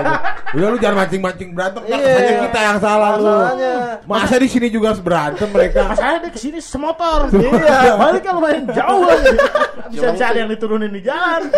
Udah 0.52 0.68
lu 0.68 0.76
jangan 0.76 0.96
mancing-mancing 1.04 1.50
berantem, 1.52 1.82
Iya. 1.86 1.96
yeah. 1.96 2.40
kita 2.42 2.58
yang 2.58 2.78
salah 2.80 3.10
lu. 3.14 3.28
Masalahnya. 3.28 3.74
Masa 4.02 4.34
di 4.36 4.48
sini 4.50 4.66
juga 4.68 4.92
harus 4.92 5.00
berantem 5.00 5.48
mereka? 5.48 5.94
saya 5.94 6.16
deh 6.18 6.28
ke 6.28 6.40
sini 6.40 6.58
semotor 6.58 7.28
Iya. 7.30 7.94
balik 7.96 8.22
kan 8.24 8.32
lumayan 8.34 8.64
jauh 8.68 9.04
lagi 9.06 9.36
bisa 9.92 10.08
sih- 10.16 10.36
yang 10.36 10.48
diturunin 10.50 10.90
di 10.90 11.00
jalan 11.00 11.48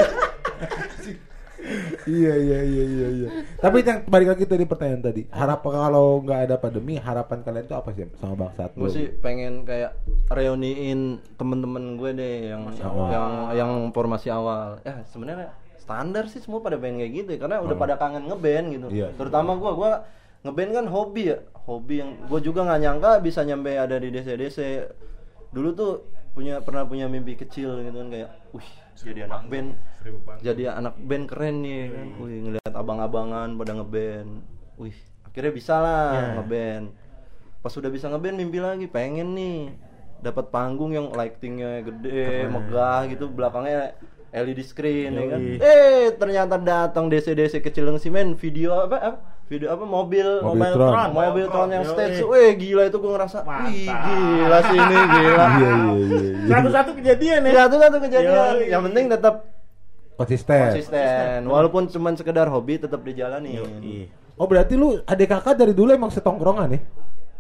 iya 2.05 2.35
iya 2.35 2.59
iya 2.61 2.85
iya 2.85 3.09
iya. 3.11 3.29
Tapi 3.57 3.81
yang 3.81 4.05
balik 4.05 4.29
lagi 4.31 4.45
tadi 4.45 4.65
pertanyaan 4.65 5.03
tadi. 5.03 5.23
Harap 5.29 5.63
kalau 5.63 6.21
nggak 6.21 6.41
ada 6.47 6.57
pandemi, 6.57 6.97
harapan 6.97 7.41
kalian 7.41 7.65
tuh 7.65 7.77
apa 7.77 7.91
sih 7.93 8.05
sama 8.17 8.35
bang 8.37 8.51
Sat? 8.55 8.71
gue 8.73 8.91
sih 8.91 9.07
pengen 9.19 9.65
kayak 9.65 9.97
reuniin 10.29 11.21
temen-temen 11.35 11.97
gue 11.97 12.11
deh 12.13 12.37
yang 12.53 12.63
awal. 12.81 13.09
yang 13.09 13.27
yang 13.55 13.71
formasi 13.91 14.29
awal 14.29 14.81
ya 14.83 15.05
sebenarnya 15.09 15.53
standar 15.77 16.27
sih 16.27 16.41
semua 16.41 16.59
pada 16.59 16.81
pengen 16.81 17.01
kayak 17.01 17.13
gitu 17.15 17.29
ya 17.37 17.39
karena 17.39 17.57
udah 17.61 17.77
pada 17.77 17.95
kangen 17.97 18.25
ngeband 18.25 18.67
gitu 18.73 18.87
Iya. 18.89 19.09
terutama 19.15 19.53
gue 19.55 19.71
gue 19.71 19.93
ngeband 20.45 20.71
kan 20.73 20.87
hobi 20.89 21.23
ya 21.29 21.39
hobi 21.65 21.95
yang 22.01 22.11
gue 22.25 22.41
juga 22.41 22.65
nggak 22.65 22.81
nyangka 22.81 23.11
bisa 23.21 23.41
nyampe 23.45 23.73
ada 23.73 23.97
di 23.97 24.09
desa 24.09 24.33
desa 24.33 24.65
dulu 25.53 25.69
tuh 25.73 25.93
punya 26.33 26.59
pernah 26.61 26.83
punya 26.83 27.07
mimpi 27.07 27.37
kecil 27.37 27.79
gitu 27.81 27.95
kan 27.95 28.09
kayak 28.11 28.31
wih 28.51 28.71
jadi 29.03 29.27
anak 29.27 29.51
band. 29.51 29.69
Jadi 30.41 30.63
anak 30.71 30.95
band 31.01 31.25
keren 31.27 31.57
nih 31.65 31.83
kan? 31.91 32.09
Wih 32.23 32.39
ngeliat 32.47 32.73
abang-abangan 32.75 33.49
pada 33.59 33.73
ngeband. 33.75 34.31
Wih 34.79 34.97
akhirnya 35.27 35.53
bisa 35.53 35.75
lah 35.83 36.11
Iya. 36.15 36.31
ngeband. 36.39 36.85
Pas 37.65 37.75
udah 37.75 37.91
bisa 37.91 38.07
ngeband 38.13 38.37
mimpi 38.39 38.59
lagi 38.63 38.87
pengen 38.87 39.35
nih. 39.35 39.61
Dapat 40.23 40.55
panggung 40.55 40.95
yang 40.95 41.11
lightingnya 41.13 41.85
gede 41.85 42.49
megah 42.49 43.11
gitu 43.11 43.29
belakangnya 43.29 43.99
LED 44.35 44.61
screen 44.63 45.15
ya 45.15 45.25
kan? 45.31 45.41
Eh 45.59 46.07
ternyata 46.15 46.55
datang 46.59 47.11
DC 47.11 47.35
DC 47.35 47.61
kecil 47.61 47.91
yang 47.91 47.99
simen 47.99 48.39
video 48.39 48.87
apa, 48.87 48.97
apa 48.99 49.19
video 49.45 49.69
apa 49.69 49.85
mobil 49.85 50.25
Mobil 50.41 50.71
Tron. 50.71 51.09
mobil 51.13 51.47
Tron 51.47 51.69
yang 51.71 51.85
Yoi. 51.85 51.93
stage 51.93 52.21
weh 52.23 52.51
gila 52.55 52.83
itu 52.85 52.97
gue 52.97 53.13
ngerasa 53.13 53.39
wih 53.45 53.87
gila 53.87 54.59
sih 54.63 54.79
ini 54.79 54.97
gila 54.97 55.45
Iya 55.55 55.71
iya 55.71 55.73
iya. 55.95 56.19
iya. 56.41 56.49
satu-satu 56.51 56.91
kejadian 56.97 57.41
ya 57.43 57.53
satu 57.61 57.77
satu 57.79 57.97
kejadian 58.01 58.55
Yoi. 58.57 58.67
yang 58.69 58.83
penting 58.83 59.05
tetap 59.09 59.35
Konsisten. 60.15 60.71
konsisten 60.71 61.39
walaupun 61.45 61.83
cuman 61.87 62.15
sekedar 62.15 62.47
hobi 62.47 62.79
tetap 62.79 63.03
dijalani 63.03 63.59
Iya. 63.81 64.07
Oh 64.35 64.47
berarti 64.47 64.75
lu 64.75 64.99
adik 65.05 65.29
kakak 65.29 65.55
dari 65.55 65.71
dulu 65.71 65.91
emang 65.91 66.11
setongkrongan 66.11 66.75
ya? 66.75 66.81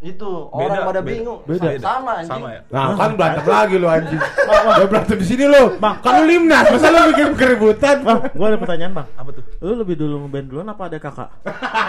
Itu 0.04 0.30
Beda, 0.52 0.68
orang 0.68 0.84
pada 0.84 1.00
beda. 1.00 1.08
bingung 1.08 1.40
Beda. 1.42 1.68
sama 1.80 2.20
anjing 2.20 2.28
Sama 2.30 2.48
ya. 2.52 2.60
Nah 2.68 2.92
kan 2.92 3.10
berantem 3.16 3.44
lagi 3.46 3.74
lu 3.74 3.88
anjing. 3.88 4.20
Udah 4.68 4.86
berantem 4.86 5.16
di 5.16 5.24
sini 5.24 5.44
lu. 5.44 5.64
Bang. 5.80 5.96
Kan 5.98 6.12
lu 6.20 6.24
limnas, 6.28 6.64
masa 6.68 6.86
lu 6.88 7.00
bikin 7.10 7.28
keributan? 7.34 7.96
bang 8.00 8.20
gue 8.28 8.46
ada 8.46 8.58
pertanyaan 8.58 8.92
bang 8.94 9.06
Apa 9.16 9.30
tuh? 9.32 9.42
lu 9.58 9.72
lebih 9.74 9.96
dulu 9.96 10.14
ngeband 10.22 10.46
duluan 10.46 10.68
apa 10.68 10.82
ada 10.84 10.98
kakak 10.98 11.28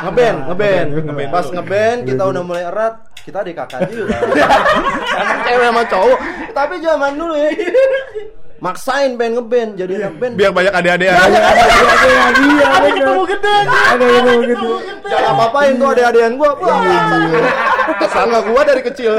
ngeband 0.01 0.37
ngeband 0.47 0.87
Ngeband 1.03 1.29
pas 1.29 1.45
ngeband 1.45 1.99
kita 2.07 2.23
udah 2.23 2.41
mulai 2.41 2.63
erat 2.63 2.95
kita 3.19 3.39
di 3.41 3.51
kakak 3.51 3.91
juga 3.91 4.15
cewek 5.45 5.65
sama 5.65 5.83
cowok 5.83 6.19
tapi 6.53 6.73
zaman 6.79 7.11
dulu 7.13 7.35
ya 7.35 7.49
maksain 8.63 9.19
band 9.19 9.33
ngeband 9.35 9.71
jadi 9.75 9.93
anak 10.07 10.13
band 10.15 10.33
Biar 10.39 10.51
banyak 10.55 10.73
adik-adik 10.73 11.07
Ada 11.11 11.19
aja. 11.19 11.39
ada 11.39 11.63
ada 11.63 11.63
ada 11.65 12.39
iya. 12.39 12.65
ada 12.71 12.87
ketemu 12.87 13.23
gede 13.27 13.55
Ada 13.67 14.05
ada 14.05 14.33
gitu. 14.47 14.69
jangan 15.05 15.29
apa-apain 15.35 15.73
tuh 15.75 15.87
adik-adian 15.91 16.31
gua 16.39 16.51
wah 16.57 16.79
ke 17.99 18.07
sana 18.09 18.37
gua 18.41 18.61
dari 18.63 18.81
kecil 18.83 19.13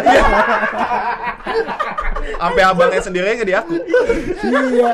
Sampai 2.37 2.63
abangnya 2.63 3.01
sendiri 3.01 3.39
nggak 3.39 3.49
diaku. 3.49 3.77
Iya. 4.45 4.91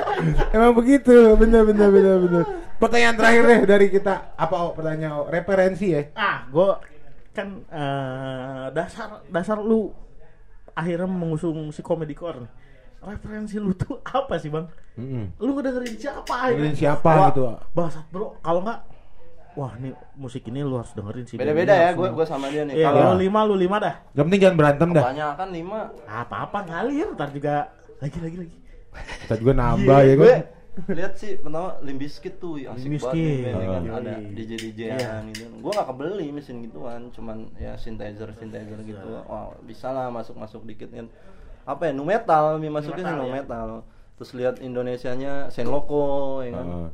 Emang 0.55 0.72
begitu. 0.78 1.34
Bener 1.34 1.66
bener 1.66 1.88
bener 1.90 2.16
bener. 2.22 2.45
Pertanyaan 2.78 3.14
terakhir 3.18 3.43
deh 3.47 3.61
dari 3.66 3.86
kita. 3.90 4.34
Apa 4.38 4.55
oh, 4.68 4.70
pertanyaan 4.74 5.14
oh, 5.22 5.26
referensi 5.26 5.95
ya? 5.95 6.03
ah 6.18 6.47
gue 6.47 6.70
kan 7.32 7.49
eh, 7.66 8.64
dasar 8.76 9.24
dasar 9.32 9.59
lu 9.59 9.88
akhirnya 10.76 11.09
mengusung 11.09 11.72
si 11.72 11.80
komedi 11.80 12.14
core 12.14 12.45
nih. 12.47 12.53
Referensi 13.03 13.57
lu 13.57 13.73
tuh 13.73 13.99
apa 14.01 14.35
sih 14.37 14.47
bang 14.47 14.67
Mm-mm. 14.95 15.25
lu 15.37 15.51
ngedengerin 15.53 15.97
siapa 15.97 16.37
Dengerin 16.49 16.71
ya? 16.71 16.79
siapa 16.79 17.09
Wah, 17.09 17.29
gitu. 17.29 17.43
Bangsat 17.73 18.07
bro, 18.09 18.39
kalau 18.39 18.61
nggak 18.61 18.81
Wah 19.53 19.77
nih 19.77 19.91
musik 20.15 20.47
ini 20.47 20.61
lu 20.61 20.75
harus 20.75 20.93
dengerin 20.93 21.25
sih 21.25 21.37
beda-beda 21.37 21.71
ya 21.71 21.89
Ini 21.89 21.95
gua 21.95 22.07
harus 22.07 22.17
gua 22.17 22.27
sama 22.27 22.49
dia 22.49 22.63
nih 22.63 22.73
Iya, 22.75 22.89
kalau 22.89 23.13
lu 23.13 23.17
lima, 23.21 23.41
lu 23.43 23.55
lima 23.55 23.77
dah 23.77 23.95
Yang 24.11 24.25
penting 24.27 24.41
jangan 24.41 24.57
berantem 24.57 24.89
dah. 24.91 25.05
kebanyakan 25.05 25.49
lima 25.51 25.79
Apa-apa 26.05 26.59
ngalir, 26.63 27.09
ntar 27.13 27.29
juga 27.29 27.55
Lagi, 27.99 28.19
lagi, 28.19 28.37
lagi 28.39 28.57
Kita 29.21 29.35
juga 29.37 29.53
nambah 29.55 29.99
ya 30.01 30.15
gue 30.15 30.33
kan. 30.33 30.43
lihat 30.89 31.13
sih 31.15 31.37
pertama 31.37 31.77
Limbiskit 31.81 32.35
tuh 32.39 32.57
asik 32.57 32.81
Limp 32.81 32.97
banget 32.99 33.13
nih 33.13 33.37
band, 33.45 33.53
ya 33.53 33.67
kan. 33.69 33.83
Ada 33.93 34.13
DJ 34.33 34.51
DJ 34.59 34.81
Iya. 34.89 35.11
gitu 35.29 35.45
gue 35.53 35.71
gak 35.71 35.87
kebeli 35.87 36.27
mesin 36.31 36.57
gituan 36.61 37.03
cuman 37.11 37.37
ya 37.55 37.73
synthesizer 37.75 38.33
synthesizer 38.33 38.81
gitu 38.81 39.05
Iya. 39.07 39.21
wah 39.23 39.53
bisa 39.61 39.89
lah 39.89 40.09
masuk 40.09 40.33
masuk 40.35 40.65
dikit 40.65 40.89
kan 40.89 41.13
apa 41.63 41.83
ya 41.87 41.93
nu 41.93 42.03
metal 42.03 42.59
mi 42.59 42.67
metal, 42.67 42.91
nu 43.17 43.27
ya. 43.27 43.33
metal 43.39 43.69
terus 44.15 44.31
lihat 44.33 44.59
Indonesianya 44.59 45.49
Senloko 45.49 46.41
ya 46.41 46.53
kan 46.53 46.67
Heeh. 46.67 46.89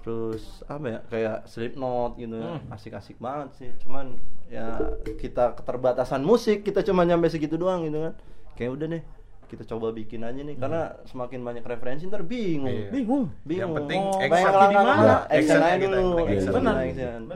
terus 0.00 0.62
apa 0.64 0.86
ya 0.86 0.98
kayak 1.10 1.36
Slipknot 1.44 2.14
gitu 2.16 2.38
Hmm. 2.38 2.62
asik-asik 2.70 3.18
banget 3.18 3.48
sih 3.58 3.70
cuman 3.82 4.14
ya 4.46 4.78
kita 5.18 5.58
keterbatasan 5.58 6.22
musik 6.22 6.62
kita 6.62 6.86
cuma 6.86 7.02
nyampe 7.02 7.26
segitu 7.26 7.58
doang 7.58 7.82
gitu 7.82 7.98
kan 8.06 8.14
kayak 8.54 8.70
udah 8.72 8.86
deh 8.86 9.02
kita 9.46 9.62
coba 9.62 9.94
bikin 9.94 10.26
aja 10.26 10.42
nih 10.42 10.58
karena 10.58 10.90
semakin 11.06 11.40
banyak 11.46 11.62
referensi 11.62 12.10
ntar 12.10 12.26
bingung 12.26 12.66
Iya. 12.66 12.90
Bingung 12.90 13.24
bingung 13.46 13.62
Yang 13.62 13.72
penting 13.78 14.00
Mau 14.02 14.18
action. 14.18 14.52
Di 14.52 14.76
mana? 14.76 15.14
Action 15.30 15.30
action 15.30 15.58
aja 15.62 15.76
dulu 15.78 16.08
action. 16.26 16.52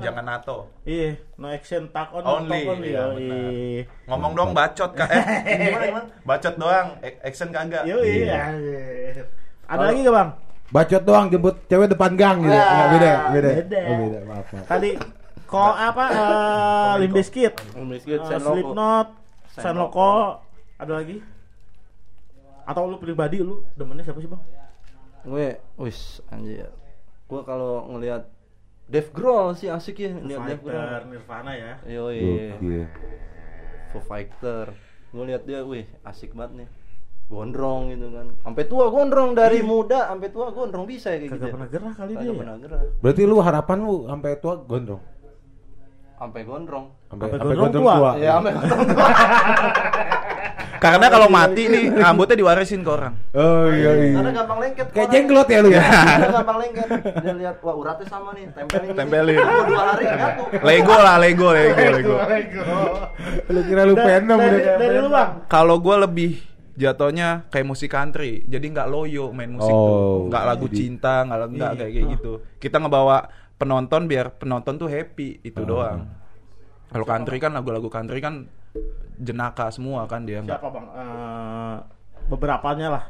Jangan 0.02 0.24
NATO. 0.26 0.56
Iya, 0.82 1.10
no 1.38 1.46
action, 1.48 1.82
tak 1.94 2.08
on, 2.10 2.22
Only, 2.26 2.50
talk 2.50 2.72
only 2.74 2.90
iya, 2.90 3.02
benar. 3.14 3.50
Ngomong 4.10 4.32
dong 4.34 4.50
bacot 4.50 4.90
kak. 4.98 5.08
Eh, 5.08 5.22
gimana 5.70 5.84
gimana? 5.86 6.06
Bacot 6.26 6.54
doang, 6.58 6.86
A- 6.98 7.20
action 7.22 7.48
kagak. 7.54 7.82
Iya. 7.86 8.38
anjir. 8.50 9.24
Ada 9.70 9.84
lagi 9.86 10.00
gak 10.02 10.14
bang? 10.18 10.30
bacot 10.70 11.02
doang 11.02 11.26
jemput 11.26 11.56
cewek 11.66 11.90
depan 11.90 12.14
gang 12.14 12.38
gitu. 12.42 12.54
Enggak 12.54 12.88
beda, 12.94 13.06
ya? 13.06 13.18
beda. 13.34 13.50
Beda. 13.58 13.80
Oh, 13.82 13.96
beda. 13.98 14.18
Maaf, 14.26 14.46
maaf. 14.54 14.66
Tadi 14.70 14.90
kok 15.50 15.74
apa 15.74 16.04
eh 16.14 17.08
Bizkit, 17.10 17.54
eh, 17.58 18.22
Saint 18.22 18.38
Loco. 18.38 18.54
Slipknot, 18.54 19.08
Saint 19.50 19.62
Saint 19.66 19.76
Loco, 19.78 20.10
ada 20.78 20.92
lagi? 20.94 21.18
Atau 22.66 22.88
lu 22.88 22.96
pribadi 23.00 23.40
lu 23.40 23.64
demennya 23.74 24.04
siapa 24.04 24.20
sih, 24.20 24.30
Bang? 24.30 24.42
Gue, 25.24 25.60
wis 25.76 26.24
anjir. 26.32 26.72
Gue 27.28 27.40
kalau 27.44 27.86
ngelihat 27.92 28.26
Dave 28.90 29.10
Grohl 29.14 29.54
sih 29.54 29.70
asik 29.70 30.02
ya 30.02 30.10
lihat 30.18 30.40
Dave 30.48 30.62
Fighter, 30.64 31.00
Grohl. 31.06 31.10
Nirvana 31.14 31.52
ya. 31.54 31.72
Yoi. 31.86 32.18
Gokil. 32.58 32.84
Foo 33.94 34.02
Fighter. 34.02 34.66
Gue 35.14 35.24
lihat 35.30 35.42
dia, 35.46 35.62
wih 35.62 35.86
asik 36.02 36.34
banget 36.34 36.64
nih. 36.64 36.68
Gondrong 37.30 37.94
gitu 37.94 38.10
kan. 38.10 38.26
Sampai 38.42 38.64
tua 38.66 38.90
gondrong 38.90 39.38
dari 39.38 39.62
muda 39.62 40.10
sampai 40.10 40.28
tua 40.34 40.50
gondrong 40.50 40.82
bisa 40.82 41.14
ya 41.14 41.22
kayak 41.22 41.30
gitu. 41.30 41.38
Kagak 41.38 41.54
pernah 41.54 41.68
gerah 41.70 41.92
kali 41.94 42.12
Kagak 42.18 42.22
dia. 42.26 42.30
ya? 42.34 42.40
pernah 42.42 42.56
gerah. 42.58 42.80
Berarti 42.98 43.22
lu 43.22 43.36
harapan 43.38 43.78
lu 43.78 43.96
sampai 44.10 44.30
tua 44.42 44.54
gondrong. 44.58 45.02
Sampai 46.18 46.40
gondrong. 46.42 46.86
Sampai 47.06 47.26
gondrong 47.30 47.54
gondrong 47.54 47.72
tua. 47.78 47.94
tua. 47.94 48.10
Ya 48.18 48.30
sampai 48.40 48.52
gondrong 48.58 48.86
tua. 48.90 49.08
Karena 50.80 51.06
kalau 51.06 51.28
mati 51.28 51.68
nih 51.68 51.92
rambutnya 51.92 52.34
diwarisin 52.34 52.80
ke 52.80 52.88
orang. 52.88 53.12
Oh 53.30 53.68
iya 53.68 53.92
iya. 53.92 54.16
Karena 54.16 54.32
gampang 54.32 54.58
lengket. 54.58 54.86
Kayak 54.90 55.08
jenglot 55.12 55.46
ya 55.46 55.58
lu 55.60 55.68
ya. 55.68 55.84
Karena 55.84 56.32
gampang 56.40 56.58
lengket. 56.58 56.88
Dia 57.20 57.34
lihat 57.36 57.56
wah 57.60 57.74
uratnya 57.76 58.06
sama 58.08 58.32
nih, 58.32 58.48
tempelin. 58.50 58.96
Tempelin. 58.96 59.38
Oh, 59.38 59.62
dua 59.62 59.82
hari 59.86 60.04
nyatu. 60.08 60.42
Lego 60.58 60.96
lah, 60.96 61.16
Lego, 61.20 61.48
Lego, 61.52 61.84
Lego. 61.84 62.14
Lu 63.52 63.60
kira 63.62 63.82
lu 63.84 63.92
dari, 63.92 64.24
udah. 64.24 64.76
dari 64.78 64.96
lu, 64.96 65.08
Bang. 65.10 65.30
Kalau 65.46 65.76
gue 65.76 65.96
lebih 66.00 66.30
jatuhnya 66.74 67.44
kayak 67.46 67.66
musik 67.66 67.92
country, 67.92 68.40
jadi 68.46 68.64
nggak 68.64 68.88
loyo 68.88 69.30
main 69.30 69.52
musik 69.52 69.68
Oh, 69.68 69.84
tuh, 69.84 70.32
nggak 70.32 70.44
lagu 70.46 70.64
jadi- 70.64 70.76
cinta, 70.80 71.14
nggak 71.22 71.38
nggak 71.50 71.72
kayak 71.76 71.92
kayak 71.92 72.06
gitu. 72.16 72.32
Kita 72.56 72.80
ngebawa 72.80 73.28
penonton 73.54 74.08
biar 74.08 74.32
penonton 74.32 74.80
tuh 74.80 74.88
happy 74.88 75.44
itu 75.44 75.60
Ah. 75.60 75.68
doang. 75.68 76.00
Kalau 76.88 77.04
country 77.04 77.36
kan 77.36 77.52
lagu-lagu 77.52 77.86
country 77.86 78.18
kan 78.18 78.48
jenaka 79.20 79.68
semua 79.68 80.08
kan 80.08 80.24
dia 80.24 80.40
Siapa, 80.40 80.68
Bang? 80.72 80.86
Eh 80.96 82.00
beberapanya 82.30 82.88
lah. 82.94 83.04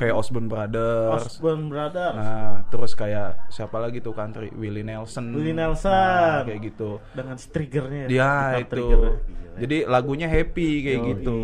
Kayak 0.00 0.16
Osborne 0.16 0.48
Brothers. 0.48 1.28
Osborne 1.28 1.68
Brothers. 1.68 2.16
Nah, 2.16 2.64
terus 2.66 2.92
kayak 2.94 3.46
siapa 3.46 3.76
lagi 3.76 4.00
tuh 4.00 4.10
country 4.10 4.48
Willie 4.50 4.80
Nelson. 4.80 5.28
Willie 5.30 5.52
Nelson. 5.52 5.92
Nah, 5.92 6.42
kayak 6.42 6.60
gitu. 6.64 6.96
dengan 7.12 7.36
triggernya 7.36 8.04
Dia 8.06 8.28
Gitar 8.56 8.58
itu. 8.58 8.72
triggernya. 8.72 9.12
Jadi 9.60 9.76
lagunya 9.84 10.24
happy 10.24 10.68
kayak 10.80 10.96
Yoi. 10.96 11.08
gitu. 11.12 11.38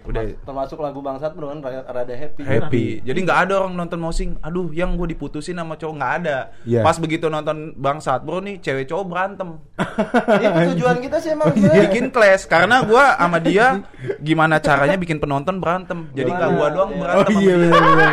Udah 0.00 0.22
Termasuk 0.40 0.80
lagu 0.80 0.98
bangsat 0.98 1.36
bro 1.36 1.52
kan 1.52 1.60
rada, 1.60 1.84
rada 1.84 2.14
happy. 2.14 2.40
happy. 2.40 2.84
Jadi 3.04 3.18
nggak 3.20 3.40
ada 3.44 3.54
orang 3.60 3.76
nonton 3.76 4.00
mosing. 4.00 4.40
Aduh, 4.40 4.72
yang 4.72 4.96
gue 4.96 5.12
diputusin 5.12 5.52
sama 5.54 5.76
cowok 5.76 5.94
nggak 5.94 6.12
ada. 6.18 6.36
Iya. 6.64 6.80
Pas 6.80 6.96
begitu 6.96 7.28
nonton 7.28 7.76
bangsat 7.76 8.24
bro 8.24 8.40
nih, 8.40 8.56
cewek 8.58 8.88
cowok 8.88 9.04
berantem. 9.04 9.60
Itu 10.40 10.58
tujuan 10.72 10.96
kita 10.98 11.16
sih 11.20 11.30
emang 11.30 11.52
gue. 11.54 11.68
bikin 11.84 12.08
clash 12.08 12.48
karena 12.48 12.80
gue 12.82 13.04
sama 13.12 13.38
dia 13.38 13.84
gimana 14.18 14.56
caranya 14.56 14.96
bikin 14.96 15.20
penonton 15.20 15.60
berantem. 15.60 16.08
Jadi 16.10 16.30
nggak 16.30 16.50
gue 16.50 16.66
doang 16.72 16.90
Oh 16.90 16.98
berantem. 16.98 17.34
sama 17.36 17.40
iya 17.52 17.68
benar 17.68 17.82
benar. 17.84 18.10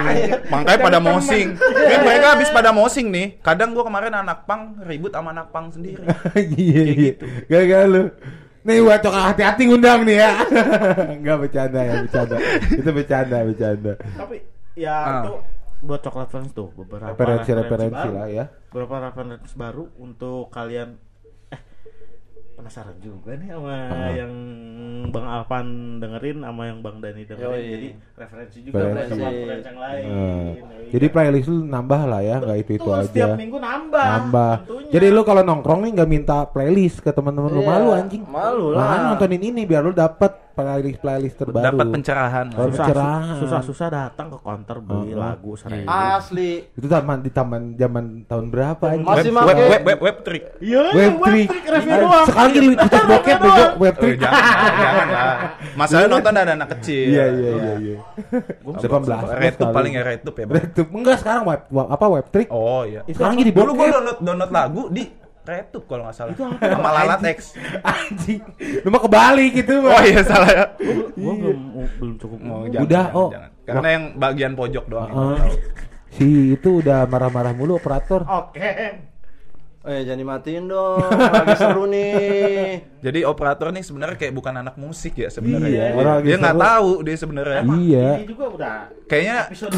Makanya 0.47 0.79
pada 0.81 0.99
mosing. 0.99 1.47
Kan 1.57 1.99
mereka 2.01 2.27
habis 2.29 2.49
pada 2.49 2.69
mosing 2.71 3.07
nih. 3.07 3.27
Kadang 3.39 3.71
gua 3.71 3.83
kemarin 3.83 4.13
anak 4.13 4.43
pang 4.43 4.75
ribut 4.81 5.11
sama 5.11 5.31
anak 5.31 5.49
pang 5.49 5.67
sendiri. 5.67 6.01
Iya 6.57 6.81
iya. 6.87 7.13
Gara-gara 7.45 7.85
lu. 7.85 8.03
Nih 8.61 8.81
buat 8.81 8.99
coklat 8.99 9.23
hati-hati 9.31 9.61
ngundang 9.65 10.03
nih 10.03 10.17
ya. 10.17 10.31
Enggak 11.15 11.37
bercanda 11.39 11.79
ya, 11.79 11.93
bercanda. 12.01 12.35
Itu 12.67 12.89
bercanda, 12.91 13.37
bercanda. 13.41 13.93
tapi 14.13 14.37
ya 14.75 14.95
Ah. 14.97 15.13
itu 15.21 15.33
buat 15.79 16.01
coklat 16.01 16.27
fans 16.27 16.51
tuh 16.51 16.73
beberapa 16.73 17.13
Referensi-referensi 17.13 17.95
baru. 18.03 18.11
lah 18.11 18.27
ya. 18.27 18.45
beberapa 18.67 18.95
referensi 19.03 19.53
baru 19.53 19.87
untuk 19.97 20.49
kalian 20.49 20.97
penasaran 22.57 22.97
juga 22.97 23.31
nih 23.33 23.49
sama 23.49 23.69
Ah. 23.87 24.09
yang 24.11 24.33
Bang 25.07 25.23
Alvan 25.23 25.67
dengerin 25.97 26.41
sama 26.41 26.63
yang 26.65 26.81
Bang 26.81 26.97
Dani 26.97 27.21
dengerin 27.21 27.53
Yoi. 27.53 27.69
jadi 27.69 27.87
referensi 28.17 28.57
juga 28.59 28.75
Referensi. 28.81 29.13
yang 29.13 29.77
lain 29.77 30.03
Nah, 30.03 30.49
Yoi. 30.57 30.89
jadi 30.89 31.05
playlist 31.07 31.47
lu 31.47 31.57
nambah 31.63 32.01
lah 32.03 32.19
ya, 32.19 32.35
nggak 32.39 32.57
itu 32.59 32.71
itu 32.75 32.89
aja. 32.89 33.05
setiap 33.05 33.29
minggu 33.35 33.57
nambah 33.57 34.05
Nambah. 34.09 34.53
tentunya. 34.59 34.89
Jadi 34.89 35.05
lu 35.07 35.21
kalau 35.21 35.41
nongkrong 35.43 35.79
nih 35.79 35.91
nggak 35.93 36.09
minta 36.09 36.37
playlist 36.45 36.97
ke 36.99 37.09
teman-teman 37.09 37.51
lu 37.51 37.61
Iya, 37.61 37.69
malu 37.69 37.87
anjing. 37.93 38.23
malu 38.25 38.65
lah. 38.71 38.79
Makanya 38.81 39.05
nontonin 39.07 39.43
ini 39.43 39.61
biar 39.63 39.81
lu 39.81 39.93
dapat 39.93 40.31
playlist 40.57 40.97
playlist 40.97 41.35
terbaru. 41.37 41.61
Dapat 41.63 41.85
pencerahan. 41.91 42.45
Oh, 42.49 42.65
susah, 42.65 42.73
pencerahan. 42.83 43.35
susah 43.37 43.61
susah 43.61 43.87
datang 43.87 44.27
ke 44.27 44.37
counter 44.39 44.77
beli 44.79 45.13
Oh, 45.13 45.21
lagu 45.21 45.53
seribu 45.53 45.85
Asli. 45.85 46.65
Itu 46.73 46.87
taman 46.87 47.21
di 47.21 47.29
taman 47.29 47.61
zaman 47.75 48.05
tahun 48.25 48.45
berapa? 48.47 48.85
Mas- 48.97 49.21
Masih 49.21 49.31
web, 49.31 49.45
web, 49.45 49.57
web, 49.69 49.83
web, 49.85 49.99
web 50.01 50.17
trick. 50.21 50.43
iya 50.57 50.83
Web 50.89 51.13
trick. 51.21 51.47
review 51.47 51.95
doang 51.99 52.25
Sekarang 52.25 52.51
jadi 52.51 52.67
pucat 52.73 53.03
bokep 53.05 53.37
bego 53.37 53.63
web 53.77 53.95
trick. 53.95 54.17
jangan, 54.17 54.41
jangan 54.75 55.07
lah. 55.07 55.35
Masalahnya 55.75 56.09
nonton 56.09 56.33
ada 56.33 56.51
anak 56.51 56.69
kecil. 56.73 57.05
Iya 57.07 57.25
iya 57.29 57.51
iya 57.53 57.73
iya. 57.77 57.97
18 58.65 58.81
Retup 59.37 59.67
paling 59.69 59.93
ya 59.93 60.03
retup 60.03 60.33
ya. 60.33 60.45
Retup. 60.49 60.87
Enggak 60.89 61.17
sekarang 61.19 61.43
web, 61.45 61.61
web- 61.69 61.89
apa 61.89 62.05
web 62.09 62.25
trick? 62.27 62.47
Oh 62.49 62.81
iya. 62.81 63.05
Sekarang 63.05 63.37
jadi 63.37 63.51
Dulu 63.51 63.71
gua 63.71 63.77
bokep. 63.77 63.93
download 63.93 64.17
download 64.19 64.51
lagu 64.51 64.83
di 64.89 65.03
Retup 65.47 65.83
kalau 65.87 66.03
nggak 66.03 66.17
salah. 66.17 66.35
Sama 66.59 66.89
Lalat 66.91 67.21
X. 67.31 67.55
Anjing. 67.81 68.43
Lu 68.83 68.91
mah 68.91 68.99
kebalik 68.99 69.51
gitu 69.55 69.79
mah. 69.79 69.95
Oh 69.95 70.03
iya 70.03 70.21
salah 70.21 70.49
ya. 70.49 70.65
gua 71.15 71.33
belum 71.33 71.59
belum 71.97 72.15
cukup 72.19 72.37
Oh, 72.37 72.43
mau 72.43 72.61
jangan, 72.67 72.83
Udah, 72.83 73.05
jangan, 73.05 73.17
oh. 73.17 73.29
jangan. 73.31 73.49
Karena 73.63 73.87
yang 73.89 74.03
bagian 74.13 74.53
pojok 74.53 74.85
doang. 74.85 75.09
Heeh. 75.09 75.39
si 76.07 76.27
itu 76.51 76.81
udah 76.81 77.03
marah-marah 77.05 77.51
mulu 77.51 77.75
operator. 77.75 78.23
oke 78.23 78.69
Eh 79.87 80.03
jangan 80.03 80.19
dimatiin 80.19 80.67
dong. 80.67 80.99
Lagi 81.15 81.55
seru 81.55 81.87
nih. 81.87 82.99
Jadi 82.99 83.23
operator 83.23 83.71
nih 83.71 83.79
sebenarnya 83.79 84.19
kayak 84.19 84.35
bukan 84.35 84.59
anak 84.59 84.75
musik 84.75 85.15
ya 85.15 85.31
sebenarnya. 85.31 85.71
Iya, 85.71 85.85
Dia- 85.95 86.23
dia 86.27 86.35
nggak 86.43 86.57
tahu 86.59 86.89
dia 87.07 87.15
sebenarnya. 87.15 87.61
Iya. 87.63 88.07
ini 88.19 88.27
juga 88.27 88.45
udah 88.51 88.77
Kayaknya 89.07 89.37
episode 89.47 89.71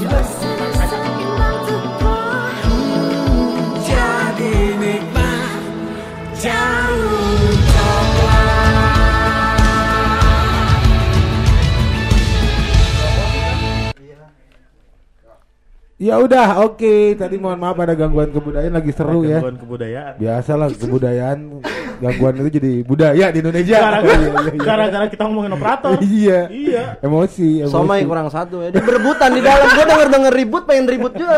Ya 16.00 16.16
udah, 16.16 16.64
oke. 16.64 17.20
Tadi 17.20 17.36
mohon 17.36 17.60
maaf 17.60 17.76
ada 17.76 17.92
gangguan 17.92 18.32
kebudayaan 18.32 18.72
lagi 18.72 18.96
seru 18.96 19.28
ya. 19.28 19.44
gangguan 19.44 19.60
kebudayaan 19.60 20.14
Biasalah 20.16 20.72
kebudayaan 20.72 21.40
gangguan 22.00 22.34
itu 22.38 22.50
jadi 22.56 22.72
budaya 22.82 23.26
di 23.28 23.38
Indonesia. 23.40 23.78
gara-gara 23.78 24.08
Iya, 24.10 24.30
iya, 24.30 24.42
iya. 24.50 24.62
gara-gara 24.62 25.06
kita 25.08 25.24
ngomongin 25.24 25.52
operator 25.54 25.90
Iya. 26.00 26.40
iya 26.48 26.84
Emosi, 27.00 27.62
emosi. 27.62 27.72
Somai 27.72 28.02
kurang 28.04 28.28
satu 28.28 28.64
ya. 28.64 28.70
Dia 28.70 28.80
berebutan 28.80 29.30
di 29.32 29.42
dalam. 29.42 29.68
Gue 29.70 29.86
denger 29.86 30.08
denger 30.10 30.34
ribut, 30.34 30.64
pengen 30.64 30.86
ribut 30.88 31.14
juga. 31.14 31.36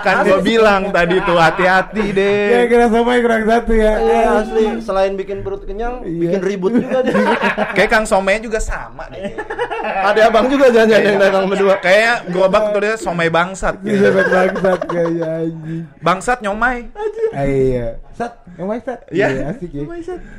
kan 0.00 0.24
gua 0.24 0.38
bilang 0.40 0.82
tadi 0.88 1.16
tuh 1.20 1.36
hati-hati 1.36 2.04
deh. 2.10 2.42
Ya 2.48 2.60
kira 2.66 2.86
somai 2.88 3.18
kurang 3.20 3.42
satu 3.44 3.72
ya. 3.72 3.92
Iya 3.98 4.20
asli. 4.40 4.64
Selain 4.80 5.12
bikin 5.14 5.42
perut 5.42 5.62
kenyang, 5.62 6.02
Iya. 6.02 6.20
bikin 6.30 6.40
ribut 6.40 6.72
juga 6.72 6.98
dia. 7.02 7.14
Kayak 7.76 7.90
Kang 7.90 8.06
Somai 8.06 8.38
juga 8.38 8.58
sama 8.58 9.06
deh. 9.08 9.34
Ada 9.80 10.28
abang 10.28 10.46
juga 10.46 10.70
jangan 10.70 11.00
yang 11.00 11.18
datang 11.18 11.44
berdua. 11.46 11.76
Kayak 11.80 12.28
gerobak 12.28 12.64
tuh 12.70 12.80
dia 12.80 12.94
somai 12.96 13.28
bangsat 13.28 13.74
banget 13.80 14.26
bangsat 14.28 14.80
kayak 14.86 15.10
anjing. 15.20 15.82
Bangsat 16.00 16.38
nyomai. 16.40 16.88
Iya. 17.32 17.98
Sat, 18.12 18.36
ngomong 18.54 18.80
Sat. 18.84 19.00
Iya. 19.08 19.39
Asik 19.46 19.70
ya. 19.70 19.82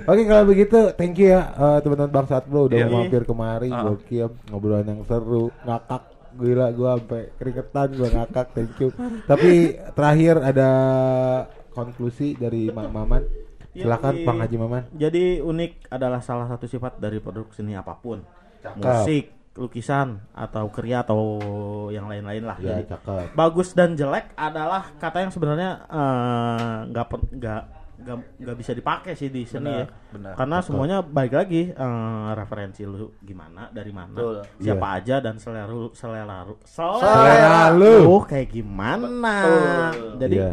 Oke 0.03 0.21
kalau 0.23 0.43
begitu, 0.45 0.79
thank 0.93 1.15
you 1.15 1.29
ya 1.29 1.41
eh, 1.49 1.77
teman-teman 1.79 2.11
Bang 2.11 2.27
Sat 2.27 2.45
Bro 2.45 2.65
udah 2.65 2.77
mau 2.85 3.01
mampir 3.01 3.23
kemari, 3.23 3.69
Ah. 3.69 3.85
gokil, 3.85 4.29
ngobrolan 4.47 4.85
yang 4.85 5.01
seru, 5.03 5.49
ngakak 5.61 6.03
gila 6.31 6.67
gua 6.71 6.95
sampai 6.95 7.23
keringetan 7.35 7.87
gua 7.91 8.09
ngakak, 8.09 8.47
thank 8.51 8.73
you. 8.77 8.89
Tapi 9.25 9.51
terakhir 9.91 10.35
ada 10.39 10.69
konklusi 11.69 12.35
dari 12.35 12.67
Mak 12.67 12.89
Maman. 12.89 13.23
Silakan. 13.71 14.13
Bang 14.23 14.39
Haji 14.39 14.57
Maman. 14.57 14.83
Jadi 14.91 15.39
unik 15.39 15.87
adalah 15.89 16.19
salah 16.19 16.43
satu 16.45 16.67
sifat 16.67 16.99
dari 16.99 17.17
produk 17.17 17.47
seni 17.51 17.71
apa 17.71 17.95
pun. 17.95 18.19
Cakep. 18.59 18.83
Musik, 18.83 19.25
lukisan 19.53 20.19
atau 20.31 20.67
karya 20.67 20.99
atau 21.01 21.19
yang 21.87 22.03
lain-lain 22.05 22.43
lah. 22.43 22.59
Ya, 22.59 22.75
Jadi 22.75 22.91
cakep. 22.91 23.31
bagus 23.31 23.71
dan 23.71 23.95
jelek 23.95 24.31
adalah 24.33 24.91
kata 24.97 25.23
yang 25.23 25.31
sebenarnya 25.31 25.87
eh, 25.87 26.77
nggak 26.87 27.05
per- 27.07 27.31
nggak 27.31 27.63
nggak 28.01 28.17
nggak 28.37 28.57
bisa 28.57 28.71
dipakai 28.71 29.13
sih 29.13 29.27
di 29.27 29.43
seni 29.43 29.69
Benar, 29.69 29.79
ya. 29.79 29.87
benar. 30.09 30.33
Karena 30.35 30.57
semuanya 30.59 30.97
balik 30.99 31.33
lagi 31.33 31.69
eh, 31.69 32.27
referensi 32.33 32.81
lu 32.81 33.13
gimana, 33.19 33.69
dari 33.69 33.89
mana, 33.89 34.11
Betul. 34.11 34.37
siapa 34.57 34.87
Iya. 34.89 34.97
aja 34.97 35.15
dan 35.21 35.35
selera 35.37 35.65
lu- 35.65 35.91
selera 35.91 36.37
lu- 36.41 36.61
Selera 36.63 37.69
lu. 37.71 37.93
lu 38.03 38.17
kayak 38.21 38.49
gimana. 38.49 39.35
Betul. 39.39 40.17
Jadi 40.19 40.35
Iya, 40.35 40.51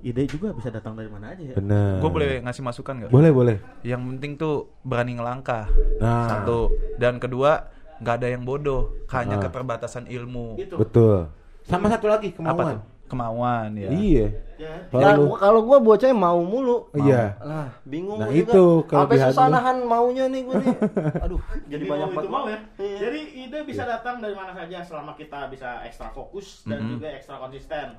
ide 0.00 0.22
juga 0.24 0.48
bisa 0.52 0.68
datang 0.68 0.94
dari 0.94 1.06
mana 1.06 1.34
aja 1.34 1.42
ya. 1.44 1.54
bener. 1.54 1.98
Gue 1.98 2.10
boleh 2.10 2.28
ngasih 2.40 2.62
masukan 2.62 2.94
nggak? 2.96 3.10
Boleh, 3.10 3.30
boleh. 3.30 3.56
Yang 3.82 4.00
penting 4.08 4.32
tuh 4.36 4.54
berani 4.80 5.14
ngelangkah. 5.14 5.66
Nah. 5.98 6.26
Satu 6.28 6.70
dan 6.96 7.18
kedua 7.18 7.66
nggak 7.98 8.14
ada 8.14 8.28
yang 8.28 8.42
bodoh, 8.42 8.94
hanya 9.10 9.36
Ah. 9.36 9.42
keterbatasan 9.42 10.06
ilmu. 10.06 10.54
Itu. 10.54 10.78
Betul. 10.78 11.26
Sama 11.62 11.90
satu 11.90 12.06
lagi 12.06 12.30
Apa 12.30 12.38
kemauan. 12.38 12.64
tuh? 12.70 12.82
Kemauan 13.08 13.74
ya. 13.74 13.88
Iya. 13.88 14.26
Ya. 14.58 14.74
Kalau 14.90 15.30
Ya, 15.30 15.38
kalau 15.38 15.60
gua 15.62 15.78
bocahnya 15.78 16.12
mau 16.12 16.40
mulu. 16.40 16.86
Mau. 16.88 16.98
Iya. 17.00 17.38
Lah, 17.40 17.68
bingung 17.82 18.18
Nah, 18.18 18.26
juga. 18.26 18.42
itu 18.42 18.64
Sampai 18.82 18.90
kelebihan 18.90 19.30
susah 19.30 19.46
lu. 19.46 19.54
nahan 19.54 19.76
maunya 19.82 20.24
nih 20.26 20.40
gua 20.42 20.54
nih. 20.56 20.76
Aduh, 21.24 21.40
jadi 21.66 21.84
banyak 21.84 22.08
banget. 22.12 22.28
mau 22.28 22.44
ya. 22.46 22.58
Iya. 22.76 22.96
Jadi 23.00 23.20
ide 23.40 23.58
bisa 23.62 23.82
datang 23.84 24.18
dari 24.18 24.34
mana 24.34 24.52
saja 24.52 24.78
selama 24.80 25.14
kita 25.14 25.46
bisa 25.48 25.80
ekstra 25.82 26.08
fokus 26.08 26.62
dan 26.64 26.78
Mhm. 26.80 26.90
juga 26.92 27.08
ekstra 27.10 27.38
konsisten. 27.38 27.96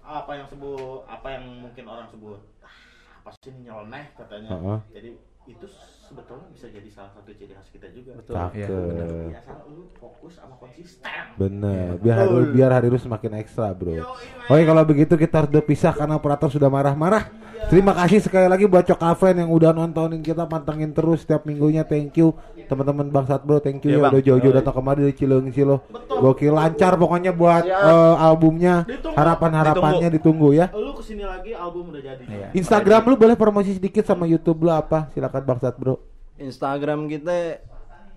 Apa 0.00 0.34
yang 0.34 0.46
sebut, 0.46 1.02
apa 1.06 1.28
yang 1.30 1.44
mungkin 1.60 1.84
orang 1.86 2.06
sebut, 2.06 2.38
ah, 2.60 2.74
apa 3.18 3.30
sih 3.34 3.54
nyeleneh 3.54 4.04
katanya. 4.12 4.50
Heeh. 4.50 4.78
Jadi 4.92 5.10
itu 5.44 5.66
sebetulnya 6.12 6.48
bisa 6.52 6.66
jadi 6.68 6.88
salah 6.92 7.10
satu 7.16 7.32
ciri 7.32 7.56
khas 7.56 7.68
kita 7.72 7.88
juga. 7.96 8.12
Betul. 8.20 8.34
Iya, 8.36 8.68
Cakep. 8.68 8.68
Ya 9.32 9.38
asal 9.40 9.56
lu 9.72 9.82
fokus 9.96 10.32
sama 10.36 10.54
konsisten. 10.60 11.08
Bener, 11.40 11.96
biar 11.96 12.16
hari, 12.20 12.36
biar 12.52 12.70
hari 12.76 12.86
lu 12.92 12.98
semakin 13.00 13.40
ekstra 13.40 13.72
bro. 13.72 14.04
Oke 14.52 14.62
kalau 14.68 14.82
begitu 14.84 15.16
kita 15.16 15.34
harus 15.40 15.50
berpisah 15.50 15.96
karena 15.96 16.20
operator 16.20 16.52
sudah 16.52 16.68
marah-marah. 16.68 17.32
Terima 17.72 17.96
kasih 17.96 18.20
sekali 18.20 18.50
lagi 18.50 18.68
buat 18.68 18.84
Cok 18.84 19.00
Aven 19.00 19.46
yang 19.46 19.50
udah 19.54 19.70
nontonin 19.72 20.20
kita 20.20 20.44
pantengin 20.44 20.92
terus 20.92 21.24
setiap 21.24 21.48
minggunya. 21.48 21.86
Thank 21.86 22.20
you 22.20 22.36
teman-teman 22.72 23.06
Bangsat 23.12 23.44
Bro, 23.44 23.60
thank 23.60 23.84
you 23.84 23.92
Iya, 23.92 23.96
ya 24.00 24.02
Bang. 24.02 24.12
udah 24.16 24.22
jauh-jauh 24.24 24.54
datang 24.56 24.74
kemari 24.80 25.00
dari 25.04 25.14
Cileungi 25.14 25.52
Silo. 25.52 25.84
Gokil 26.08 26.56
lancar 26.56 26.96
pokoknya 26.96 27.32
buat 27.36 27.68
eh, 27.68 28.14
albumnya. 28.16 28.88
Ditunggu. 28.88 29.12
Harapan-harapannya 29.12 30.08
ditunggu 30.16 30.48
ya. 30.56 30.66
Lu 30.72 30.96
ke 30.96 31.02
sini 31.04 31.24
lagi 31.28 31.52
album 31.52 31.92
udah 31.92 32.02
jadi. 32.02 32.24
Iya. 32.24 32.48
Instagram 32.56 33.02
lu 33.12 33.14
boleh 33.20 33.36
promosi 33.36 33.76
sedikit 33.76 34.08
sama 34.08 34.24
YouTube 34.24 34.64
lu 34.64 34.72
apa? 34.72 35.12
Silakan 35.12 35.42
Bangsat 35.44 35.76
Bro. 35.76 36.00
Instagram 36.42 37.06
kita 37.06 37.62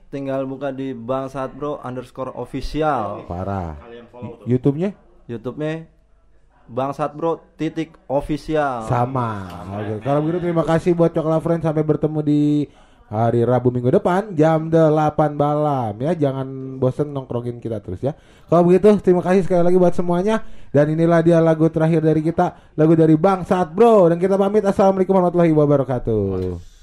tinggal 0.09 0.47
buka 0.47 0.71
di 0.71 0.95
Bangsat 0.95 1.53
Bro 1.53 1.81
underscore 1.83 2.33
official. 2.33 3.25
Parah. 3.29 3.77
Kalian 3.81 4.05
follow 4.09 4.39
tuh. 4.41 4.45
YouTube-nya 4.47 4.89
YouTube-nya 5.25 5.89
Bangsat 6.65 7.13
Bro 7.13 7.45
titik 7.61 7.93
official. 8.09 8.89
sama. 8.89 9.45
Oke, 9.77 10.01
kalau 10.01 10.25
begitu 10.25 10.49
terima 10.49 10.65
kasih 10.65 10.97
buat 10.97 11.13
Coklat 11.13 11.41
Friends 11.45 11.61
sampai 11.61 11.85
bertemu 11.85 12.19
di 12.25 12.41
hari 13.05 13.45
Rabu 13.45 13.69
minggu 13.69 13.93
depan 13.93 14.33
jam 14.33 14.73
8 14.73 15.37
malam 15.37 15.93
ya. 16.01 16.17
Jangan 16.17 16.81
bosen 16.81 17.13
nongkrongin 17.13 17.61
kita 17.61 17.77
terus 17.85 18.01
ya. 18.01 18.17
Kalau 18.49 18.65
begitu 18.65 18.97
terima 18.97 19.21
kasih 19.21 19.45
sekali 19.45 19.61
lagi 19.61 19.77
buat 19.77 19.93
semuanya 19.93 20.41
dan 20.73 20.89
inilah 20.89 21.21
dia 21.21 21.37
lagu 21.37 21.69
terakhir 21.69 22.01
dari 22.01 22.25
kita, 22.25 22.73
lagu 22.73 22.97
dari 22.97 23.13
Bang 23.13 23.45
Saat 23.45 23.69
Bro 23.69 24.09
dan 24.09 24.17
kita 24.17 24.33
pamit 24.33 24.65
assalamualaikum 24.65 25.13
warahmatullahi 25.13 25.53
wabarakatuh. 25.53 26.74